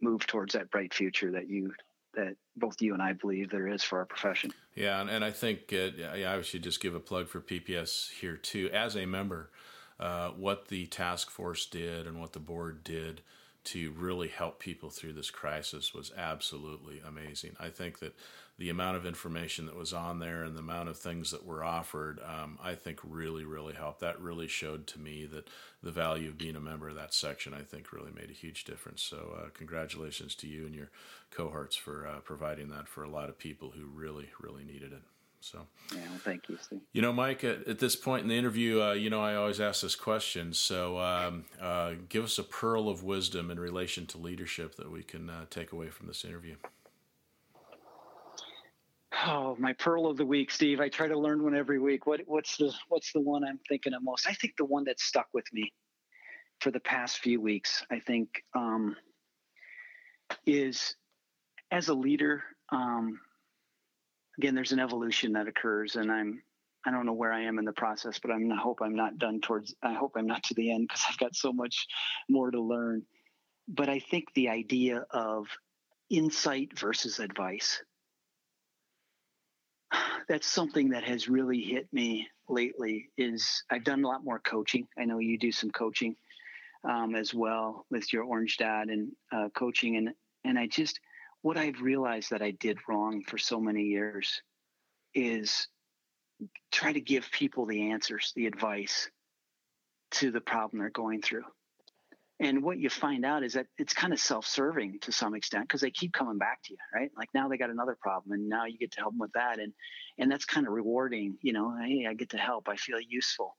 move 0.00 0.26
towards 0.26 0.54
that 0.54 0.70
bright 0.70 0.92
future 0.92 1.30
that 1.32 1.48
you 1.48 1.72
that 2.14 2.36
both 2.56 2.80
you 2.80 2.92
and 2.92 3.02
I 3.02 3.12
believe 3.12 3.50
there 3.50 3.66
is 3.66 3.82
for 3.82 3.98
our 3.98 4.04
profession. 4.04 4.52
Yeah, 4.76 5.00
and, 5.00 5.10
and 5.10 5.24
I 5.24 5.32
think 5.32 5.72
uh, 5.72 5.90
I 6.12 6.40
should 6.42 6.62
just 6.62 6.80
give 6.80 6.94
a 6.94 7.00
plug 7.00 7.28
for 7.28 7.40
PPS 7.40 8.12
here 8.12 8.36
too. 8.36 8.70
As 8.72 8.96
a 8.96 9.04
member, 9.04 9.50
uh, 9.98 10.28
what 10.30 10.68
the 10.68 10.86
task 10.86 11.30
force 11.30 11.66
did 11.66 12.06
and 12.06 12.20
what 12.20 12.32
the 12.32 12.38
board 12.38 12.84
did 12.84 13.22
to 13.64 13.92
really 13.92 14.28
help 14.28 14.58
people 14.58 14.90
through 14.90 15.14
this 15.14 15.30
crisis 15.30 15.94
was 15.94 16.12
absolutely 16.16 17.00
amazing. 17.06 17.56
I 17.58 17.70
think 17.70 17.98
that 18.00 18.14
the 18.58 18.70
amount 18.70 18.96
of 18.96 19.06
information 19.06 19.66
that 19.66 19.76
was 19.76 19.92
on 19.92 20.20
there 20.20 20.44
and 20.44 20.54
the 20.54 20.60
amount 20.60 20.88
of 20.88 20.96
things 20.96 21.30
that 21.32 21.44
were 21.44 21.64
offered, 21.64 22.20
um, 22.20 22.58
I 22.62 22.74
think 22.74 23.00
really, 23.02 23.44
really 23.44 23.74
helped. 23.74 24.00
That 24.00 24.20
really 24.20 24.46
showed 24.46 24.86
to 24.88 25.00
me 25.00 25.26
that 25.26 25.48
the 25.82 25.90
value 25.90 26.28
of 26.28 26.38
being 26.38 26.54
a 26.54 26.60
member 26.60 26.88
of 26.88 26.94
that 26.94 27.14
section, 27.14 27.52
I 27.52 27.62
think, 27.62 27.92
really 27.92 28.12
made 28.12 28.30
a 28.30 28.34
huge 28.34 28.64
difference. 28.64 29.02
So, 29.02 29.36
uh, 29.36 29.48
congratulations 29.54 30.34
to 30.36 30.46
you 30.46 30.66
and 30.66 30.74
your 30.74 30.90
cohorts 31.30 31.74
for 31.74 32.06
uh, 32.06 32.20
providing 32.20 32.68
that 32.68 32.86
for 32.86 33.02
a 33.02 33.08
lot 33.08 33.28
of 33.28 33.38
people 33.38 33.72
who 33.76 33.86
really, 33.86 34.28
really 34.40 34.64
needed 34.64 34.92
it. 34.92 35.02
So, 35.44 35.66
yeah, 35.92 36.00
well, 36.08 36.20
thank 36.24 36.48
you, 36.48 36.56
Steve. 36.58 36.80
You 36.94 37.02
know, 37.02 37.12
Mike, 37.12 37.44
at, 37.44 37.68
at 37.68 37.78
this 37.78 37.96
point 37.96 38.22
in 38.22 38.28
the 38.28 38.38
interview, 38.38 38.80
uh, 38.80 38.92
you 38.92 39.10
know, 39.10 39.20
I 39.20 39.34
always 39.34 39.60
ask 39.60 39.82
this 39.82 39.94
question. 39.94 40.54
So, 40.54 40.98
um, 40.98 41.44
uh, 41.60 41.92
give 42.08 42.24
us 42.24 42.38
a 42.38 42.42
pearl 42.42 42.88
of 42.88 43.04
wisdom 43.04 43.50
in 43.50 43.60
relation 43.60 44.06
to 44.06 44.18
leadership 44.18 44.76
that 44.76 44.90
we 44.90 45.02
can 45.02 45.28
uh, 45.28 45.44
take 45.50 45.70
away 45.70 45.90
from 45.90 46.06
this 46.06 46.24
interview. 46.24 46.56
Oh, 49.26 49.54
my 49.58 49.74
pearl 49.74 50.06
of 50.06 50.16
the 50.16 50.24
week, 50.24 50.50
Steve. 50.50 50.80
I 50.80 50.88
try 50.88 51.08
to 51.08 51.18
learn 51.18 51.42
one 51.42 51.54
every 51.54 51.78
week. 51.78 52.06
What, 52.06 52.22
what's 52.24 52.56
the 52.56 52.72
what's 52.88 53.12
the 53.12 53.20
one 53.20 53.44
I'm 53.44 53.60
thinking 53.68 53.92
of 53.92 54.02
most? 54.02 54.26
I 54.26 54.32
think 54.32 54.54
the 54.56 54.64
one 54.64 54.84
that 54.84 54.98
stuck 54.98 55.28
with 55.34 55.44
me 55.52 55.70
for 56.60 56.70
the 56.70 56.80
past 56.80 57.18
few 57.18 57.38
weeks. 57.38 57.84
I 57.90 58.00
think 58.00 58.42
um, 58.54 58.96
is 60.46 60.96
as 61.70 61.88
a 61.88 61.94
leader, 61.94 62.42
um, 62.70 63.20
again, 64.38 64.54
there's 64.54 64.72
an 64.72 64.80
evolution 64.80 65.32
that 65.32 65.48
occurs, 65.48 65.96
and 65.96 66.10
I'm 66.10 66.42
I 66.86 66.90
don't 66.90 67.06
know 67.06 67.14
where 67.14 67.32
I 67.32 67.44
am 67.44 67.58
in 67.58 67.64
the 67.64 67.72
process, 67.72 68.18
but 68.18 68.30
I'm, 68.30 68.52
I 68.52 68.56
hope 68.56 68.80
I'm 68.82 68.94
not 68.94 69.18
done 69.18 69.40
towards. 69.40 69.74
I 69.82 69.94
hope 69.94 70.12
I'm 70.16 70.26
not 70.26 70.42
to 70.44 70.54
the 70.54 70.70
end 70.70 70.86
because 70.88 71.04
I've 71.08 71.18
got 71.18 71.34
so 71.34 71.50
much 71.50 71.86
more 72.28 72.50
to 72.50 72.60
learn. 72.60 73.02
But 73.66 73.88
I 73.88 74.00
think 74.00 74.26
the 74.34 74.50
idea 74.50 75.06
of 75.10 75.46
insight 76.10 76.78
versus 76.78 77.18
advice 77.18 77.82
that's 80.28 80.46
something 80.46 80.90
that 80.90 81.04
has 81.04 81.28
really 81.28 81.60
hit 81.60 81.88
me 81.92 82.28
lately 82.48 83.08
is 83.16 83.64
i've 83.70 83.84
done 83.84 84.04
a 84.04 84.06
lot 84.06 84.24
more 84.24 84.38
coaching 84.40 84.86
i 84.98 85.04
know 85.04 85.18
you 85.18 85.38
do 85.38 85.50
some 85.50 85.70
coaching 85.70 86.14
um, 86.88 87.14
as 87.14 87.32
well 87.32 87.86
with 87.90 88.12
your 88.12 88.24
orange 88.24 88.58
dad 88.58 88.88
and 88.88 89.10
uh, 89.32 89.48
coaching 89.56 89.96
and 89.96 90.10
and 90.44 90.58
i 90.58 90.66
just 90.66 91.00
what 91.44 91.56
i've 91.56 91.80
realized 91.80 92.30
that 92.30 92.42
i 92.42 92.50
did 92.50 92.78
wrong 92.88 93.22
for 93.26 93.38
so 93.38 93.60
many 93.60 93.84
years 93.84 94.42
is 95.14 95.68
try 96.72 96.92
to 96.92 97.00
give 97.00 97.30
people 97.30 97.66
the 97.66 97.90
answers 97.90 98.32
the 98.34 98.46
advice 98.46 99.08
to 100.10 100.30
the 100.30 100.40
problem 100.40 100.80
they're 100.80 100.90
going 100.90 101.20
through. 101.20 101.44
And 102.40 102.62
what 102.62 102.78
you 102.78 102.90
find 102.90 103.24
out 103.24 103.44
is 103.44 103.52
that 103.52 103.66
it's 103.78 103.94
kind 103.94 104.12
of 104.12 104.18
self-serving 104.18 104.98
to 105.02 105.12
some 105.12 105.34
extent 105.34 105.64
because 105.64 105.80
they 105.80 105.90
keep 105.90 106.12
coming 106.12 106.38
back 106.38 106.62
to 106.64 106.72
you 106.72 106.78
right? 106.92 107.10
Like 107.16 107.28
now 107.32 107.48
they 107.48 107.56
got 107.56 107.70
another 107.70 107.96
problem 108.00 108.32
and 108.32 108.48
now 108.48 108.64
you 108.64 108.76
get 108.76 108.90
to 108.92 109.00
help 109.00 109.12
them 109.12 109.20
with 109.20 109.32
that. 109.34 109.60
And 109.60 109.72
and 110.18 110.30
that's 110.30 110.44
kind 110.44 110.66
of 110.66 110.72
rewarding 110.72 111.36
you 111.42 111.52
know 111.52 111.76
hey 111.84 112.06
i 112.08 112.14
get 112.14 112.30
to 112.30 112.38
help. 112.38 112.68
I 112.68 112.76
feel 112.76 112.98
useful 113.00 113.56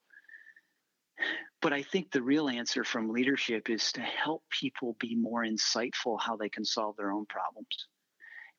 but 1.62 1.74
i 1.74 1.82
think 1.82 2.12
the 2.12 2.22
real 2.22 2.50
answer 2.50 2.84
from 2.84 3.10
leadership 3.10 3.70
is 3.70 3.92
to 3.92 4.02
help 4.02 4.44
people 4.50 4.96
be 5.00 5.16
more 5.16 5.44
insightful 5.44 6.20
how 6.20 6.36
they 6.36 6.50
can 6.50 6.66
solve 6.66 6.96
their 6.98 7.12
own 7.12 7.26
problems 7.28 7.88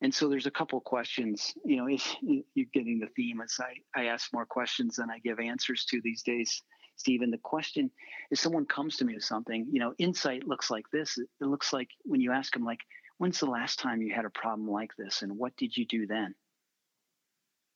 and 0.03 0.15
so 0.15 0.29
there's 0.29 0.47
a 0.47 0.51
couple 0.51 0.81
questions 0.81 1.55
you 1.65 1.77
know 1.77 1.87
if 1.89 2.17
you're 2.23 2.67
getting 2.73 2.99
the 2.99 3.09
theme 3.17 3.41
as 3.41 3.59
i 3.61 4.01
i 4.01 4.07
ask 4.07 4.33
more 4.33 4.47
questions 4.47 4.97
than 4.97 5.11
i 5.11 5.19
give 5.19 5.39
answers 5.39 5.85
to 5.85 6.01
these 6.03 6.23
days 6.23 6.63
Stephen, 6.97 7.31
the 7.31 7.39
question 7.39 7.91
is 8.31 8.41
someone 8.41 8.65
comes 8.65 8.97
to 8.97 9.05
me 9.05 9.15
with 9.15 9.23
something, 9.23 9.67
you 9.71 9.81
know, 9.81 9.95
insight 9.99 10.49
looks 10.49 10.71
like 10.71 10.87
this. 10.93 11.19
It 11.19 11.29
looks 11.41 11.73
like 11.73 11.91
when 12.05 12.21
you 12.21 12.33
ask 12.33 12.55
them, 12.55 12.65
like, 12.65 12.81
when's 13.19 13.39
the 13.39 13.47
last 13.47 13.79
time 13.79 14.03
you 14.03 14.15
had 14.15 14.25
a 14.25 14.31
problem 14.31 14.69
like 14.69 14.91
this 14.97 15.23
and 15.23 15.37
what 15.37 15.55
did 15.57 15.77
you 15.77 15.87
do 15.87 16.07
then? 16.07 16.35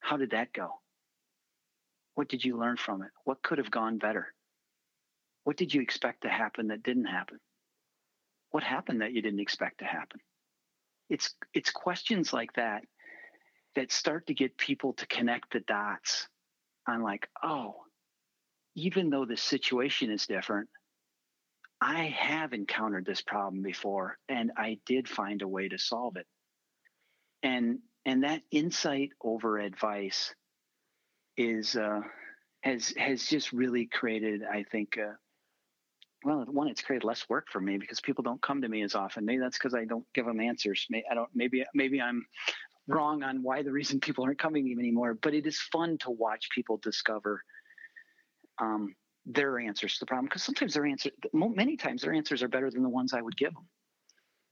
How 0.01 0.16
did 0.16 0.31
that 0.31 0.53
go? 0.53 0.81
What 2.14 2.28
did 2.28 2.45
you 2.45 2.59
learn 2.59 2.76
from 2.76 3.03
it? 3.03 3.11
What 3.24 3.43
could 3.43 3.59
have 3.59 3.70
gone 3.70 3.99
better? 3.99 4.35
What 5.51 5.57
did 5.57 5.74
you 5.74 5.80
expect 5.80 6.22
to 6.22 6.28
happen 6.28 6.68
that 6.68 6.84
didn't 6.84 7.07
happen? 7.07 7.40
What 8.53 8.62
happened 8.62 9.01
that 9.01 9.12
you 9.12 9.20
didn't 9.20 9.40
expect 9.40 9.78
to 9.78 9.84
happen? 9.84 10.20
It's 11.09 11.34
it's 11.53 11.72
questions 11.72 12.32
like 12.32 12.53
that 12.53 12.84
that 13.74 13.90
start 13.90 14.28
to 14.28 14.34
get 14.34 14.57
people 14.57 14.92
to 14.92 15.09
connect 15.09 15.53
the 15.53 15.59
dots 15.59 16.28
on 16.86 17.03
like, 17.03 17.28
oh, 17.42 17.74
even 18.76 19.11
though 19.11 19.24
the 19.24 19.36
situation 19.36 20.12
is 20.12 20.24
different, 20.24 20.68
I 21.80 22.05
have 22.16 22.53
encountered 22.53 23.05
this 23.05 23.20
problem 23.20 23.61
before 23.61 24.18
and 24.28 24.53
I 24.57 24.78
did 24.86 25.09
find 25.09 25.42
a 25.42 25.48
way 25.48 25.68
to 25.68 25.78
solve 25.78 26.14
it. 26.14 26.28
And 27.42 27.80
and 28.07 28.22
that 28.22 28.42
insight 28.53 29.11
over 29.20 29.59
advice 29.59 30.32
is 31.36 31.74
uh, 31.74 32.03
has 32.61 32.94
has 32.96 33.26
just 33.26 33.53
really 33.53 33.86
created, 33.86 34.44
I 34.44 34.62
think, 34.62 34.96
well, 36.25 36.45
one, 36.51 36.68
it's 36.68 36.83
created 36.83 37.05
less 37.07 37.29
work 37.29 37.49
for 37.51 37.61
me 37.61 37.79
because 37.79 38.01
people 38.01 38.23
don't 38.23 38.43
come 38.43 38.61
to 38.62 38.68
me 38.68 38.83
as 38.83 38.95
often. 38.95 39.25
Maybe 39.25 39.41
that's 39.41 39.57
because 39.57 39.75
I 39.75 39.85
don't 39.85 40.05
give 40.14 40.27
them 40.27 40.41
answers. 40.41 40.87
Maybe 40.91 41.05
I 41.11 41.14
don't. 41.14 41.31
Maybe 41.35 41.64
maybe 41.75 42.01
I'm 42.01 42.27
wrong 42.89 43.23
on 43.23 43.43
why 43.43 43.62
the 43.62 43.73
reason 43.73 44.01
people 44.01 44.25
aren't 44.25 44.39
coming 44.39 44.64
to 44.64 44.75
me 44.75 44.83
anymore. 44.83 45.14
But 45.14 45.35
it 45.35 45.47
is 45.47 45.59
fun 45.59 45.97
to 45.99 46.11
watch 46.11 46.49
people 46.55 46.77
discover 46.79 47.43
um, 48.61 48.95
their 49.25 49.59
answers 49.59 49.95
to 49.95 50.01
the 50.01 50.07
problem 50.07 50.27
because 50.27 50.43
sometimes 50.43 50.75
their 50.75 50.87
answer, 50.87 51.11
many 51.33 51.77
times 51.77 52.03
their 52.03 52.12
answers 52.12 52.43
are 52.43 52.49
better 52.49 52.71
than 52.71 52.83
the 52.83 52.89
ones 52.89 53.14
I 53.14 53.23
would 53.23 53.37
give 53.37 53.55
them. 53.55 53.66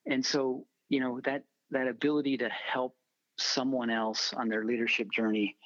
And 0.07 0.25
so, 0.25 0.65
you 0.89 1.01
know, 1.01 1.21
that 1.25 1.45
that 1.71 1.89
ability 1.89 2.39
to 2.39 2.49
help 2.49 2.97
someone 3.37 3.91
else 3.91 4.33
on 4.33 4.49
their 4.49 4.65
leadership 4.65 5.09
journey 5.13 5.57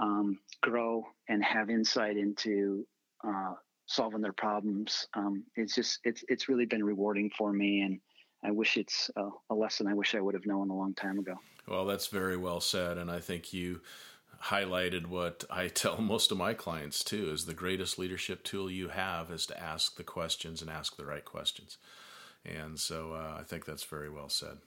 um, 0.00 0.38
grow 0.60 1.04
and 1.28 1.42
have 1.44 1.68
insight 1.68 2.16
into 2.16 2.86
uh, 3.26 3.54
solving 3.92 4.20
their 4.20 4.32
problems, 4.32 5.06
um, 5.14 5.44
it's 5.54 5.74
just 5.74 6.00
it's 6.04 6.24
it's 6.28 6.48
really 6.48 6.66
been 6.66 6.84
rewarding 6.84 7.30
for 7.36 7.52
me, 7.52 7.82
and 7.82 8.00
I 8.42 8.50
wish 8.50 8.76
it's 8.76 9.10
a, 9.16 9.28
a 9.50 9.54
lesson 9.54 9.86
I 9.86 9.94
wish 9.94 10.14
I 10.14 10.20
would 10.20 10.34
have 10.34 10.46
known 10.46 10.70
a 10.70 10.74
long 10.74 10.94
time 10.94 11.18
ago. 11.18 11.34
Well, 11.68 11.84
that's 11.86 12.08
very 12.08 12.36
well 12.36 12.60
said, 12.60 12.98
and 12.98 13.10
I 13.10 13.20
think 13.20 13.52
you 13.52 13.80
highlighted 14.44 15.06
what 15.06 15.44
I 15.50 15.68
tell 15.68 15.98
most 15.98 16.32
of 16.32 16.38
my 16.38 16.54
clients 16.54 17.04
too 17.04 17.30
is 17.30 17.44
the 17.44 17.54
greatest 17.54 17.98
leadership 17.98 18.42
tool 18.42 18.70
you 18.70 18.88
have 18.88 19.30
is 19.30 19.46
to 19.46 19.60
ask 19.60 19.96
the 19.96 20.04
questions 20.04 20.62
and 20.62 20.70
ask 20.70 20.96
the 20.96 21.06
right 21.06 21.24
questions. 21.24 21.78
And 22.44 22.78
so 22.78 23.12
uh, 23.12 23.38
I 23.38 23.44
think 23.44 23.64
that's 23.64 23.84
very 23.84 24.10
well 24.10 24.28
said. 24.28 24.58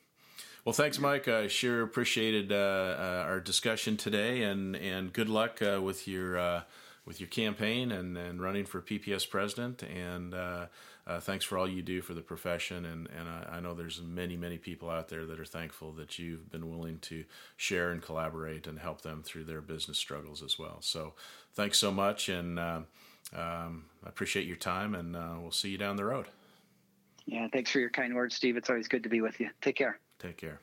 Well, 0.63 0.73
thanks, 0.73 0.97
Mike. 0.97 1.27
I 1.27 1.47
sure 1.47 1.83
appreciated 1.83 2.51
uh, 2.51 2.55
uh, 2.55 3.23
our 3.27 3.39
discussion 3.39 3.97
today, 3.97 4.41
and 4.43 4.75
and 4.75 5.13
good 5.13 5.29
luck 5.29 5.61
uh, 5.61 5.79
with 5.81 6.07
your 6.07 6.39
uh, 6.39 6.61
with 7.05 7.19
your 7.19 7.29
campaign 7.29 7.91
and, 7.91 8.17
and 8.17 8.41
running 8.41 8.65
for 8.65 8.81
PPS 8.81 9.29
president. 9.29 9.83
And 9.83 10.33
uh, 10.33 10.65
uh, 11.05 11.19
thanks 11.19 11.45
for 11.45 11.57
all 11.57 11.67
you 11.67 11.81
do 11.81 12.01
for 12.01 12.13
the 12.13 12.21
profession. 12.21 12.85
And, 12.85 13.07
and 13.15 13.29
I, 13.29 13.57
I, 13.57 13.59
know 13.59 13.75
there's 13.75 14.01
many, 14.01 14.35
many 14.35 14.57
people 14.57 14.89
out 14.89 15.09
there 15.09 15.25
that 15.27 15.39
are 15.39 15.45
thankful 15.45 15.91
that 15.93 16.17
you've 16.17 16.51
been 16.51 16.69
willing 16.69 16.97
to 16.99 17.23
share 17.57 17.91
and 17.91 18.01
collaborate 18.01 18.65
and 18.65 18.79
help 18.79 19.01
them 19.01 19.21
through 19.23 19.43
their 19.43 19.61
business 19.61 19.99
struggles 19.99 20.41
as 20.41 20.57
well. 20.57 20.77
So 20.81 21.13
thanks 21.53 21.77
so 21.77 21.91
much. 21.91 22.27
And 22.27 22.57
uh, 22.57 22.81
um, 23.35 23.85
I 24.03 24.09
appreciate 24.09 24.47
your 24.47 24.55
time, 24.55 24.95
and 24.95 25.15
uh, 25.15 25.35
we'll 25.39 25.51
see 25.51 25.69
you 25.69 25.77
down 25.77 25.95
the 25.95 26.05
road. 26.05 26.25
Yeah, 27.25 27.47
thanks 27.51 27.71
for 27.71 27.79
your 27.79 27.89
kind 27.89 28.13
words, 28.15 28.35
Steve. 28.35 28.55
It's 28.57 28.69
always 28.69 28.87
good 28.87 29.03
to 29.03 29.09
be 29.09 29.21
with 29.21 29.39
you. 29.39 29.49
Take 29.61 29.75
care. 29.75 29.99
Take 30.19 30.37
care. 30.37 30.59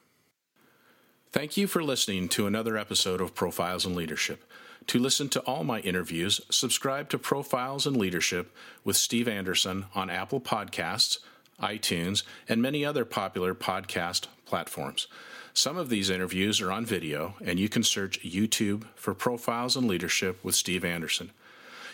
Thank 1.33 1.57
you 1.57 1.67
for 1.67 1.83
listening 1.83 2.29
to 2.31 2.47
another 2.47 2.77
episode 2.77 3.21
of 3.21 3.35
Profiles 3.35 3.87
in 3.87 3.95
Leadership. 3.95 4.45
To 4.89 4.99
listen 4.99 5.29
to 5.31 5.41
all 5.41 5.65
my 5.65 5.81
interviews, 5.81 6.41
subscribe 6.51 7.09
to 7.11 7.19
Profiles 7.19 7.87
in 7.87 7.95
Leadership 7.95 8.55
with 8.85 8.97
Steve 8.97 9.29
Anderson 9.29 9.87
on 9.95 10.11
Apple 10.11 10.41
Podcasts, 10.41 11.19
iTunes, 11.61 12.23
and 12.49 12.61
many 12.61 12.85
other 12.85 13.05
popular 13.05 13.55
podcast 13.55 14.27
platforms. 14.45 15.07
Some 15.55 15.77
of 15.77 15.89
these 15.89 16.11
interviews 16.11 16.61
are 16.61 16.73
on 16.73 16.85
video, 16.85 17.35
and 17.45 17.59
you 17.59 17.69
can 17.69 17.83
search 17.83 18.23
YouTube 18.23 18.85
for 18.95 19.15
Profiles 19.15 19.77
in 19.77 19.87
Leadership 19.87 20.43
with 20.43 20.55
Steve 20.55 20.85
Anderson. 20.85 21.31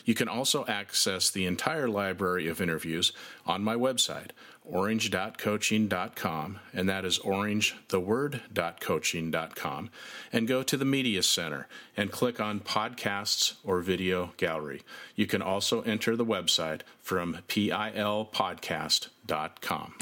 You 0.08 0.14
can 0.14 0.26
also 0.26 0.64
access 0.64 1.28
the 1.28 1.44
entire 1.44 1.86
library 1.86 2.48
of 2.48 2.62
interviews 2.62 3.12
on 3.44 3.62
my 3.62 3.74
website, 3.74 4.30
orange.coaching.com, 4.64 6.60
and 6.72 6.88
that 6.88 7.04
is 7.04 7.18
orange, 7.18 7.76
the 7.88 8.00
word, 8.00 8.40
coaching.com, 8.80 9.90
and 10.32 10.48
go 10.48 10.62
to 10.62 10.78
the 10.78 10.86
Media 10.86 11.22
Center 11.22 11.68
and 11.94 12.10
click 12.10 12.40
on 12.40 12.60
Podcasts 12.60 13.56
or 13.62 13.82
Video 13.82 14.32
Gallery. 14.38 14.80
You 15.14 15.26
can 15.26 15.42
also 15.42 15.82
enter 15.82 16.16
the 16.16 16.24
website 16.24 16.80
from 17.02 17.40
pilpodcast.com. 17.46 19.94